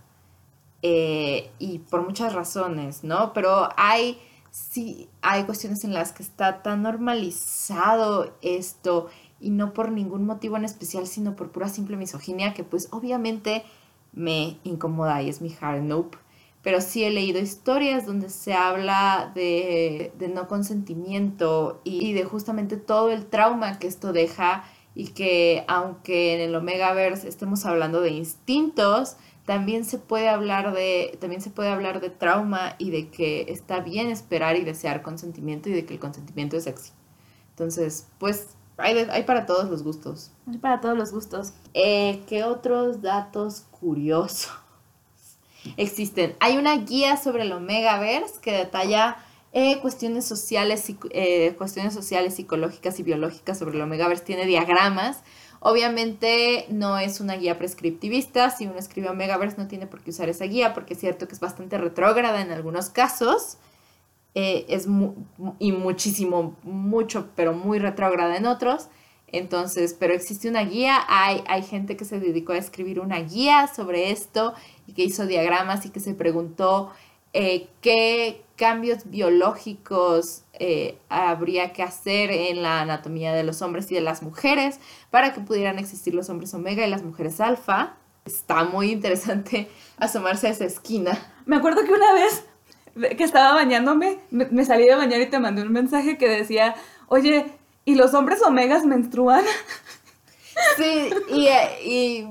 eh, 0.82 1.51
y 1.59 1.80
por 1.80 2.05
muchas 2.05 2.34
razones, 2.34 3.05
¿no? 3.05 3.32
Pero 3.34 3.68
hay, 3.76 4.18
sí, 4.51 5.09
hay 5.22 5.45
cuestiones 5.45 5.84
en 5.84 5.95
las 5.95 6.12
que 6.12 6.22
está 6.22 6.62
tan 6.62 6.82
normalizado 6.82 8.36
esto 8.43 9.09
y 9.41 9.51
no 9.51 9.72
por 9.74 9.91
ningún 9.93 10.26
motivo 10.26 10.57
en 10.57 10.64
especial, 10.64 11.07
sino 11.09 11.36
por 11.36 11.51
pura 11.53 11.68
simple 11.68 11.97
misoginia 11.97 12.55
que 12.55 12.64
pues 12.64 12.89
obviamente 12.93 13.64
me 14.12 14.61
incomoda 14.64 15.22
y 15.22 15.28
es 15.30 15.41
mi 15.43 15.55
hard 15.61 15.82
nope. 15.82 16.18
Pero 16.68 16.82
sí 16.82 17.02
he 17.02 17.10
leído 17.10 17.40
historias 17.40 18.04
donde 18.04 18.28
se 18.28 18.52
habla 18.52 19.32
de, 19.34 20.12
de 20.18 20.28
no 20.28 20.46
consentimiento 20.48 21.80
y, 21.82 22.04
y 22.08 22.12
de 22.12 22.24
justamente 22.24 22.76
todo 22.76 23.10
el 23.10 23.24
trauma 23.24 23.78
que 23.78 23.86
esto 23.86 24.12
deja 24.12 24.64
y 24.94 25.08
que 25.12 25.64
aunque 25.66 26.34
en 26.34 26.40
el 26.42 26.54
Omegaverse 26.54 27.26
estemos 27.26 27.64
hablando 27.64 28.02
de 28.02 28.10
instintos, 28.10 29.16
también 29.46 29.86
se 29.86 29.96
puede 29.98 30.28
hablar 30.28 30.74
de 30.74 31.16
también 31.22 31.40
se 31.40 31.48
puede 31.48 31.70
hablar 31.70 32.02
de 32.02 32.10
trauma 32.10 32.74
y 32.76 32.90
de 32.90 33.08
que 33.08 33.46
está 33.48 33.80
bien 33.80 34.10
esperar 34.10 34.56
y 34.56 34.62
desear 34.64 35.00
consentimiento 35.00 35.70
y 35.70 35.72
de 35.72 35.86
que 35.86 35.94
el 35.94 36.00
consentimiento 36.00 36.58
es 36.58 36.64
sexy. 36.64 36.92
Entonces, 37.48 38.08
pues 38.18 38.56
hay, 38.76 38.92
de- 38.92 39.10
hay 39.10 39.22
para 39.22 39.46
todos 39.46 39.70
los 39.70 39.82
gustos. 39.82 40.32
Es 40.50 40.58
para 40.58 40.82
todos 40.82 40.98
los 40.98 41.12
gustos. 41.12 41.54
Eh, 41.72 42.20
¿Qué 42.28 42.44
otros 42.44 43.00
datos 43.00 43.64
curiosos 43.70 44.50
existen? 45.76 46.34
Hay 46.40 46.56
una 46.56 46.76
guía 46.76 47.16
sobre 47.16 47.42
el 47.42 47.52
Omegaverse 47.52 48.40
que 48.40 48.52
detalla 48.52 49.16
eh, 49.52 49.78
cuestiones 49.80 50.26
sociales, 50.26 50.92
eh, 51.11 51.54
cuestiones 51.56 51.94
sociales, 51.94 52.34
psicológicas 52.34 53.00
y 53.00 53.02
biológicas 53.02 53.59
sobre 53.59 53.76
el 53.76 53.82
Omegaverse. 53.82 54.24
Tiene 54.24 54.46
diagramas. 54.46 55.22
Obviamente 55.61 56.66
no 56.68 56.98
es 56.98 57.20
una 57.20 57.34
guía 57.34 57.59
prescriptivista. 57.59 58.50
Si 58.50 58.66
uno 58.66 58.78
escribe 58.78 59.09
Omegaverse 59.09 59.56
no 59.56 59.66
tiene 59.66 59.86
por 59.86 60.00
qué 60.02 60.11
usar 60.11 60.28
esa 60.28 60.44
guía 60.44 60.74
porque 60.74 60.94
es 60.94 61.00
cierto 61.00 61.26
que 61.26 61.34
es 61.34 61.40
bastante 61.40 61.78
retrógrada 61.78 62.40
en 62.40 62.52
algunos 62.52 62.90
casos. 62.90 63.59
Eh, 64.34 64.66
es 64.68 64.86
y 65.59 65.72
muchísimo, 65.72 66.56
mucho, 66.62 67.30
pero 67.34 67.54
muy 67.54 67.78
retrógrada 67.78 68.36
en 68.36 68.46
otros. 68.46 68.88
Entonces, 69.30 69.94
pero 69.98 70.14
existe 70.14 70.48
una 70.48 70.62
guía, 70.62 71.00
hay, 71.06 71.42
hay 71.48 71.62
gente 71.62 71.96
que 71.96 72.04
se 72.04 72.18
dedicó 72.18 72.52
a 72.52 72.59
escribir 72.59 73.00
una 73.00 73.18
guía 73.20 73.66
sobre 73.66 74.11
esto 74.11 74.54
y 74.89 74.95
que 74.95 75.05
hizo 75.05 75.26
diagramas 75.26 75.84
y 75.86 75.91
que 75.91 76.01
se 76.01 76.14
preguntó 76.14 76.91
eh, 77.34 77.68
qué 77.82 78.43
cambios 78.57 79.11
biológicos 79.11 80.45
eh, 80.55 80.99
habría 81.11 81.74
que 81.74 81.82
hacer 81.82 82.30
en 82.30 82.62
la 82.62 82.80
anatomía 82.80 83.34
de 83.34 83.45
los 83.45 83.61
hombres 83.61 83.93
y 83.93 83.95
de 83.95 84.01
las 84.01 84.22
mujeres 84.22 84.80
para 85.11 85.34
que 85.34 85.41
pudieran 85.41 85.78
existir 85.78 86.14
los 86.14 86.30
hombres 86.30 86.55
omega 86.55 86.86
y 86.86 86.91
las 86.91 87.03
mujeres 87.03 87.39
alfa. 87.41 87.97
Está 88.24 88.64
muy 88.64 88.91
interesante 88.91 89.68
asomarse 89.99 90.49
a 90.49 90.51
esa 90.51 90.64
esquina. 90.64 91.32
Me 91.45 91.57
acuerdo 91.57 91.84
que 91.84 91.93
una 91.93 92.12
vez 92.14 92.45
que 93.16 93.24
estaba 93.24 93.55
bañándome, 93.55 94.20
me, 94.30 94.47
me 94.47 94.64
salí 94.64 94.86
de 94.86 94.97
bañar 94.97 95.20
y 95.20 95.26
te 95.26 95.39
mandé 95.39 95.62
un 95.62 95.72
mensaje 95.72 96.16
que 96.16 96.28
decía, 96.28 96.74
oye, 97.09 97.47
¿y 97.84 97.95
los 97.95 98.14
hombres 98.14 98.43
omegas 98.43 98.84
menstruan? 98.86 99.45
Sí, 100.76 101.11
y, 101.28 101.49
y, 101.89 102.28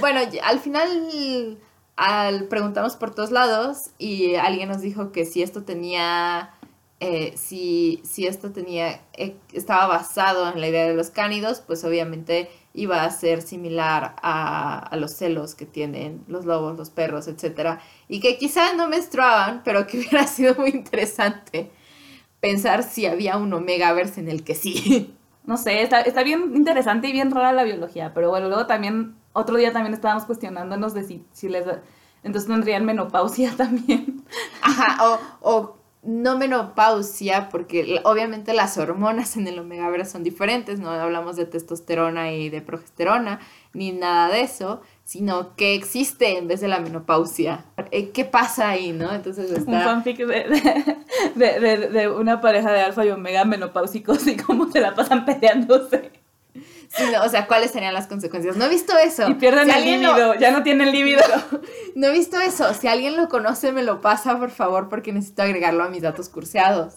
bueno, 0.00 0.20
al 0.42 0.58
final 0.58 1.58
al, 2.00 2.44
preguntamos 2.44 2.96
por 2.96 3.14
todos 3.14 3.30
lados 3.30 3.90
y 3.98 4.34
alguien 4.36 4.70
nos 4.70 4.80
dijo 4.80 5.12
que 5.12 5.26
si 5.26 5.42
esto 5.42 5.64
tenía, 5.64 6.54
eh, 6.98 7.34
si, 7.36 8.00
si 8.04 8.26
esto 8.26 8.52
tenía, 8.52 9.02
eh, 9.12 9.36
estaba 9.52 9.86
basado 9.86 10.50
en 10.50 10.62
la 10.62 10.68
idea 10.68 10.88
de 10.88 10.94
los 10.94 11.10
cánidos, 11.10 11.60
pues 11.60 11.84
obviamente 11.84 12.48
iba 12.72 13.04
a 13.04 13.10
ser 13.10 13.42
similar 13.42 14.16
a, 14.22 14.96
los 14.96 15.12
celos 15.12 15.54
que 15.54 15.66
tienen 15.66 16.24
los 16.26 16.46
lobos, 16.46 16.78
los 16.78 16.88
perros, 16.88 17.28
etcétera, 17.28 17.80
y 18.08 18.20
que 18.20 18.38
quizá 18.38 18.72
no 18.74 18.88
menstruaban, 18.88 19.60
pero 19.62 19.86
que 19.86 19.98
hubiera 20.00 20.26
sido 20.26 20.54
muy 20.54 20.70
interesante 20.70 21.70
pensar 22.40 22.82
si 22.82 23.04
había 23.04 23.36
un 23.36 23.52
Omegaverse 23.52 24.20
en 24.20 24.30
el 24.30 24.42
que 24.42 24.54
sí. 24.54 25.14
No 25.44 25.58
sé, 25.58 25.82
está, 25.82 26.00
está 26.00 26.22
bien 26.22 26.56
interesante 26.56 27.08
y 27.08 27.12
bien 27.12 27.30
rara 27.30 27.52
la 27.52 27.64
biología, 27.64 28.12
pero 28.14 28.30
bueno, 28.30 28.48
luego 28.48 28.66
también, 28.66 29.16
otro 29.32 29.56
día 29.56 29.72
también 29.72 29.94
estábamos 29.94 30.24
cuestionándonos 30.24 30.94
de 30.94 31.04
si, 31.04 31.24
si 31.32 31.48
les... 31.48 31.64
Entonces 32.22 32.48
tendrían 32.50 32.84
menopausia 32.84 33.52
también. 33.56 34.24
Ajá, 34.62 34.98
o, 35.06 35.18
o 35.40 35.76
no 36.02 36.38
menopausia, 36.38 37.50
porque 37.50 38.00
obviamente 38.04 38.54
las 38.54 38.78
hormonas 38.78 39.36
en 39.36 39.46
el 39.46 39.58
Omegaverse 39.58 40.12
son 40.12 40.22
diferentes, 40.22 40.80
no 40.80 40.88
hablamos 40.90 41.36
de 41.36 41.44
testosterona 41.44 42.32
y 42.32 42.48
de 42.48 42.62
progesterona, 42.62 43.38
ni 43.74 43.92
nada 43.92 44.28
de 44.32 44.40
eso, 44.40 44.80
sino 45.04 45.54
que 45.56 45.74
existe 45.74 46.38
en 46.38 46.48
vez 46.48 46.62
de 46.62 46.68
la 46.68 46.80
menopausia. 46.80 47.66
Eh, 47.90 48.10
¿Qué 48.12 48.24
pasa 48.24 48.70
ahí, 48.70 48.92
no? 48.92 49.12
Entonces 49.12 49.50
Un 49.50 49.56
está... 49.58 49.80
fanfic 49.84 50.16
de, 50.18 50.24
de, 51.34 51.34
de- 51.34 51.60
de- 51.60 51.88
de 51.90 52.08
una 52.08 52.40
pareja 52.40 52.72
de 52.72 52.80
alfa 52.80 53.04
y 53.04 53.10
omega 53.10 53.44
menopáusicos 53.44 54.26
y 54.26 54.36
cómo 54.36 54.70
se 54.70 54.80
la 54.80 54.94
pasan 54.94 55.26
peleándose. 55.26 56.12
O 57.24 57.28
sea, 57.28 57.46
¿cuáles 57.46 57.70
serían 57.70 57.94
las 57.94 58.06
consecuencias? 58.06 58.56
No 58.56 58.64
he 58.64 58.68
visto 58.68 58.96
eso. 58.98 59.28
Y 59.28 59.34
pierden 59.34 59.70
Si 59.70 59.76
el 59.78 60.02
lo- 60.02 60.14
líbido, 60.14 60.34
ya 60.34 60.50
no 60.50 60.62
tienen 60.62 60.90
líbido. 60.92 61.22
No 61.96 62.06
he 62.06 62.12
visto 62.12 62.38
eso. 62.40 62.72
Si 62.74 62.86
alguien 62.88 63.16
lo 63.16 63.28
conoce, 63.28 63.72
me 63.72 63.82
lo 63.82 64.00
pasa, 64.00 64.38
por 64.38 64.50
favor, 64.50 64.88
porque 64.88 65.12
necesito 65.12 65.42
agregarlo 65.42 65.82
a 65.84 65.88
mis 65.88 66.02
datos 66.02 66.28
curseados. 66.28 66.94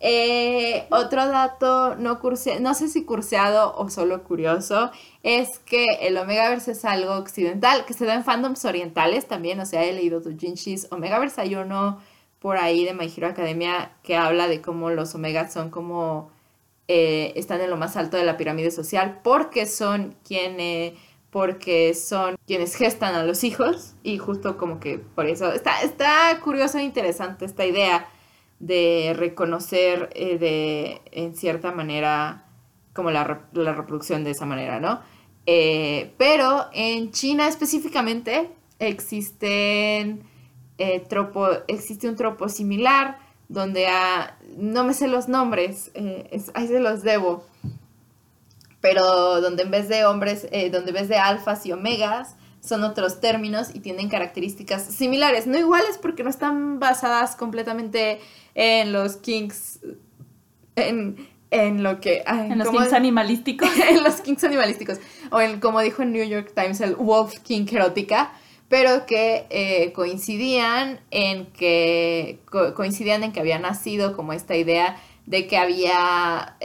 Eh, 0.00 0.86
otro 0.90 1.26
dato 1.28 1.94
no 1.96 2.18
curseado, 2.20 2.60
no 2.60 2.74
sé 2.74 2.88
si 2.88 3.04
curseado 3.04 3.74
o 3.76 3.88
solo 3.88 4.22
curioso, 4.22 4.90
es 5.22 5.60
que 5.60 5.86
el 6.02 6.18
Omegaverse 6.18 6.72
es 6.72 6.84
algo 6.84 7.14
occidental, 7.14 7.86
que 7.86 7.94
se 7.94 8.04
da 8.04 8.12
en 8.14 8.24
fandoms 8.24 8.64
orientales 8.66 9.26
también, 9.26 9.60
o 9.60 9.66
sea, 9.66 9.82
he 9.84 9.92
leído 9.94 10.20
Doujinshis 10.20 10.88
Omegaverse, 10.90 11.40
hay 11.40 11.54
uno 11.54 12.02
por 12.38 12.58
ahí 12.58 12.84
de 12.84 12.92
My 12.92 13.10
Hero 13.16 13.28
Academia 13.28 13.92
que 14.02 14.16
habla 14.16 14.46
de 14.46 14.60
cómo 14.60 14.90
los 14.90 15.14
Omegas 15.14 15.54
son 15.54 15.70
como, 15.70 16.30
eh, 16.88 17.32
están 17.36 17.60
en 17.60 17.70
lo 17.70 17.76
más 17.76 17.96
alto 17.96 18.16
de 18.16 18.24
la 18.24 18.36
pirámide 18.36 18.70
social, 18.70 19.20
porque 19.22 19.66
son 19.66 20.14
quienes 20.26 20.94
porque 21.30 21.94
son 21.94 22.36
quienes 22.46 22.76
gestan 22.76 23.16
a 23.16 23.24
los 23.24 23.42
hijos 23.42 23.94
y 24.04 24.18
justo 24.18 24.56
como 24.56 24.78
que 24.78 24.98
por 24.98 25.26
eso 25.26 25.52
está, 25.52 25.82
está 25.82 26.38
curioso 26.40 26.78
e 26.78 26.84
interesante 26.84 27.44
esta 27.44 27.66
idea 27.66 28.06
de 28.60 29.14
reconocer 29.18 30.10
eh, 30.14 30.38
de 30.38 31.00
en 31.10 31.34
cierta 31.34 31.72
manera 31.72 32.44
como 32.92 33.10
la, 33.10 33.24
re- 33.24 33.40
la 33.52 33.72
reproducción 33.72 34.22
de 34.22 34.30
esa 34.30 34.46
manera, 34.46 34.78
¿no? 34.78 35.00
Eh, 35.46 36.14
pero 36.18 36.66
en 36.72 37.10
China 37.10 37.48
específicamente 37.48 38.50
existe 38.78 40.16
un 40.78 42.16
tropo 42.16 42.48
similar 42.48 43.18
donde 43.48 43.86
a, 43.88 44.36
no 44.56 44.84
me 44.84 44.94
sé 44.94 45.06
los 45.08 45.28
nombres, 45.28 45.90
eh, 45.94 46.28
es- 46.32 46.50
ahí 46.54 46.66
se 46.68 46.80
los 46.80 47.02
debo, 47.02 47.44
pero 48.80 49.40
donde 49.40 49.62
en 49.62 49.70
vez 49.70 49.88
de 49.88 50.04
hombres, 50.04 50.46
eh, 50.50 50.70
donde 50.70 50.90
en 50.90 50.94
vez 50.94 51.08
de 51.08 51.16
alfas 51.16 51.64
y 51.66 51.72
omegas, 51.72 52.36
son 52.60 52.82
otros 52.84 53.20
términos 53.20 53.68
y 53.74 53.80
tienen 53.80 54.08
características 54.08 54.82
similares, 54.84 55.46
no 55.46 55.58
iguales 55.58 55.98
porque 56.00 56.22
no 56.22 56.30
están 56.30 56.78
basadas 56.78 57.36
completamente 57.36 58.20
en 58.54 58.92
los 58.92 59.16
kinks, 59.16 59.80
en, 60.76 61.28
en 61.50 61.82
lo 61.82 62.00
que... 62.00 62.22
ay, 62.26 62.50
En 62.52 62.58
los 62.58 62.66
¿cómo- 62.68 62.78
kings 62.80 62.92
animalísticos. 62.94 63.68
en 63.90 64.02
los 64.02 64.14
kinks 64.22 64.44
animalísticos, 64.44 64.98
o 65.30 65.40
en, 65.40 65.60
como 65.60 65.80
dijo 65.80 66.02
en 66.02 66.12
New 66.12 66.26
York 66.26 66.52
Times, 66.54 66.80
el 66.80 66.94
wolf 66.96 67.32
kink 67.42 67.70
erótica, 67.72 68.32
pero 68.68 69.06
que 69.06 69.46
eh, 69.50 69.92
coincidían 69.92 71.00
en 71.10 71.46
que 71.46 72.40
coincidían 72.74 73.22
en 73.22 73.32
que 73.32 73.40
había 73.40 73.58
nacido 73.58 74.16
como 74.16 74.32
esta 74.32 74.56
idea 74.56 74.96
de 75.26 75.46
que 75.46 75.56
había 75.56 76.56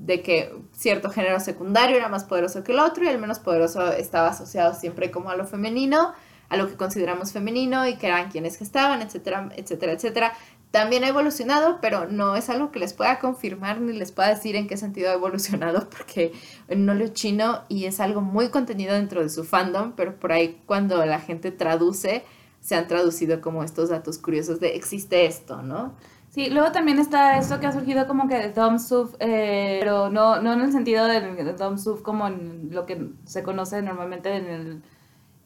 de 0.00 0.22
que 0.22 0.52
cierto 0.72 1.10
género 1.10 1.38
secundario 1.40 1.96
era 1.96 2.08
más 2.08 2.24
poderoso 2.24 2.64
que 2.64 2.72
el 2.72 2.78
otro 2.78 3.04
y 3.04 3.08
el 3.08 3.18
menos 3.18 3.38
poderoso 3.38 3.92
estaba 3.92 4.28
asociado 4.28 4.74
siempre 4.74 5.10
como 5.10 5.30
a 5.30 5.36
lo 5.36 5.46
femenino, 5.46 6.14
a 6.48 6.56
lo 6.56 6.68
que 6.68 6.76
consideramos 6.76 7.32
femenino 7.32 7.86
y 7.86 7.96
que 7.96 8.06
eran 8.06 8.30
quienes 8.30 8.56
gestaban, 8.56 9.02
etcétera, 9.02 9.50
etcétera, 9.56 9.92
etcétera. 9.92 10.32
También 10.70 11.02
ha 11.02 11.08
evolucionado, 11.08 11.78
pero 11.80 12.08
no 12.08 12.36
es 12.36 12.48
algo 12.48 12.70
que 12.70 12.78
les 12.78 12.92
pueda 12.92 13.18
confirmar 13.18 13.80
ni 13.80 13.92
les 13.92 14.12
pueda 14.12 14.28
decir 14.28 14.54
en 14.54 14.68
qué 14.68 14.76
sentido 14.76 15.10
ha 15.10 15.14
evolucionado, 15.14 15.88
porque 15.96 16.32
no 16.68 16.94
lo 16.94 17.08
chino 17.08 17.62
y 17.68 17.86
es 17.86 17.98
algo 17.98 18.20
muy 18.20 18.50
contenido 18.50 18.94
dentro 18.94 19.22
de 19.22 19.30
su 19.30 19.44
fandom, 19.44 19.92
pero 19.96 20.14
por 20.18 20.32
ahí 20.32 20.60
cuando 20.66 21.04
la 21.04 21.18
gente 21.18 21.50
traduce, 21.50 22.24
se 22.60 22.76
han 22.76 22.86
traducido 22.86 23.40
como 23.40 23.64
estos 23.64 23.88
datos 23.88 24.18
curiosos 24.18 24.60
de 24.60 24.76
existe 24.76 25.26
esto, 25.26 25.62
¿no? 25.62 25.94
Sí, 26.28 26.48
luego 26.48 26.70
también 26.70 27.00
está 27.00 27.38
esto 27.38 27.58
que 27.58 27.66
ha 27.66 27.72
surgido 27.72 28.06
como 28.06 28.28
que 28.28 28.36
de 28.36 28.52
Dom 28.52 28.78
Suf, 28.78 29.14
eh, 29.18 29.78
pero 29.80 30.10
no, 30.10 30.40
no 30.40 30.52
en 30.52 30.60
el 30.60 30.70
sentido 30.70 31.06
de 31.06 31.52
Dom 31.54 31.76
Suf 31.76 32.02
como 32.02 32.28
lo 32.28 32.86
que 32.86 33.08
se 33.24 33.42
conoce 33.42 33.82
normalmente 33.82 34.36
en 34.36 34.46
el 34.46 34.82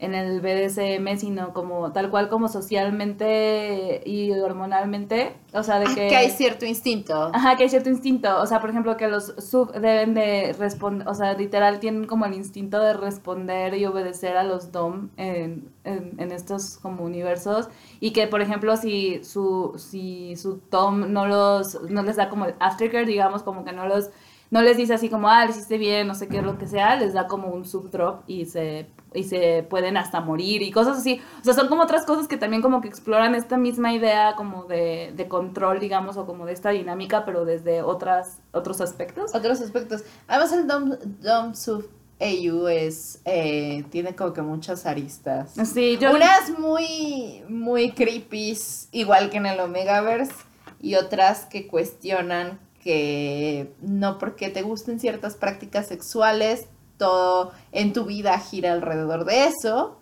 en 0.00 0.14
el 0.14 0.40
BDSM, 0.40 1.16
sino 1.16 1.52
como 1.52 1.92
tal 1.92 2.10
cual 2.10 2.28
como 2.28 2.48
socialmente 2.48 4.02
y 4.04 4.32
hormonalmente, 4.32 5.34
o 5.52 5.62
sea, 5.62 5.78
de 5.78 5.86
ah, 5.86 5.94
que... 5.94 6.08
que 6.08 6.16
hay 6.16 6.30
cierto 6.30 6.66
instinto. 6.66 7.30
Ajá, 7.32 7.56
que 7.56 7.62
hay 7.62 7.68
cierto 7.68 7.90
instinto, 7.90 8.40
o 8.40 8.46
sea, 8.46 8.60
por 8.60 8.70
ejemplo, 8.70 8.96
que 8.96 9.06
los 9.06 9.34
sub 9.38 9.72
deben 9.72 10.14
de 10.14 10.52
responder, 10.58 11.06
o 11.08 11.14
sea, 11.14 11.34
literal 11.34 11.78
tienen 11.78 12.06
como 12.06 12.26
el 12.26 12.34
instinto 12.34 12.80
de 12.80 12.92
responder 12.92 13.74
y 13.74 13.86
obedecer 13.86 14.36
a 14.36 14.42
los 14.42 14.72
dom 14.72 15.10
en, 15.16 15.68
en, 15.84 16.32
estos 16.32 16.78
como 16.78 17.04
universos 17.04 17.68
y 18.00 18.12
que, 18.12 18.26
por 18.26 18.42
ejemplo, 18.42 18.76
si 18.76 19.22
su, 19.22 19.74
si 19.76 20.34
su 20.36 20.58
tom 20.58 21.12
no 21.12 21.26
los, 21.26 21.80
no 21.88 22.02
les 22.02 22.16
da 22.16 22.28
como 22.28 22.46
el 22.46 22.54
aftercare, 22.58 23.06
digamos, 23.06 23.44
como 23.44 23.64
que 23.64 23.72
no 23.72 23.86
los 23.86 24.10
no 24.50 24.62
les 24.62 24.76
dice 24.76 24.94
así 24.94 25.08
como, 25.08 25.28
ah, 25.28 25.44
le 25.44 25.50
hiciste 25.50 25.78
bien, 25.78 26.06
no 26.06 26.14
sé 26.14 26.28
qué, 26.28 26.40
lo 26.40 26.58
que 26.58 26.68
sea, 26.68 26.94
les 26.94 27.12
da 27.12 27.26
como 27.26 27.48
un 27.48 27.64
subdrop 27.64 28.22
y 28.28 28.44
se, 28.44 28.86
y 29.14 29.24
se 29.24 29.64
pueden 29.68 29.96
hasta 29.96 30.20
morir 30.20 30.62
y 30.62 30.70
cosas 30.70 30.98
así. 30.98 31.20
O 31.40 31.44
sea, 31.44 31.54
son 31.54 31.68
como 31.68 31.82
otras 31.82 32.04
cosas 32.04 32.28
que 32.28 32.36
también 32.36 32.62
como 32.62 32.80
que 32.80 32.88
exploran 32.88 33.34
esta 33.34 33.56
misma 33.56 33.92
idea 33.92 34.34
como 34.36 34.64
de, 34.64 35.12
de 35.16 35.28
control, 35.28 35.80
digamos, 35.80 36.16
o 36.16 36.26
como 36.26 36.46
de 36.46 36.52
esta 36.52 36.70
dinámica, 36.70 37.24
pero 37.24 37.44
desde 37.44 37.82
otras, 37.82 38.38
otros 38.52 38.80
aspectos. 38.80 39.34
Otros 39.34 39.60
aspectos. 39.60 40.04
Además, 40.26 40.52
el 40.52 40.66
Dom, 40.66 40.92
Dom 41.20 41.54
Sub 41.54 41.88
AU 42.20 42.68
es, 42.68 43.20
eh, 43.24 43.84
tiene 43.90 44.14
como 44.14 44.32
que 44.32 44.42
muchas 44.42 44.86
aristas. 44.86 45.54
Sí, 45.72 45.98
yo... 46.00 46.12
Unas 46.12 46.58
muy, 46.58 47.42
muy 47.48 47.92
creepy, 47.92 48.56
igual 48.92 49.30
que 49.30 49.38
en 49.38 49.46
el 49.46 49.60
Omegaverse, 49.60 50.34
y 50.80 50.94
otras 50.94 51.46
que 51.46 51.66
cuestionan 51.66 52.60
que 52.82 53.72
no 53.80 54.18
porque 54.18 54.50
te 54.50 54.62
gusten 54.62 55.00
ciertas 55.00 55.36
prácticas 55.36 55.86
sexuales, 55.86 56.66
todo 56.96 57.52
en 57.72 57.92
tu 57.92 58.04
vida 58.04 58.38
gira 58.38 58.72
alrededor 58.72 59.24
de 59.24 59.46
eso. 59.46 59.98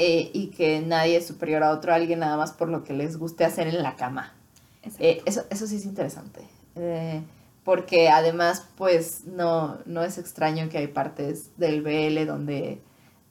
Eh, 0.00 0.30
y 0.32 0.48
que 0.48 0.80
nadie 0.80 1.16
es 1.16 1.26
superior 1.26 1.64
a 1.64 1.72
otro 1.72 1.92
alguien 1.92 2.20
nada 2.20 2.36
más 2.36 2.52
por 2.52 2.68
lo 2.68 2.84
que 2.84 2.92
les 2.92 3.16
guste 3.16 3.44
hacer 3.44 3.66
en 3.66 3.82
la 3.82 3.96
cama. 3.96 4.32
Eh, 5.00 5.22
eso, 5.26 5.42
eso 5.50 5.66
sí 5.66 5.76
es 5.76 5.84
interesante. 5.84 6.42
Eh, 6.76 7.20
porque 7.64 8.08
además, 8.08 8.64
pues, 8.76 9.24
no, 9.24 9.78
no 9.86 10.02
es 10.04 10.16
extraño 10.16 10.68
que 10.68 10.78
hay 10.78 10.86
partes 10.86 11.50
del 11.56 11.82
BL 11.82 12.26
donde 12.26 12.80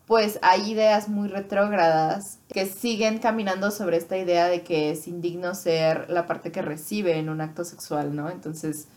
pues 0.07 0.39
hay 0.41 0.71
ideas 0.71 1.09
muy 1.09 1.27
retrógradas 1.27 2.39
que 2.47 2.65
siguen 2.65 3.17
caminando 3.17 3.71
sobre 3.71 3.97
esta 3.97 4.17
idea 4.17 4.47
de 4.47 4.63
que 4.63 4.91
es 4.91 5.05
indigno 5.05 5.53
ser 5.53 6.09
la 6.09 6.25
parte 6.25 6.49
que 6.53 6.61
recibe 6.61 7.19
en 7.19 7.27
un 7.27 7.41
acto 7.41 7.65
sexual, 7.65 8.15
¿no? 8.15 8.29
Entonces, 8.29 8.87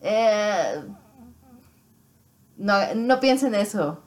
eh, 0.00 0.82
no, 2.62 2.94
no 2.94 3.18
piensen 3.18 3.56
eso. 3.56 4.00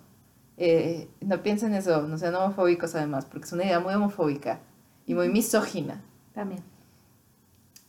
Eh, 0.58 1.10
no 1.20 1.44
piensen 1.44 1.74
eso, 1.74 2.04
no 2.04 2.18
sean 2.18 2.36
homofóbicos 2.36 2.96
además, 2.96 3.26
porque 3.26 3.46
es 3.46 3.52
una 3.52 3.66
idea 3.66 3.82
muy 3.82 3.94
homofóbica 3.94 4.62
y 5.06 5.14
muy 5.14 5.28
misógina. 5.28 6.02
También. 6.34 6.64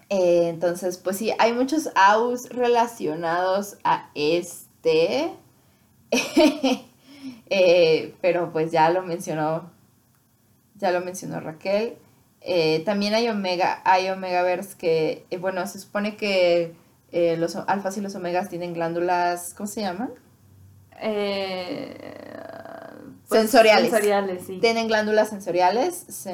Eh, 0.08 0.48
entonces, 0.48 0.98
pues 0.98 1.18
sí, 1.18 1.32
hay 1.38 1.52
muchos 1.52 1.90
aus 1.94 2.48
relacionados 2.50 3.78
a 3.84 4.10
este. 4.14 5.32
Eh, 7.48 8.14
pero 8.20 8.52
pues 8.52 8.72
ya 8.72 8.90
lo 8.90 9.02
mencionó, 9.02 9.70
ya 10.76 10.90
lo 10.90 11.00
mencionó 11.00 11.40
Raquel. 11.40 11.96
También 12.84 13.14
hay 13.14 13.28
Omega, 13.28 13.82
hay 13.84 14.08
Omegaverse 14.10 14.76
que, 14.76 15.26
bueno, 15.40 15.64
se 15.66 15.78
supone 15.78 16.16
que 16.16 16.74
los 17.12 17.56
alfas 17.56 17.96
y 17.96 18.00
los 18.00 18.14
omegas 18.14 18.48
tienen 18.48 18.74
glándulas, 18.74 19.54
¿cómo 19.54 19.66
se 19.68 19.80
llaman? 19.80 20.10
Pues, 23.28 23.40
sensoriales. 23.40 23.90
Sensoriales, 23.90 24.46
sí. 24.46 24.58
Tienen 24.60 24.88
glándulas 24.88 25.28
sensoriales, 25.28 26.26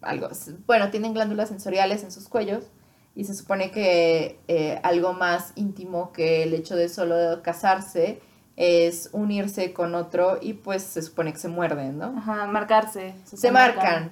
algo, 0.00 0.28
bueno, 0.66 0.90
tienen 0.90 1.12
glándulas 1.14 1.48
sensoriales 1.48 2.04
en 2.04 2.12
sus 2.12 2.28
cuellos 2.28 2.64
y 3.14 3.24
se 3.24 3.34
supone 3.34 3.70
que 3.70 4.38
algo 4.82 5.12
más 5.12 5.52
íntimo 5.56 6.12
que 6.12 6.44
el 6.44 6.54
hecho 6.54 6.76
de 6.76 6.88
solo 6.88 7.42
casarse 7.42 8.20
es 8.58 9.10
unirse 9.12 9.72
con 9.72 9.94
otro 9.94 10.38
y 10.40 10.54
pues 10.54 10.82
se 10.82 11.00
supone 11.00 11.32
que 11.32 11.38
se 11.38 11.46
muerden, 11.46 11.96
¿no? 11.96 12.14
Ajá, 12.18 12.46
marcarse. 12.46 13.14
Se, 13.24 13.52
marcan. 13.52 14.10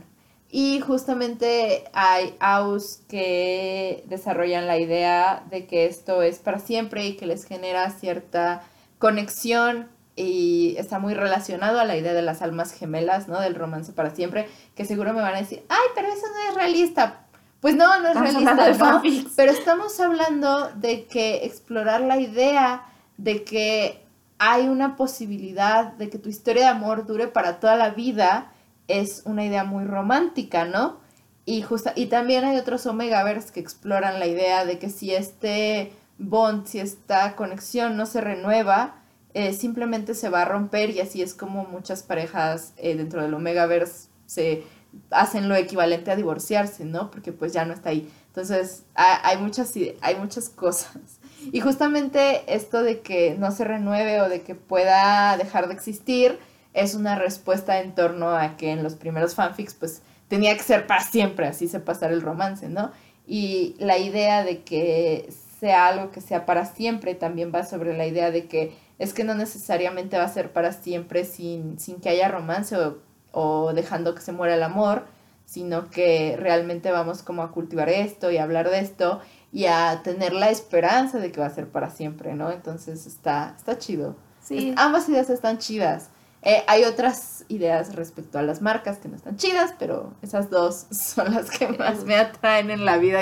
Y 0.49 0.79
justamente 0.81 1.85
hay 1.93 2.37
AUS 2.39 3.01
que 3.09 4.05
desarrollan 4.07 4.69
la 4.69 4.79
idea 4.79 5.45
de 5.51 5.67
que 5.67 5.87
esto 5.87 6.23
es 6.23 6.39
para 6.39 6.61
siempre 6.61 7.07
y 7.07 7.17
que 7.17 7.27
les 7.27 7.45
genera 7.45 7.91
cierta 7.91 8.63
conexión 8.99 9.89
y 10.17 10.77
está 10.79 10.99
muy 10.99 11.15
relacionado 11.15 11.79
a 11.79 11.85
la 11.85 11.97
idea 11.97 12.15
de 12.15 12.23
las 12.23 12.41
almas 12.41 12.73
gemelas, 12.73 13.29
¿no? 13.29 13.41
Del 13.41 13.55
romance 13.55 13.93
para 13.93 14.11
siempre, 14.11 14.49
que 14.75 14.85
seguro 14.85 15.13
me 15.13 15.21
van 15.21 15.35
a 15.35 15.39
decir, 15.39 15.63
ay, 15.69 15.87
pero 15.95 16.09
eso 16.09 16.27
no 16.33 16.51
es 16.51 16.55
realista. 16.55 17.27
Pues 17.61 17.77
no, 17.77 18.01
no 18.01 18.09
es 18.09 18.19
realista, 18.19 18.55
¿no? 18.73 19.03
Pero 19.37 19.53
estamos 19.53 19.99
hablando 20.01 20.71
de 20.75 21.07
que 21.07 21.45
explorar 21.45 22.01
la 22.01 22.19
idea 22.19 22.87
de 23.19 23.45
que 23.45 24.03
hay 24.39 24.69
una 24.69 24.97
posibilidad 24.97 25.93
de 25.93 26.11
que 26.11 26.19
tu 26.19 26.29
historia 26.29 26.65
de 26.65 26.69
amor 26.69 27.07
dure 27.07 27.29
para 27.29 27.61
toda 27.61 27.77
la 27.77 27.91
vida, 27.91 28.53
es 28.89 29.23
una 29.25 29.45
idea 29.45 29.65
muy 29.65 29.85
romántica, 29.85 30.65
¿no? 30.65 30.99
Y, 31.45 31.63
justa, 31.63 31.93
y 31.95 32.07
también 32.07 32.45
hay 32.45 32.57
otros 32.57 32.87
Omegavers 32.87 33.51
que 33.51 33.61
exploran 33.61 34.19
la 34.19 34.27
idea 34.27 34.65
de 34.65 34.79
que 34.79 34.91
si 34.91 35.15
este 35.15 35.93
bond, 36.19 36.67
si 36.67 36.81
esta 36.81 37.37
conexión 37.37 37.97
no 37.97 38.07
se 38.07 38.21
renueva, 38.21 39.03
eh, 39.35 39.53
simplemente 39.53 40.15
se 40.15 40.31
va 40.31 40.43
a 40.43 40.45
romper 40.47 40.91
y 40.91 41.01
así 41.01 41.21
es 41.23 41.35
como 41.35 41.65
muchas 41.65 42.03
parejas 42.03 42.73
eh, 42.79 42.97
dentro 42.97 43.23
del 43.23 43.35
Omegaverse 43.35 44.09
se 44.25 44.65
hacen 45.11 45.49
lo 45.49 45.55
equivalente 45.55 46.11
a 46.11 46.17
divorciarse, 46.17 46.85
¿no? 46.85 47.11
Porque 47.11 47.33
pues 47.33 47.53
ya 47.53 47.65
no 47.65 47.75
está 47.75 47.91
ahí. 47.91 48.11
Entonces 48.29 48.85
hay, 48.95 49.39
muchas, 49.39 49.73
hay 50.01 50.17
muchas 50.17 50.49
cosas. 50.49 51.21
Y 51.53 51.61
justamente 51.61 52.43
esto 52.55 52.83
de 52.83 53.01
que 53.01 53.37
no 53.39 53.51
se 53.53 53.65
renueve 53.65 54.21
o 54.21 54.29
de 54.29 54.43
que 54.43 54.55
pueda 54.55 55.37
dejar 55.37 55.69
de 55.69 55.75
existir 55.75 56.39
es 56.75 56.95
una 56.95 57.15
respuesta 57.15 57.81
en 57.81 57.95
torno 57.95 58.31
a 58.31 58.57
que 58.57 58.71
en 58.71 58.83
los 58.83 58.95
primeros 58.95 59.35
fanfics 59.35 59.75
pues 59.75 60.03
tenía 60.29 60.57
que 60.57 60.63
ser 60.63 60.87
para 60.87 61.03
siempre, 61.03 61.47
así 61.47 61.69
se 61.69 61.81
pasara 61.81 62.13
el 62.13 62.23
romance, 62.23 62.69
¿no? 62.69 62.91
Y 63.27 63.75
la 63.79 63.99
idea 63.99 64.45
de 64.45 64.63
que 64.63 65.29
sea 65.59 65.89
algo 65.89 66.11
que 66.11 66.21
sea 66.21 66.47
para 66.47 66.67
siempre 66.67 67.15
también 67.15 67.53
va 67.55 67.65
sobre 67.65 67.97
la 67.97 68.07
idea 68.07 68.31
de 68.31 68.47
que 68.47 68.77
es 68.99 69.13
que 69.13 69.25
no 69.25 69.35
necesariamente 69.35 70.19
va 70.19 70.25
a 70.25 70.29
ser 70.29 70.53
para 70.53 70.73
siempre 70.73 71.25
sin, 71.25 71.79
sin 71.79 72.01
que 72.01 72.09
haya 72.09 72.29
romance 72.29 72.77
o, 72.77 72.99
o 73.33 73.73
dejando 73.75 74.15
que 74.15 74.23
se 74.23 74.33
muera 74.33 74.55
el 74.55 74.63
amor, 74.63 75.05
sino 75.45 75.91
que 75.91 76.37
realmente 76.39 76.91
vamos 76.91 77.23
como 77.23 77.43
a 77.43 77.53
cultivar 77.53 77.89
esto 77.89 78.31
y 78.31 78.39
hablar 78.39 78.71
de 78.71 78.81
esto 78.81 79.21
y 79.53 79.67
a 79.67 80.01
tener 80.03 80.33
la 80.33 80.51
esperanza 80.51 81.19
de 81.19 81.31
que 81.31 81.41
va 81.41 81.47
a 81.47 81.51
ser 81.51 81.69
para 81.69 81.91
siempre, 81.91 82.35
¿no? 82.35 82.51
Entonces 82.51 83.07
está, 83.07 83.55
está 83.57 83.79
chido. 83.79 84.17
Sí. 84.43 84.75
ambas 84.77 85.09
ideas 85.09 85.29
están 85.31 85.59
chidas. 85.59 86.11
Eh, 86.43 86.63
hay 86.69 86.85
otras 86.85 87.45
ideas 87.49 87.97
respecto 87.97 88.39
a 88.39 88.43
las 88.43 88.63
marcas 88.63 88.99
que 88.99 89.09
no 89.09 89.17
están 89.17 89.37
chidas, 89.37 89.75
pero 89.79 90.15
esas 90.23 90.49
dos 90.51 90.87
son 90.91 91.35
las 91.35 91.51
que 91.51 91.69
más 91.69 92.05
me 92.05 92.17
atraen 92.17 92.71
en 92.71 92.85
la 92.85 92.99
vida. 92.99 93.21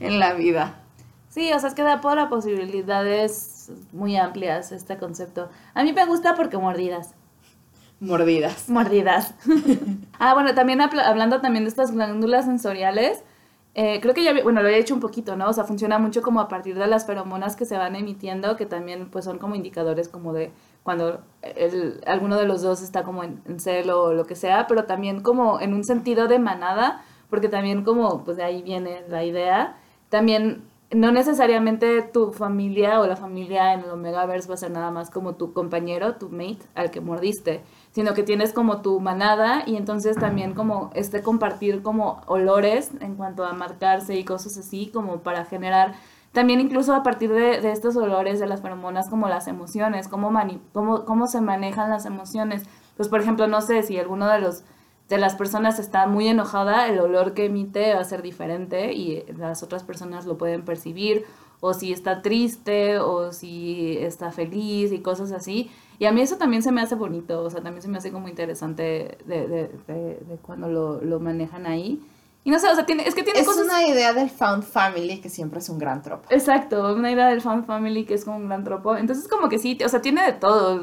En 0.00 0.18
la 0.18 0.34
vida. 0.34 0.78
Sí, 1.32 1.50
o 1.50 1.58
sea, 1.58 1.70
es 1.70 1.74
que 1.74 1.82
da 1.82 2.02
por 2.02 2.14
las 2.14 2.28
posibilidades 2.28 3.72
muy 3.92 4.16
amplias 4.18 4.70
este 4.70 4.98
concepto. 4.98 5.48
A 5.72 5.82
mí 5.82 5.94
me 5.94 6.04
gusta 6.04 6.34
porque 6.34 6.58
mordidas. 6.58 7.14
Mordidas. 8.00 8.68
Mordidas. 8.68 9.34
ah, 10.18 10.34
bueno, 10.34 10.54
también 10.54 10.82
hablando 10.82 11.40
también 11.40 11.64
de 11.64 11.70
estas 11.70 11.92
glándulas 11.92 12.44
sensoriales, 12.44 13.24
eh, 13.74 14.00
creo 14.02 14.12
que 14.12 14.22
ya, 14.22 14.34
bueno, 14.42 14.60
lo 14.60 14.66
había 14.66 14.76
dicho 14.76 14.92
un 14.92 15.00
poquito, 15.00 15.34
¿no? 15.34 15.48
O 15.48 15.52
sea, 15.54 15.64
funciona 15.64 15.98
mucho 15.98 16.20
como 16.20 16.38
a 16.38 16.48
partir 16.48 16.78
de 16.78 16.86
las 16.86 17.06
feromonas 17.06 17.56
que 17.56 17.64
se 17.64 17.78
van 17.78 17.96
emitiendo, 17.96 18.54
que 18.56 18.66
también 18.66 19.08
pues 19.08 19.24
son 19.24 19.38
como 19.38 19.54
indicadores 19.54 20.10
como 20.10 20.34
de 20.34 20.52
cuando 20.82 21.22
el, 21.40 22.02
alguno 22.06 22.36
de 22.36 22.44
los 22.44 22.60
dos 22.60 22.82
está 22.82 23.04
como 23.04 23.24
en, 23.24 23.40
en 23.46 23.58
celo 23.58 24.02
o 24.02 24.12
lo 24.12 24.26
que 24.26 24.34
sea, 24.34 24.66
pero 24.66 24.84
también 24.84 25.22
como 25.22 25.60
en 25.60 25.72
un 25.72 25.84
sentido 25.84 26.28
de 26.28 26.38
manada, 26.38 27.02
porque 27.30 27.48
también 27.48 27.84
como, 27.84 28.22
pues 28.22 28.36
de 28.36 28.44
ahí 28.44 28.60
viene 28.60 29.02
la 29.08 29.24
idea, 29.24 29.78
también 30.10 30.70
no 30.94 31.10
necesariamente 31.10 32.02
tu 32.02 32.32
familia 32.32 33.00
o 33.00 33.06
la 33.06 33.16
familia 33.16 33.72
en 33.72 33.80
el 33.80 33.90
Omegaverse 33.90 34.48
va 34.48 34.54
a 34.54 34.58
ser 34.58 34.70
nada 34.70 34.90
más 34.90 35.10
como 35.10 35.34
tu 35.34 35.52
compañero, 35.52 36.16
tu 36.16 36.28
mate, 36.28 36.58
al 36.74 36.90
que 36.90 37.00
mordiste, 37.00 37.62
sino 37.92 38.14
que 38.14 38.22
tienes 38.22 38.52
como 38.52 38.82
tu 38.82 39.00
manada 39.00 39.62
y 39.66 39.76
entonces 39.76 40.16
también 40.16 40.54
como 40.54 40.90
este 40.94 41.22
compartir 41.22 41.82
como 41.82 42.20
olores 42.26 42.90
en 43.00 43.14
cuanto 43.14 43.44
a 43.44 43.52
marcarse 43.52 44.16
y 44.16 44.24
cosas 44.24 44.58
así, 44.58 44.90
como 44.92 45.20
para 45.20 45.44
generar 45.44 45.94
también 46.32 46.60
incluso 46.60 46.94
a 46.94 47.02
partir 47.02 47.30
de, 47.32 47.70
estos 47.70 47.96
olores 47.96 48.40
de 48.40 48.46
las 48.46 48.62
feromonas 48.62 49.08
como 49.08 49.28
las 49.28 49.48
emociones, 49.48 50.08
cómo, 50.08 50.30
mani 50.30 50.60
cómo, 50.72 51.04
cómo 51.04 51.26
se 51.26 51.40
manejan 51.40 51.90
las 51.90 52.06
emociones. 52.06 52.64
Pues 52.96 53.08
por 53.08 53.20
ejemplo, 53.20 53.46
no 53.46 53.60
sé 53.60 53.82
si 53.82 53.98
alguno 53.98 54.28
de 54.28 54.40
los 54.40 54.64
de 55.12 55.18
las 55.18 55.34
personas 55.34 55.78
está 55.78 56.06
muy 56.06 56.26
enojada, 56.26 56.88
el 56.88 56.98
olor 56.98 57.34
que 57.34 57.44
emite 57.44 57.92
va 57.92 58.00
a 58.00 58.04
ser 58.04 58.22
diferente 58.22 58.94
y 58.94 59.22
las 59.36 59.62
otras 59.62 59.82
personas 59.82 60.24
lo 60.24 60.38
pueden 60.38 60.64
percibir, 60.64 61.26
o 61.60 61.74
si 61.74 61.92
está 61.92 62.22
triste, 62.22 62.98
o 62.98 63.30
si 63.30 63.98
está 63.98 64.32
feliz 64.32 64.90
y 64.90 65.00
cosas 65.00 65.32
así. 65.32 65.70
Y 65.98 66.06
a 66.06 66.12
mí 66.12 66.22
eso 66.22 66.38
también 66.38 66.62
se 66.62 66.72
me 66.72 66.80
hace 66.80 66.94
bonito, 66.94 67.42
o 67.42 67.50
sea, 67.50 67.60
también 67.60 67.82
se 67.82 67.88
me 67.88 67.98
hace 67.98 68.10
como 68.10 68.26
interesante 68.26 69.18
de, 69.26 69.70
cuando 70.40 70.68
lo, 70.68 71.02
lo, 71.02 71.20
manejan 71.20 71.66
ahí. 71.66 72.00
Y 72.44 72.50
no 72.50 72.58
sé, 72.58 72.68
o 72.68 72.74
sea, 72.74 72.84
tiene, 72.84 73.06
es 73.06 73.14
que 73.14 73.22
tiene 73.22 73.40
es 73.40 73.46
cosas... 73.46 73.64
una 73.64 73.86
idea 73.86 74.12
del 74.12 74.28
found 74.28 74.64
family 74.64 75.20
que 75.20 75.28
siempre 75.28 75.60
es 75.60 75.68
un 75.68 75.78
gran 75.78 76.02
tropo. 76.02 76.26
Exacto, 76.30 76.92
una 76.92 77.10
idea 77.10 77.28
del 77.28 77.40
found 77.40 77.66
family 77.66 78.04
que 78.04 78.14
es 78.14 78.24
como 78.24 78.38
un 78.38 78.48
gran 78.48 78.64
tropo. 78.64 78.96
Entonces 78.96 79.28
como 79.28 79.48
que 79.48 79.58
sí, 79.58 79.78
o 79.84 79.88
sea, 79.88 80.02
tiene 80.02 80.24
de 80.24 80.32
todo, 80.32 80.80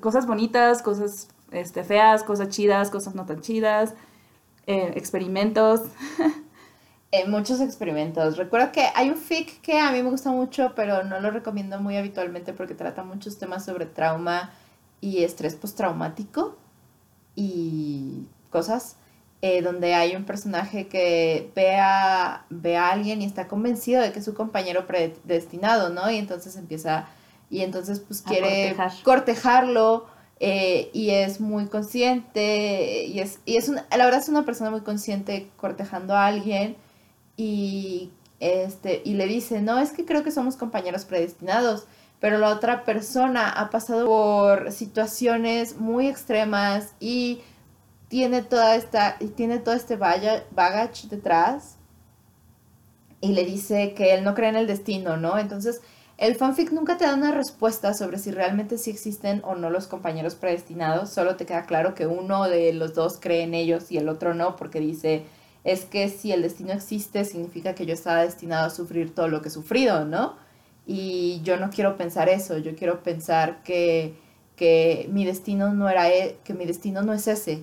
cosas 0.00 0.26
bonitas, 0.26 0.82
cosas 0.82 1.28
este, 1.50 1.84
feas, 1.84 2.24
cosas 2.24 2.48
chidas, 2.48 2.90
cosas 2.90 3.14
no 3.14 3.26
tan 3.26 3.40
chidas, 3.40 3.94
eh, 4.66 4.92
experimentos. 4.96 5.82
Eh, 7.10 7.26
muchos 7.26 7.62
experimentos. 7.62 8.36
Recuerdo 8.36 8.70
que 8.70 8.84
hay 8.94 9.08
un 9.08 9.16
fic 9.16 9.62
que 9.62 9.80
a 9.80 9.90
mí 9.92 10.02
me 10.02 10.10
gusta 10.10 10.30
mucho, 10.30 10.74
pero 10.76 11.04
no 11.04 11.20
lo 11.20 11.30
recomiendo 11.30 11.80
muy 11.80 11.96
habitualmente 11.96 12.52
porque 12.52 12.74
trata 12.74 13.02
muchos 13.02 13.38
temas 13.38 13.64
sobre 13.64 13.86
trauma 13.86 14.52
y 15.00 15.24
estrés 15.24 15.54
postraumático 15.54 16.58
y 17.34 18.26
cosas. 18.50 18.96
Eh, 19.40 19.62
donde 19.62 19.94
hay 19.94 20.16
un 20.16 20.24
personaje 20.24 20.88
que 20.88 21.52
ve 21.54 21.76
a, 21.76 22.44
ve 22.50 22.76
a 22.76 22.90
alguien 22.90 23.22
y 23.22 23.24
está 23.24 23.46
convencido 23.46 24.02
de 24.02 24.10
que 24.10 24.18
es 24.18 24.24
su 24.24 24.34
compañero 24.34 24.84
predestinado, 24.88 25.90
¿no? 25.90 26.10
Y 26.10 26.16
entonces 26.16 26.56
empieza, 26.56 27.06
y 27.48 27.60
entonces 27.60 28.00
pues 28.00 28.20
quiere 28.20 28.74
cortejarlo 29.04 30.06
eh, 30.40 30.90
y 30.92 31.10
es 31.10 31.40
muy 31.40 31.66
consciente 31.66 33.04
y 33.04 33.20
es, 33.20 33.38
y 33.44 33.58
es 33.58 33.68
una, 33.68 33.86
la 33.96 34.06
verdad 34.06 34.20
es 34.20 34.28
una 34.28 34.44
persona 34.44 34.70
muy 34.70 34.80
consciente 34.80 35.48
cortejando 35.56 36.16
a 36.16 36.26
alguien 36.26 36.76
y, 37.36 38.10
este, 38.40 39.02
y 39.04 39.14
le 39.14 39.26
dice, 39.26 39.62
no, 39.62 39.78
es 39.78 39.92
que 39.92 40.04
creo 40.04 40.24
que 40.24 40.32
somos 40.32 40.56
compañeros 40.56 41.04
predestinados, 41.04 41.86
pero 42.18 42.38
la 42.38 42.48
otra 42.48 42.84
persona 42.84 43.48
ha 43.50 43.70
pasado 43.70 44.04
por 44.06 44.72
situaciones 44.72 45.76
muy 45.76 46.08
extremas 46.08 46.94
y 46.98 47.40
tiene 48.08 48.42
toda 48.42 48.74
esta, 48.76 49.18
tiene 49.36 49.58
todo 49.58 49.74
este 49.74 49.96
baggage 49.96 51.08
detrás 51.08 51.76
y 53.20 53.32
le 53.32 53.44
dice 53.44 53.94
que 53.94 54.14
él 54.14 54.24
no 54.24 54.34
cree 54.34 54.48
en 54.48 54.56
el 54.56 54.66
destino, 54.66 55.16
¿no? 55.16 55.38
Entonces 55.38 55.80
el 56.18 56.34
fanfic 56.34 56.72
nunca 56.72 56.96
te 56.96 57.04
da 57.04 57.14
una 57.14 57.30
respuesta 57.30 57.94
sobre 57.94 58.18
si 58.18 58.32
realmente 58.32 58.76
sí 58.76 58.90
existen 58.90 59.40
o 59.44 59.54
no 59.54 59.70
los 59.70 59.86
compañeros 59.86 60.34
predestinados, 60.34 61.10
solo 61.10 61.36
te 61.36 61.46
queda 61.46 61.64
claro 61.64 61.94
que 61.94 62.08
uno 62.08 62.48
de 62.48 62.72
los 62.72 62.94
dos 62.94 63.18
cree 63.20 63.42
en 63.42 63.54
ellos 63.54 63.92
y 63.92 63.98
el 63.98 64.08
otro 64.08 64.34
no, 64.34 64.56
porque 64.56 64.80
dice, 64.80 65.22
es 65.62 65.84
que 65.84 66.08
si 66.08 66.32
el 66.32 66.42
destino 66.42 66.72
existe 66.72 67.24
significa 67.24 67.74
que 67.74 67.86
yo 67.86 67.94
estaba 67.94 68.22
destinado 68.22 68.66
a 68.66 68.70
sufrir 68.70 69.14
todo 69.14 69.28
lo 69.28 69.42
que 69.42 69.48
he 69.48 69.52
sufrido, 69.52 70.04
¿no? 70.04 70.34
Y 70.86 71.40
yo 71.44 71.56
no 71.56 71.70
quiero 71.70 71.96
pensar 71.96 72.28
eso, 72.28 72.58
yo 72.58 72.74
quiero 72.74 73.02
pensar 73.04 73.62
que, 73.62 74.16
que 74.56 75.08
mi 75.12 75.24
destino 75.24 75.72
no 75.72 75.88
era, 75.88 76.10
e, 76.10 76.38
que 76.42 76.54
mi 76.54 76.64
destino 76.66 77.02
no 77.02 77.12
es 77.12 77.28
ese. 77.28 77.62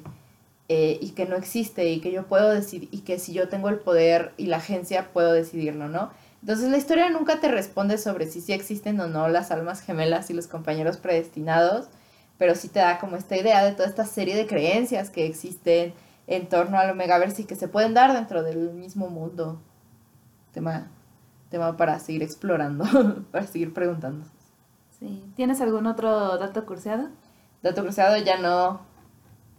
Eh, 0.68 0.98
y 1.00 1.12
que 1.12 1.28
no 1.28 1.36
existe 1.36 1.92
y 1.92 2.02
que 2.02 2.12
yo 2.12 2.26
puedo 2.26 2.50
decidir 2.50 2.90
y 2.92 3.02
que 3.02 3.20
si 3.20 3.34
yo 3.34 3.50
tengo 3.50 3.70
el 3.70 3.78
poder 3.78 4.34
y 4.36 4.48
la 4.48 4.58
agencia 4.58 5.14
puedo 5.14 5.32
decidirlo, 5.32 5.90
¿no? 5.90 6.10
Entonces 6.42 6.70
la 6.70 6.78
historia 6.78 7.08
nunca 7.12 7.40
te 7.40 7.50
responde 7.50 8.00
sobre 8.00 8.28
si 8.28 8.42
sí 8.42 8.52
existen 8.52 9.00
o 9.00 9.08
no 9.08 9.28
las 9.28 9.52
almas 9.52 9.82
gemelas 9.82 10.32
y 10.32 10.34
los 10.34 10.48
compañeros 10.48 10.98
predestinados, 10.98 11.88
pero 12.40 12.56
sí 12.56 12.68
te 12.68 12.80
da 12.80 12.98
como 12.98 13.16
esta 13.16 13.38
idea 13.38 13.64
de 13.64 13.74
toda 13.74 13.88
esta 13.88 14.06
serie 14.06 14.36
de 14.36 14.48
creencias 14.48 15.12
que 15.12 15.28
existen 15.28 15.94
en 16.26 16.50
torno 16.50 16.80
al 16.80 16.90
Omegaverse 16.90 17.44
y 17.44 17.46
que 17.46 17.56
se 17.56 17.68
pueden 17.68 17.94
dar 17.94 18.14
dentro 18.14 18.42
del 18.42 18.74
mismo 18.74 19.08
mundo. 19.10 19.62
Tema, 20.52 20.88
tema 21.50 21.78
para 21.78 22.00
seguir 22.00 22.24
explorando, 22.24 22.86
para 23.32 23.46
seguir 23.46 23.72
preguntando. 23.72 24.26
Sí. 25.00 25.24
¿Tienes 25.36 25.62
algún 25.62 25.86
otro 25.86 26.40
dato 26.40 26.66
curseado? 26.66 27.10
Dato 27.62 27.84
curseado 27.84 28.18
ya 28.18 28.40
no. 28.40 28.82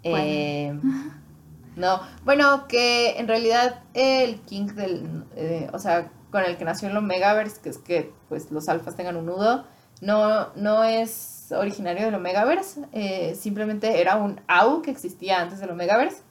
Eh, 0.07 0.79
no, 1.77 2.01
bueno, 2.25 2.67
que 2.69 3.19
en 3.19 3.29
realidad 3.29 3.81
el 3.95 4.41
King 4.41 4.67
del, 4.69 5.25
eh, 5.37 5.69
o 5.73 5.79
sea, 5.79 6.11
con 6.31 6.45
el 6.45 6.57
que 6.57 6.65
nació 6.65 6.89
el 6.89 6.97
Omegaverse, 6.97 7.61
que 7.63 7.69
es 7.71 7.79
que 7.79 8.13
pues 8.29 8.51
los 8.51 8.69
alfas 8.69 8.97
tengan 8.97 9.17
un 9.17 9.27
nudo, 9.27 9.65
no, 10.01 10.53
no 10.55 10.85
es 10.85 11.53
originario 11.53 12.07
del 12.07 12.15
Omegaverse, 12.15 12.83
eh, 12.93 13.35
simplemente 13.35 14.01
era 14.01 14.17
un 14.17 14.41
AU 14.47 14.83
que 14.83 14.91
existía 14.91 15.41
antes 15.41 15.61
del 15.61 15.71
Omegaverse. 15.71 16.23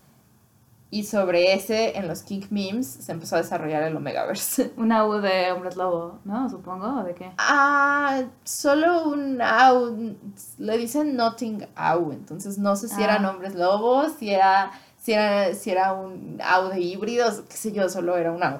Y 0.91 1.03
sobre 1.03 1.53
ese, 1.53 1.97
en 1.97 2.07
los 2.07 2.23
King 2.23 2.43
Memes, 2.51 2.87
se 2.87 3.11
empezó 3.11 3.35
a 3.35 3.39
desarrollar 3.39 3.83
el 3.83 3.95
Omegaverse. 3.95 4.73
Un 4.77 4.91
AU 4.91 5.19
de 5.19 5.51
hombres 5.51 5.75
lobo, 5.75 6.19
¿no? 6.23 6.49
Supongo, 6.49 7.01
¿o 7.01 7.03
de 7.03 7.15
qué? 7.15 7.31
Ah, 7.37 8.23
solo 8.43 9.09
un 9.09 9.41
AU. 9.41 10.15
Le 10.57 10.77
dicen 10.77 11.15
Nothing 11.15 11.67
AU, 11.75 12.11
entonces 12.11 12.57
no 12.57 12.75
sé 12.75 12.87
si 12.87 13.01
eran 13.01 13.25
ah. 13.25 13.31
hombres 13.31 13.55
lobos, 13.55 14.13
si 14.19 14.29
era, 14.29 14.71
si 14.97 15.13
era, 15.13 15.53
si 15.53 15.71
era 15.71 15.93
un 15.93 16.39
AU 16.41 16.69
de 16.69 16.79
híbridos, 16.79 17.41
qué 17.49 17.57
sé 17.57 17.71
yo, 17.71 17.89
solo 17.89 18.15
era 18.15 18.31
un 18.31 18.43
AU 18.43 18.59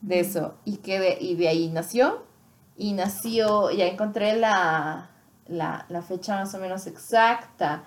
de 0.00 0.20
eso. 0.20 0.54
Y, 0.64 0.78
que 0.78 0.98
de, 0.98 1.18
y 1.20 1.34
de 1.36 1.48
ahí 1.48 1.68
nació. 1.68 2.24
Y 2.76 2.92
nació, 2.92 3.70
ya 3.70 3.86
encontré 3.86 4.36
la, 4.36 5.10
la, 5.46 5.86
la, 5.88 6.02
fecha 6.02 6.36
más 6.36 6.54
o 6.54 6.58
menos 6.58 6.86
exacta. 6.86 7.84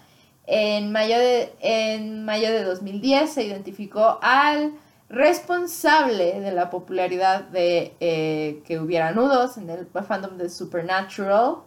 En 0.48 0.92
mayo, 0.92 1.18
de, 1.18 1.54
en 1.60 2.26
mayo 2.26 2.52
de 2.52 2.64
2010 2.64 3.32
se 3.32 3.44
identificó 3.44 4.20
al 4.22 4.74
responsable 5.12 6.39
de 6.39 6.52
la 6.52 6.70
popularidad 6.70 7.42
de 7.44 7.96
eh, 8.00 8.64
que 8.66 8.80
hubiera 8.80 9.12
nudos 9.12 9.58
en 9.58 9.70
el 9.70 9.88
fandom 9.88 10.38
de 10.38 10.50
Supernatural 10.50 11.58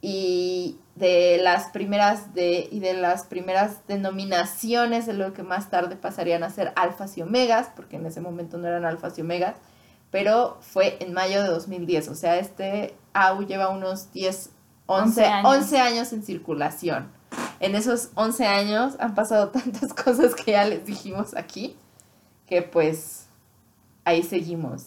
y 0.00 0.78
de 0.94 1.40
las 1.42 1.70
primeras 1.70 2.34
de 2.34 2.68
y 2.70 2.78
de 2.78 2.94
las 2.94 3.24
primeras 3.24 3.86
denominaciones 3.88 5.06
de 5.06 5.14
lo 5.14 5.32
que 5.32 5.42
más 5.42 5.70
tarde 5.70 5.96
pasarían 5.96 6.44
a 6.44 6.50
ser 6.50 6.72
alfas 6.76 7.18
y 7.18 7.22
omegas, 7.22 7.70
porque 7.74 7.96
en 7.96 8.06
ese 8.06 8.20
momento 8.20 8.58
no 8.58 8.68
eran 8.68 8.84
alfas 8.84 9.18
y 9.18 9.22
omegas, 9.22 9.56
pero 10.10 10.58
fue 10.60 10.98
en 11.00 11.12
mayo 11.12 11.42
de 11.42 11.48
2010, 11.48 12.08
o 12.08 12.14
sea, 12.14 12.38
este 12.38 12.96
AU 13.12 13.42
lleva 13.42 13.68
unos 13.70 14.12
10, 14.12 14.50
11, 14.86 15.30
11 15.44 15.78
años. 15.78 16.12
en 16.12 16.22
circulación. 16.22 17.17
En 17.60 17.74
esos 17.74 18.10
11 18.14 18.46
años 18.46 18.94
han 18.98 19.14
pasado 19.14 19.48
tantas 19.52 19.92
cosas 19.94 20.34
que 20.34 20.52
ya 20.52 20.64
les 20.64 20.84
dijimos 20.84 21.36
aquí, 21.36 21.76
que 22.46 22.62
pues 22.62 23.26
ahí 24.04 24.22
seguimos. 24.22 24.86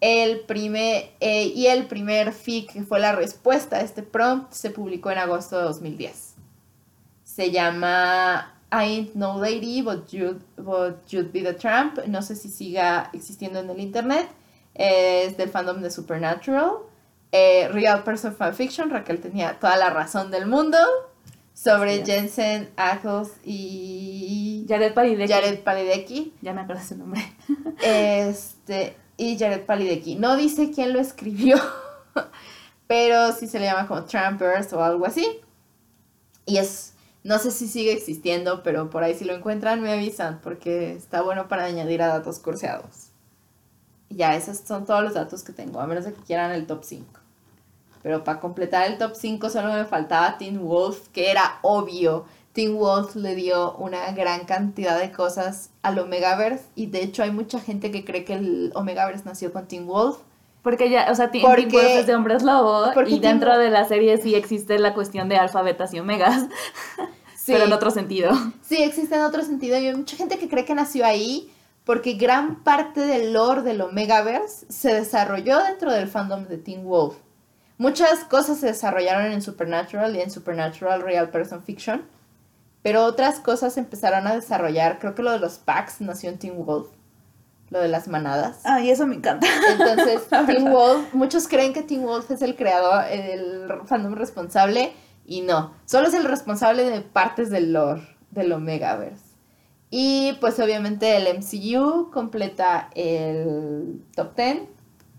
El 0.00 0.40
primer, 0.40 1.10
eh, 1.20 1.46
y 1.46 1.66
el 1.66 1.86
primer 1.86 2.32
FIC, 2.32 2.72
que 2.72 2.82
fue 2.82 3.00
la 3.00 3.12
respuesta 3.12 3.76
a 3.76 3.80
este 3.80 4.02
prompt, 4.02 4.52
se 4.52 4.70
publicó 4.70 5.10
en 5.10 5.18
agosto 5.18 5.58
de 5.58 5.64
2010. 5.64 6.34
Se 7.24 7.50
llama 7.50 8.54
I 8.70 8.76
ain't 8.76 9.14
no 9.14 9.40
lady, 9.40 9.82
but 9.82 10.08
you'd, 10.10 10.40
but 10.56 11.04
you'd 11.08 11.32
be 11.32 11.42
the 11.42 11.54
Trump. 11.54 11.98
No 12.06 12.22
sé 12.22 12.36
si 12.36 12.48
siga 12.48 13.10
existiendo 13.12 13.58
en 13.58 13.70
el 13.70 13.80
internet 13.80 14.28
es 14.78 15.36
del 15.36 15.50
fandom 15.50 15.82
de 15.82 15.90
Supernatural. 15.90 16.78
Eh, 17.32 17.68
Real 17.72 18.04
Person 18.04 18.34
Fanfiction, 18.34 18.90
Raquel 18.90 19.20
tenía 19.20 19.58
toda 19.58 19.76
la 19.76 19.90
razón 19.90 20.30
del 20.30 20.46
mundo. 20.46 20.78
Sobre 21.62 22.04
Jensen 22.04 22.70
Ackles 22.76 23.30
y 23.44 24.64
Jared 24.68 24.94
Palideki. 24.94 25.32
Jared 25.32 25.58
Palideki. 25.60 26.34
Ya 26.40 26.52
me 26.52 26.60
acuerdo 26.60 26.82
su 26.82 26.96
nombre. 26.96 27.20
este, 27.82 28.96
y 29.16 29.36
Jared 29.38 29.66
Palideki. 29.66 30.16
No 30.16 30.36
dice 30.36 30.70
quién 30.70 30.92
lo 30.92 31.00
escribió, 31.00 31.56
pero 32.86 33.32
sí 33.32 33.48
se 33.48 33.58
le 33.58 33.66
llama 33.66 33.88
como 33.88 34.04
Trampers 34.04 34.72
o 34.72 34.84
algo 34.84 35.06
así. 35.06 35.40
Y 36.46 36.58
es, 36.58 36.94
no 37.24 37.38
sé 37.38 37.50
si 37.50 37.66
sigue 37.66 37.92
existiendo, 37.92 38.62
pero 38.62 38.88
por 38.88 39.02
ahí 39.02 39.14
si 39.14 39.24
lo 39.24 39.34
encuentran 39.34 39.82
me 39.82 39.92
avisan 39.92 40.40
porque 40.40 40.92
está 40.92 41.22
bueno 41.22 41.48
para 41.48 41.64
añadir 41.64 42.02
a 42.02 42.06
datos 42.08 42.38
curseados 42.38 43.08
ya, 44.10 44.34
esos 44.34 44.58
son 44.58 44.86
todos 44.86 45.02
los 45.02 45.14
datos 45.14 45.42
que 45.42 45.52
tengo, 45.52 45.80
a 45.80 45.86
menos 45.86 46.04
de 46.04 46.12
que 46.12 46.22
quieran 46.22 46.52
el 46.52 46.66
top 46.66 46.82
5. 46.82 47.17
Pero 48.02 48.24
para 48.24 48.40
completar 48.40 48.86
el 48.86 48.98
top 48.98 49.12
5 49.14 49.50
solo 49.50 49.72
me 49.72 49.84
faltaba 49.84 50.38
Teen 50.38 50.60
Wolf, 50.66 51.08
que 51.08 51.30
era 51.30 51.58
obvio. 51.62 52.24
Teen 52.52 52.76
Wolf 52.76 53.14
le 53.14 53.34
dio 53.34 53.74
una 53.76 54.10
gran 54.12 54.44
cantidad 54.44 54.98
de 54.98 55.12
cosas 55.12 55.70
al 55.82 55.98
Omegaverse 55.98 56.64
y 56.74 56.86
de 56.86 57.02
hecho 57.02 57.22
hay 57.22 57.30
mucha 57.30 57.60
gente 57.60 57.90
que 57.90 58.04
cree 58.04 58.24
que 58.24 58.34
el 58.34 58.72
Omegaverse 58.74 59.24
nació 59.24 59.52
con 59.52 59.66
Teen 59.68 59.86
Wolf. 59.86 60.18
Porque 60.62 60.90
ya, 60.90 61.06
o 61.10 61.14
sea, 61.14 61.30
Teen 61.30 61.44
Porque- 61.44 61.66
Teen 61.66 61.72
Wolf 61.72 61.98
es 62.00 62.06
de 62.06 62.14
hombres 62.16 62.42
lobo 62.42 62.86
y 63.06 63.18
dentro 63.20 63.52
Teen- 63.52 63.58
de 63.60 63.70
la 63.70 63.84
serie 63.86 64.16
sí 64.18 64.34
existe 64.34 64.78
la 64.78 64.92
cuestión 64.92 65.28
de 65.28 65.36
alfa, 65.36 65.62
betas 65.62 65.94
y 65.94 66.00
omegas, 66.00 66.46
Sí. 67.36 67.52
pero 67.52 67.64
en 67.64 67.72
otro 67.72 67.90
sentido. 67.92 68.32
Sí, 68.62 68.82
existe 68.82 69.14
en 69.14 69.22
otro 69.22 69.42
sentido 69.44 69.78
y 69.78 69.86
hay 69.86 69.94
mucha 69.94 70.16
gente 70.16 70.38
que 70.38 70.48
cree 70.48 70.64
que 70.64 70.74
nació 70.74 71.06
ahí 71.06 71.50
porque 71.84 72.14
gran 72.14 72.56
parte 72.64 73.00
del 73.02 73.32
lore 73.32 73.62
del 73.62 73.80
Omegaverse 73.80 74.66
se 74.68 74.92
desarrolló 74.92 75.62
dentro 75.62 75.92
del 75.92 76.08
fandom 76.08 76.44
de 76.46 76.58
Teen 76.58 76.84
Wolf. 76.84 77.14
Muchas 77.78 78.24
cosas 78.24 78.58
se 78.58 78.66
desarrollaron 78.66 79.32
en 79.32 79.40
Supernatural 79.40 80.14
y 80.16 80.20
en 80.20 80.30
Supernatural 80.30 81.00
Real 81.02 81.30
Person 81.30 81.62
Fiction, 81.62 82.02
pero 82.82 83.04
otras 83.04 83.38
cosas 83.40 83.74
se 83.74 83.80
empezaron 83.80 84.26
a 84.26 84.34
desarrollar. 84.34 84.98
Creo 84.98 85.14
que 85.14 85.22
lo 85.22 85.30
de 85.32 85.38
los 85.38 85.58
packs 85.58 86.00
nació 86.00 86.30
en 86.30 86.38
Teen 86.38 86.64
Wolf, 86.64 86.88
lo 87.70 87.80
de 87.80 87.88
las 87.88 88.08
manadas. 88.08 88.60
Ay, 88.64 88.90
eso 88.90 89.06
me 89.06 89.14
encanta. 89.14 89.46
Entonces, 89.70 90.22
Teen. 90.46 90.70
Wolf, 90.72 91.14
muchos 91.14 91.46
creen 91.46 91.72
que 91.72 91.82
Teen 91.82 92.02
Wolf 92.02 92.30
es 92.32 92.42
el 92.42 92.56
creador, 92.56 93.04
el 93.10 93.68
fandom 93.86 94.14
responsable, 94.14 94.92
y 95.24 95.42
no, 95.42 95.72
solo 95.84 96.08
es 96.08 96.14
el 96.14 96.24
responsable 96.24 96.84
de 96.84 97.00
partes 97.02 97.50
del 97.50 97.72
lore 97.72 98.02
del 98.30 98.52
Omegaverse. 98.52 99.24
Y 99.90 100.36
pues 100.40 100.58
obviamente 100.60 101.16
el 101.16 101.38
MCU 101.38 102.10
completa 102.10 102.90
el 102.94 104.02
top 104.14 104.34
10, 104.36 104.58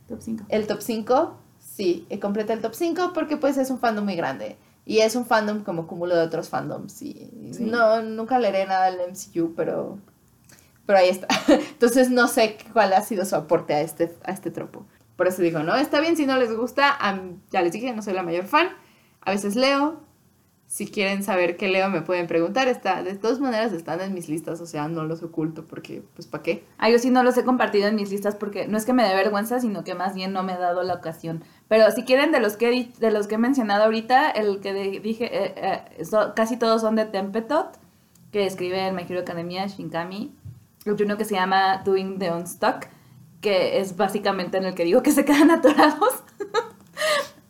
Top 0.07 0.19
5. 0.21 0.45
el 0.49 0.67
top 0.67 0.81
5, 0.81 1.37
sí, 1.79 2.05
eh, 2.09 2.19
completa 2.19 2.51
el 2.51 2.59
top 2.59 2.73
5 2.75 3.11
porque 3.13 3.37
pues 3.37 3.57
es 3.57 3.69
un 3.69 3.79
fandom 3.79 4.03
muy 4.03 4.15
grande. 4.17 4.57
Y 4.85 4.99
es 4.99 5.15
un 5.15 5.25
fandom 5.25 5.63
como 5.63 5.87
cúmulo 5.87 6.13
de 6.15 6.23
otros 6.23 6.49
fandoms. 6.49 7.01
Y 7.01 7.31
Sí. 7.53 7.63
no, 7.63 8.01
nunca 8.01 8.37
leeré 8.37 8.65
nada 8.65 8.91
del 8.91 8.99
MCU, 9.11 9.53
pero, 9.55 9.97
pero 10.85 10.99
ahí 10.99 11.07
está. 11.07 11.27
Entonces 11.47 12.09
no 12.09 12.27
sé 12.27 12.57
cuál 12.73 12.91
ha 12.91 13.01
sido 13.01 13.23
su 13.23 13.35
aporte 13.37 13.73
a 13.73 13.79
este, 13.81 14.13
a 14.25 14.31
este 14.31 14.51
tropo. 14.51 14.85
Por 15.15 15.27
eso 15.27 15.41
digo, 15.41 15.63
no, 15.63 15.73
está 15.77 16.01
bien 16.01 16.17
si 16.17 16.25
no 16.25 16.35
les 16.37 16.53
gusta. 16.53 16.97
ya 17.49 17.61
les 17.61 17.71
dije, 17.71 17.93
no 17.93 18.01
soy 18.01 18.13
la 18.13 18.23
mayor 18.23 18.45
fan. 18.45 18.67
A 19.21 19.31
veces 19.31 19.55
leo. 19.55 20.01
Si 20.69 20.85
quieren 20.85 21.23
saber 21.23 21.57
qué 21.57 21.67
leo, 21.67 21.89
me 21.89 22.03
pueden 22.03 22.27
preguntar. 22.27 22.67
Está, 22.67 23.01
de 23.01 23.15
todas 23.15 23.39
maneras 23.39 23.73
están 23.73 24.01
en 24.01 24.13
mis 24.13 24.29
listas, 24.29 24.61
o 24.61 24.67
sea, 24.67 24.87
no 24.87 25.03
los 25.03 25.23
oculto 25.23 25.65
porque, 25.65 26.03
pues, 26.13 26.27
¿para 26.27 26.43
qué? 26.43 26.63
Ah, 26.77 26.91
yo 26.91 26.99
sí 26.99 27.09
no 27.09 27.23
los 27.23 27.35
he 27.39 27.43
compartido 27.43 27.87
en 27.87 27.95
mis 27.95 28.11
listas 28.11 28.35
porque 28.35 28.67
no 28.67 28.77
es 28.77 28.85
que 28.85 28.93
me 28.93 29.03
dé 29.03 29.15
vergüenza, 29.15 29.59
sino 29.59 29.83
que 29.83 29.95
más 29.95 30.13
bien 30.13 30.31
no 30.31 30.43
me 30.43 30.53
he 30.53 30.57
dado 30.59 30.83
la 30.83 30.93
ocasión. 30.93 31.43
Pero 31.67 31.89
si 31.89 32.03
quieren, 32.03 32.31
de 32.31 32.39
los 32.39 32.55
que, 32.55 32.87
de 32.99 33.09
los 33.09 33.25
que 33.25 33.33
he 33.33 33.37
mencionado 33.39 33.85
ahorita, 33.85 34.29
el 34.29 34.59
que 34.59 34.99
dije, 34.99 35.25
eh, 35.25 35.53
eh, 35.57 36.03
casi 36.35 36.55
todos 36.55 36.81
son 36.81 36.95
de 36.95 37.05
Tempetot, 37.05 37.79
que 38.31 38.45
escribe 38.45 38.85
en 38.85 38.95
My 38.95 39.07
Hero 39.09 39.21
Academia, 39.21 39.65
Shinkami. 39.65 40.35
Hay 40.85 41.03
uno 41.03 41.17
que 41.17 41.25
se 41.25 41.33
llama 41.33 41.81
Doing 41.83 42.19
the 42.19 42.31
Unstuck, 42.31 42.85
que 43.41 43.79
es 43.79 43.97
básicamente 43.97 44.59
en 44.59 44.65
el 44.65 44.75
que 44.75 44.83
digo 44.83 45.01
que 45.01 45.13
se 45.13 45.25
quedan 45.25 45.49
atorados. 45.51 46.23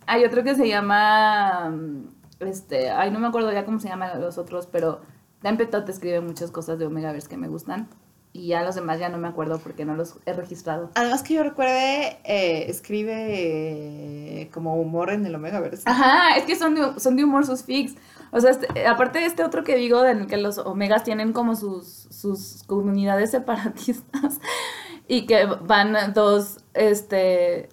Hay 0.05 0.23
otro 0.23 0.41
que 0.41 0.55
se 0.55 0.69
llama, 0.69 1.69
mm, 1.69 2.18
este, 2.39 2.89
ay, 2.89 3.11
no 3.11 3.19
me 3.19 3.27
acuerdo 3.27 3.51
ya 3.51 3.65
cómo 3.65 3.79
se 3.79 3.87
llaman 3.89 4.19
los 4.21 4.37
otros, 4.37 4.67
pero 4.67 5.01
Tempetot 5.41 5.87
escribe 5.89 6.21
muchas 6.21 6.51
cosas 6.51 6.79
de 6.79 6.85
Omegaverse 6.85 7.29
que 7.29 7.37
me 7.37 7.47
gustan. 7.47 7.87
Y 8.31 8.49
ya 8.49 8.63
los 8.63 8.75
demás 8.75 8.99
ya 8.99 9.09
no 9.09 9.17
me 9.17 9.27
acuerdo 9.27 9.57
porque 9.57 9.85
no 9.85 9.95
los 9.95 10.17
he 10.27 10.33
registrado. 10.33 10.91
Además 10.93 11.23
que 11.23 11.33
yo 11.33 11.43
recuerde, 11.43 12.19
eh, 12.23 12.65
escribe 12.69 14.41
eh, 14.41 14.49
como 14.53 14.75
humor 14.79 15.09
en 15.09 15.25
el 15.25 15.33
Omegaverse. 15.33 15.83
Ajá, 15.85 16.37
es 16.37 16.43
que 16.43 16.55
son 16.55 16.75
de, 16.75 16.99
son 16.99 17.15
de 17.15 17.23
humor 17.23 17.45
sus 17.45 17.63
fics. 17.63 17.95
O 18.31 18.39
sea, 18.39 18.51
este- 18.51 18.85
aparte 18.85 19.17
de 19.19 19.25
este 19.25 19.43
otro 19.43 19.63
que 19.63 19.75
digo, 19.75 20.05
en 20.05 20.19
el 20.19 20.27
que 20.27 20.37
los 20.37 20.59
omegas 20.59 21.03
tienen 21.03 21.33
como 21.33 21.55
sus, 21.55 22.07
sus 22.11 22.61
comunidades 22.67 23.31
separatistas 23.31 24.39
y 25.07 25.25
que 25.25 25.45
van 25.45 25.95
dos, 26.13 26.57
este, 26.75 27.69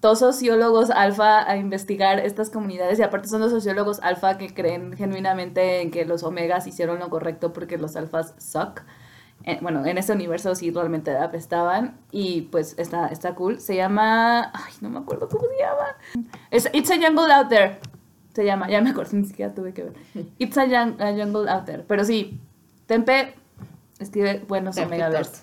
dos 0.00 0.18
sociólogos 0.18 0.90
alfa 0.90 1.48
a 1.50 1.56
investigar 1.56 2.18
estas 2.20 2.50
comunidades 2.50 2.98
y 2.98 3.02
aparte 3.02 3.28
son 3.28 3.40
los 3.40 3.50
sociólogos 3.50 4.00
alfa 4.00 4.38
que 4.38 4.52
creen 4.52 4.96
genuinamente 4.96 5.80
en 5.82 5.90
que 5.90 6.04
los 6.04 6.22
omegas 6.22 6.66
hicieron 6.66 6.98
lo 6.98 7.08
correcto 7.10 7.52
porque 7.52 7.78
los 7.78 7.96
alfas 7.96 8.34
suck. 8.38 8.80
Eh, 9.44 9.58
bueno, 9.62 9.86
en 9.86 9.96
ese 9.96 10.12
universo 10.12 10.54
sí 10.54 10.70
realmente 10.70 11.16
apestaban 11.16 11.96
y 12.10 12.42
pues 12.42 12.74
está, 12.78 13.06
está 13.08 13.34
cool. 13.34 13.58
Se 13.60 13.74
llama... 13.74 14.50
Ay, 14.52 14.72
no 14.82 14.90
me 14.90 14.98
acuerdo 14.98 15.28
cómo 15.28 15.44
se 15.44 15.58
llama. 15.62 16.28
Es 16.50 16.68
It's 16.74 16.90
a 16.90 16.96
Jungle 16.96 17.32
Out 17.32 17.48
There. 17.48 17.78
Se 18.34 18.44
llama, 18.44 18.68
ya 18.68 18.80
me 18.82 18.90
acuerdo, 18.90 19.16
ni 19.16 19.24
siquiera 19.24 19.54
tuve 19.54 19.72
que 19.72 19.84
ver. 19.84 19.92
It's 20.38 20.58
a, 20.58 20.66
Jun- 20.66 21.00
a 21.00 21.12
Jungle 21.12 21.50
Out 21.50 21.64
There. 21.64 21.82
Pero 21.84 22.04
sí, 22.04 22.38
Tempe 22.86 23.34
escribe 23.98 24.44
buenos 24.46 24.76
Omegaverse. 24.76 25.42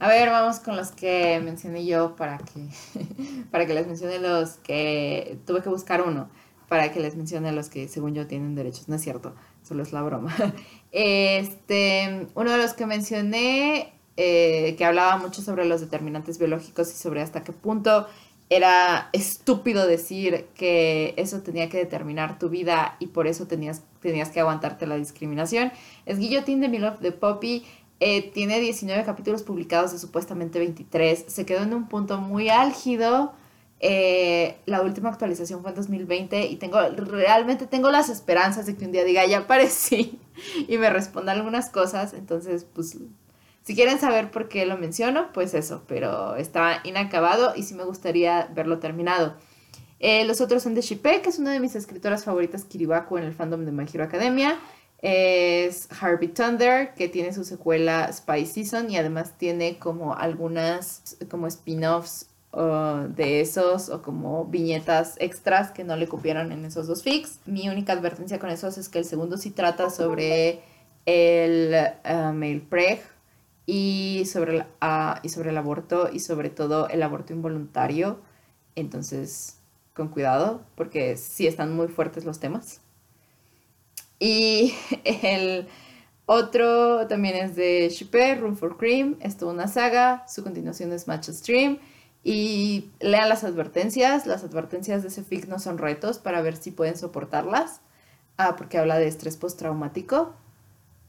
A 0.00 0.08
ver, 0.08 0.30
vamos 0.30 0.60
con 0.60 0.76
los 0.76 0.90
que 0.92 1.40
mencioné 1.42 1.84
yo 1.84 2.14
para 2.16 2.38
que, 2.38 2.68
para 3.50 3.66
que 3.66 3.74
les 3.74 3.86
mencione 3.86 4.18
los 4.18 4.58
que 4.58 5.38
tuve 5.46 5.62
que 5.62 5.68
buscar 5.68 6.02
uno 6.02 6.28
para 6.68 6.92
que 6.92 7.00
les 7.00 7.16
mencione 7.16 7.50
los 7.52 7.68
que 7.68 7.88
según 7.88 8.14
yo 8.14 8.26
tienen 8.26 8.54
derechos. 8.54 8.88
No 8.88 8.96
es 8.96 9.02
cierto, 9.02 9.34
solo 9.62 9.82
es 9.82 9.92
la 9.92 10.02
broma. 10.02 10.34
Este, 10.90 12.28
uno 12.34 12.50
de 12.50 12.56
los 12.56 12.72
que 12.72 12.86
mencioné 12.86 13.92
eh, 14.16 14.74
que 14.78 14.84
hablaba 14.86 15.18
mucho 15.18 15.42
sobre 15.42 15.66
los 15.66 15.82
determinantes 15.82 16.38
biológicos 16.38 16.90
y 16.90 16.96
sobre 16.96 17.20
hasta 17.20 17.44
qué 17.44 17.52
punto 17.52 18.06
era 18.48 19.10
estúpido 19.12 19.86
decir 19.86 20.46
que 20.54 21.12
eso 21.18 21.42
tenía 21.42 21.68
que 21.68 21.76
determinar 21.76 22.38
tu 22.38 22.48
vida 22.48 22.96
y 23.00 23.08
por 23.08 23.26
eso 23.26 23.46
tenías, 23.46 23.82
tenías 24.00 24.30
que 24.30 24.40
aguantarte 24.40 24.86
la 24.86 24.96
discriminación. 24.96 25.72
Es 26.06 26.18
Guillotine 26.18 26.62
de 26.62 26.68
Mill 26.70 26.84
of 26.86 27.00
the 27.00 27.12
Poppy. 27.12 27.66
Eh, 28.00 28.30
tiene 28.32 28.60
19 28.60 29.04
capítulos 29.04 29.42
publicados 29.42 29.92
de 29.92 29.98
supuestamente 29.98 30.58
23. 30.58 31.24
Se 31.26 31.44
quedó 31.44 31.62
en 31.64 31.74
un 31.74 31.88
punto 31.88 32.18
muy 32.18 32.48
álgido. 32.48 33.32
Eh, 33.80 34.56
la 34.66 34.82
última 34.82 35.08
actualización 35.08 35.62
fue 35.62 35.70
en 35.70 35.76
2020 35.76 36.46
y 36.46 36.56
tengo 36.56 36.80
realmente 36.80 37.66
tengo 37.66 37.90
las 37.90 38.08
esperanzas 38.08 38.66
de 38.66 38.76
que 38.76 38.84
un 38.84 38.92
día 38.92 39.04
diga 39.04 39.24
ya 39.24 39.38
aparecí 39.38 40.18
y 40.68 40.78
me 40.78 40.90
responda 40.90 41.32
algunas 41.32 41.70
cosas. 41.70 42.14
Entonces, 42.14 42.64
pues, 42.72 42.96
si 43.62 43.74
quieren 43.74 43.98
saber 43.98 44.30
por 44.30 44.48
qué 44.48 44.64
lo 44.64 44.78
menciono, 44.78 45.32
pues 45.32 45.54
eso, 45.54 45.82
pero 45.86 46.36
está 46.36 46.80
inacabado 46.84 47.54
y 47.56 47.64
sí 47.64 47.74
me 47.74 47.84
gustaría 47.84 48.48
verlo 48.54 48.78
terminado. 48.78 49.34
Eh, 50.00 50.24
los 50.24 50.40
otros 50.40 50.62
son 50.62 50.74
de 50.74 50.80
Shippe, 50.80 51.22
que 51.22 51.28
es 51.28 51.38
una 51.38 51.50
de 51.50 51.60
mis 51.60 51.74
escritoras 51.74 52.24
favoritas, 52.24 52.64
Kiribaku, 52.64 53.18
en 53.18 53.24
el 53.24 53.34
fandom 53.34 53.64
de 53.64 53.72
My 53.72 53.84
Hero 53.92 54.04
Academia. 54.04 54.56
Es 55.00 55.88
Harvey 56.00 56.28
Thunder, 56.28 56.92
que 56.94 57.08
tiene 57.08 57.32
su 57.32 57.44
secuela 57.44 58.12
Spy 58.12 58.46
Season 58.46 58.90
y 58.90 58.96
además 58.96 59.38
tiene 59.38 59.78
como 59.78 60.14
algunas 60.14 61.16
como 61.30 61.46
spin-offs 61.46 62.26
uh, 62.52 63.06
de 63.08 63.40
esos 63.40 63.90
o 63.90 64.02
como 64.02 64.46
viñetas 64.46 65.14
extras 65.20 65.70
que 65.70 65.84
no 65.84 65.94
le 65.94 66.08
cupieron 66.08 66.50
en 66.50 66.64
esos 66.64 66.88
dos 66.88 67.04
fics. 67.04 67.38
Mi 67.46 67.68
única 67.68 67.92
advertencia 67.92 68.40
con 68.40 68.50
esos 68.50 68.76
es 68.76 68.88
que 68.88 68.98
el 68.98 69.04
segundo 69.04 69.36
sí 69.36 69.50
trata 69.50 69.88
sobre 69.90 70.62
el 71.06 71.74
uh, 72.04 72.32
male 72.32 72.64
preg 72.68 73.00
y 73.66 74.24
sobre, 74.26 74.56
el, 74.56 74.62
uh, 74.82 75.20
y 75.22 75.28
sobre 75.28 75.50
el 75.50 75.58
aborto 75.58 76.10
y 76.12 76.18
sobre 76.18 76.50
todo 76.50 76.88
el 76.88 77.04
aborto 77.04 77.32
involuntario. 77.32 78.18
Entonces, 78.74 79.58
con 79.94 80.08
cuidado, 80.08 80.62
porque 80.74 81.16
sí 81.16 81.46
están 81.46 81.74
muy 81.74 81.86
fuertes 81.86 82.24
los 82.24 82.40
temas. 82.40 82.80
Y 84.18 84.74
el 85.04 85.68
otro 86.26 87.06
también 87.06 87.36
es 87.36 87.56
de 87.56 87.88
Shippe, 87.88 88.34
Room 88.34 88.56
for 88.56 88.76
Cream. 88.76 89.16
Es 89.20 89.36
toda 89.36 89.52
una 89.52 89.68
saga. 89.68 90.24
Su 90.28 90.42
continuación 90.42 90.92
es 90.92 91.08
Match 91.08 91.28
Stream. 91.28 91.78
Y 92.24 92.90
lean 93.00 93.28
las 93.28 93.44
advertencias. 93.44 94.26
Las 94.26 94.44
advertencias 94.44 95.02
de 95.02 95.08
ese 95.08 95.22
fic 95.22 95.46
no 95.46 95.58
son 95.58 95.78
retos 95.78 96.18
para 96.18 96.42
ver 96.42 96.56
si 96.56 96.70
pueden 96.70 96.96
soportarlas. 96.96 97.80
Ah, 98.36 98.56
porque 98.56 98.78
habla 98.78 98.98
de 98.98 99.08
estrés 99.08 99.36
postraumático. 99.36 100.34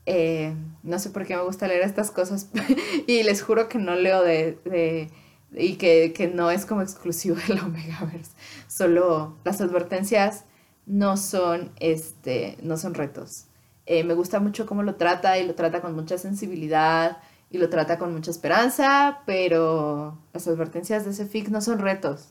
Eh, 0.05 0.53
no 0.83 0.97
sé 0.97 1.09
por 1.09 1.25
qué 1.25 1.35
me 1.35 1.43
gusta 1.43 1.67
leer 1.67 1.81
estas 1.81 2.11
cosas. 2.11 2.49
y 3.07 3.23
les 3.23 3.41
juro 3.41 3.69
que 3.69 3.77
no 3.77 3.95
leo 3.95 4.23
de. 4.23 4.57
de 4.65 5.09
y 5.51 5.75
que, 5.75 6.13
que 6.13 6.27
no 6.27 6.51
es 6.51 6.65
como 6.65 6.81
exclusivo 6.81 7.35
del 7.47 7.59
Omegaverse. 7.59 8.31
Solo 8.67 9.35
las 9.43 9.61
advertencias 9.61 10.45
no 10.89 11.17
son, 11.17 11.71
este, 11.79 12.57
no 12.63 12.75
son 12.75 12.95
retos. 12.95 13.45
Eh, 13.85 14.03
me 14.03 14.15
gusta 14.15 14.39
mucho 14.39 14.65
cómo 14.65 14.83
lo 14.83 14.95
trata 14.95 15.37
y 15.37 15.47
lo 15.47 15.53
trata 15.55 15.81
con 15.81 15.95
mucha 15.95 16.17
sensibilidad 16.17 17.19
y 17.51 17.59
lo 17.59 17.69
trata 17.69 17.99
con 17.99 18.11
mucha 18.11 18.31
esperanza, 18.31 19.21
pero 19.25 20.17
las 20.33 20.47
advertencias 20.47 21.05
de 21.05 21.11
ese 21.11 21.27
fic 21.27 21.49
no 21.49 21.61
son 21.61 21.79
retos. 21.79 22.29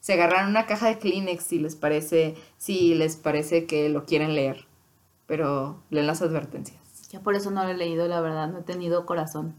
Se 0.00 0.14
agarran 0.14 0.48
una 0.48 0.66
caja 0.66 0.88
de 0.88 0.98
Kleenex 0.98 1.44
si 1.44 1.58
les 1.58 1.76
parece, 1.76 2.34
si 2.56 2.94
les 2.94 3.16
parece 3.16 3.66
que 3.66 3.90
lo 3.90 4.06
quieren 4.06 4.34
leer, 4.34 4.66
pero 5.26 5.82
leen 5.90 6.06
las 6.06 6.22
advertencias. 6.22 6.78
Ya 7.10 7.20
por 7.20 7.34
eso 7.34 7.50
no 7.50 7.62
lo 7.64 7.70
he 7.70 7.76
leído, 7.76 8.08
la 8.08 8.20
verdad, 8.20 8.48
no 8.48 8.60
he 8.60 8.62
tenido 8.62 9.04
corazón. 9.04 9.54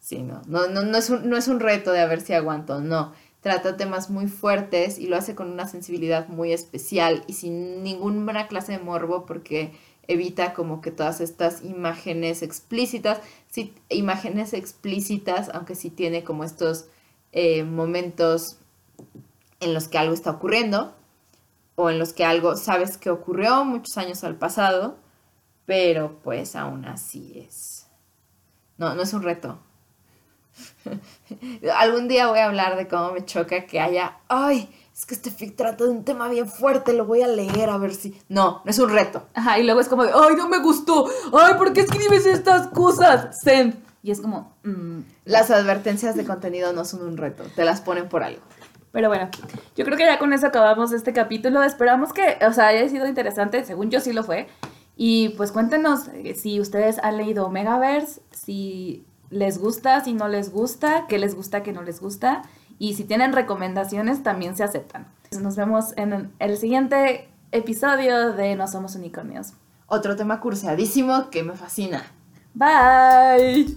Sí, 0.00 0.22
no, 0.22 0.42
no, 0.46 0.66
no, 0.66 0.82
no, 0.82 0.98
es 0.98 1.08
un, 1.08 1.30
no 1.30 1.38
es 1.38 1.48
un 1.48 1.60
reto 1.60 1.92
de 1.92 2.00
a 2.00 2.06
ver 2.06 2.20
si 2.20 2.34
aguanto, 2.34 2.82
no. 2.82 3.14
Trata 3.44 3.76
temas 3.76 4.08
muy 4.08 4.26
fuertes 4.26 4.98
y 4.98 5.06
lo 5.06 5.16
hace 5.16 5.34
con 5.34 5.52
una 5.52 5.68
sensibilidad 5.68 6.28
muy 6.28 6.54
especial 6.54 7.24
y 7.26 7.34
sin 7.34 7.82
ninguna 7.82 8.48
clase 8.48 8.72
de 8.72 8.78
morbo 8.78 9.26
porque 9.26 9.78
evita 10.08 10.54
como 10.54 10.80
que 10.80 10.90
todas 10.90 11.20
estas 11.20 11.62
imágenes 11.62 12.40
explícitas, 12.40 13.20
imágenes 13.90 14.54
explícitas, 14.54 15.50
aunque 15.52 15.74
sí 15.74 15.90
tiene 15.90 16.24
como 16.24 16.42
estos 16.42 16.86
eh, 17.32 17.64
momentos 17.64 18.56
en 19.60 19.74
los 19.74 19.88
que 19.88 19.98
algo 19.98 20.14
está 20.14 20.30
ocurriendo 20.30 20.94
o 21.74 21.90
en 21.90 21.98
los 21.98 22.14
que 22.14 22.24
algo 22.24 22.56
sabes 22.56 22.96
que 22.96 23.10
ocurrió 23.10 23.62
muchos 23.66 23.98
años 23.98 24.24
al 24.24 24.36
pasado, 24.36 24.96
pero 25.66 26.18
pues 26.24 26.56
aún 26.56 26.86
así 26.86 27.44
es. 27.46 27.88
No, 28.78 28.94
no 28.94 29.02
es 29.02 29.12
un 29.12 29.22
reto. 29.22 29.58
Algún 31.76 32.08
día 32.08 32.28
voy 32.28 32.38
a 32.38 32.46
hablar 32.46 32.76
de 32.76 32.88
cómo 32.88 33.12
me 33.12 33.24
choca 33.24 33.66
que 33.66 33.80
haya, 33.80 34.18
ay, 34.28 34.68
es 34.94 35.06
que 35.06 35.14
este 35.14 35.30
fic 35.30 35.56
trata 35.56 35.84
de 35.84 35.90
un 35.90 36.04
tema 36.04 36.28
bien 36.28 36.48
fuerte, 36.48 36.92
lo 36.92 37.04
voy 37.04 37.22
a 37.22 37.26
leer 37.26 37.70
a 37.70 37.78
ver 37.78 37.94
si... 37.94 38.20
No, 38.28 38.62
no 38.64 38.70
es 38.70 38.78
un 38.78 38.90
reto. 38.90 39.26
Ajá, 39.34 39.58
y 39.58 39.64
luego 39.64 39.80
es 39.80 39.88
como 39.88 40.04
de, 40.04 40.12
ay, 40.14 40.36
no 40.36 40.48
me 40.48 40.58
gustó, 40.58 41.08
ay, 41.32 41.54
¿por 41.54 41.72
qué 41.72 41.80
escribes 41.80 42.26
estas 42.26 42.68
cosas? 42.68 43.40
Send. 43.40 43.74
Y 44.02 44.10
es 44.10 44.20
como... 44.20 44.56
Mm. 44.62 45.00
Las 45.24 45.50
advertencias 45.50 46.14
de 46.14 46.24
contenido 46.24 46.72
no 46.72 46.84
son 46.84 47.02
un 47.02 47.16
reto, 47.16 47.44
te 47.56 47.64
las 47.64 47.80
ponen 47.80 48.08
por 48.08 48.22
algo. 48.22 48.42
Pero 48.94 49.08
bueno, 49.08 49.28
yo 49.74 49.84
creo 49.84 49.98
que 49.98 50.04
ya 50.04 50.20
con 50.20 50.32
eso 50.32 50.46
acabamos 50.46 50.92
este 50.92 51.12
capítulo. 51.12 51.64
Esperamos 51.64 52.12
que, 52.12 52.38
o 52.46 52.52
sea, 52.52 52.68
haya 52.68 52.88
sido 52.88 53.08
interesante. 53.08 53.64
Según 53.64 53.90
yo 53.90 53.98
sí 53.98 54.12
lo 54.12 54.22
fue. 54.22 54.46
Y 54.94 55.30
pues 55.30 55.50
cuéntenos 55.50 56.06
eh, 56.14 56.36
si 56.36 56.60
ustedes 56.60 57.00
han 57.02 57.16
leído 57.16 57.50
Megaverse, 57.50 58.20
si 58.30 59.04
les 59.30 59.58
gusta, 59.58 60.02
si 60.02 60.12
no 60.12 60.28
les 60.28 60.50
gusta, 60.50 61.06
qué 61.08 61.18
les 61.18 61.34
gusta, 61.34 61.62
qué 61.62 61.72
no 61.72 61.82
les 61.82 62.00
gusta. 62.00 62.42
Y 62.78 62.94
si 62.94 63.04
tienen 63.04 63.32
recomendaciones, 63.32 64.22
también 64.22 64.56
se 64.56 64.64
aceptan. 64.64 65.06
Nos 65.40 65.56
vemos 65.56 65.92
en 65.96 66.32
el 66.38 66.56
siguiente 66.58 67.28
episodio 67.52 68.32
de 68.32 68.56
No 68.56 68.66
Somos 68.68 68.94
Unicornios. 68.96 69.52
Otro 69.86 70.16
tema 70.16 70.40
cursadísimo 70.40 71.30
que 71.30 71.42
me 71.42 71.54
fascina. 71.54 72.04
Bye. 72.54 73.76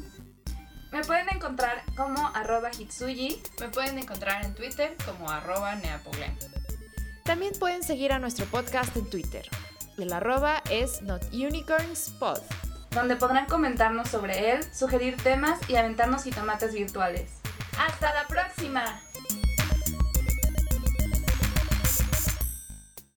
Me 0.91 1.03
pueden 1.03 1.27
encontrar 1.29 1.83
como 1.95 2.27
arroba 2.33 2.69
hitsuyi. 2.71 3.41
Me 3.59 3.69
pueden 3.69 3.99
encontrar 3.99 4.43
en 4.45 4.55
Twitter 4.55 4.95
como 5.05 5.29
arroba 5.29 5.75
neapogle. 5.75 6.33
También 7.23 7.53
pueden 7.59 7.83
seguir 7.83 8.13
a 8.13 8.19
nuestro 8.19 8.45
podcast 8.45 8.95
en 8.95 9.09
Twitter. 9.09 9.47
El 9.97 10.13
arroba 10.13 10.63
es 10.71 11.01
notunicornspod. 11.01 12.39
Donde 12.97 13.15
podrán 13.15 13.45
comentarnos 13.45 14.09
sobre 14.09 14.53
él, 14.53 14.73
sugerir 14.73 15.17
temas 15.17 15.59
y 15.69 15.75
aventarnos 15.75 16.23
jitomates 16.23 16.73
virtuales. 16.73 17.29
¡Hasta 17.77 18.11
la 18.11 18.25
próxima! 18.25 19.03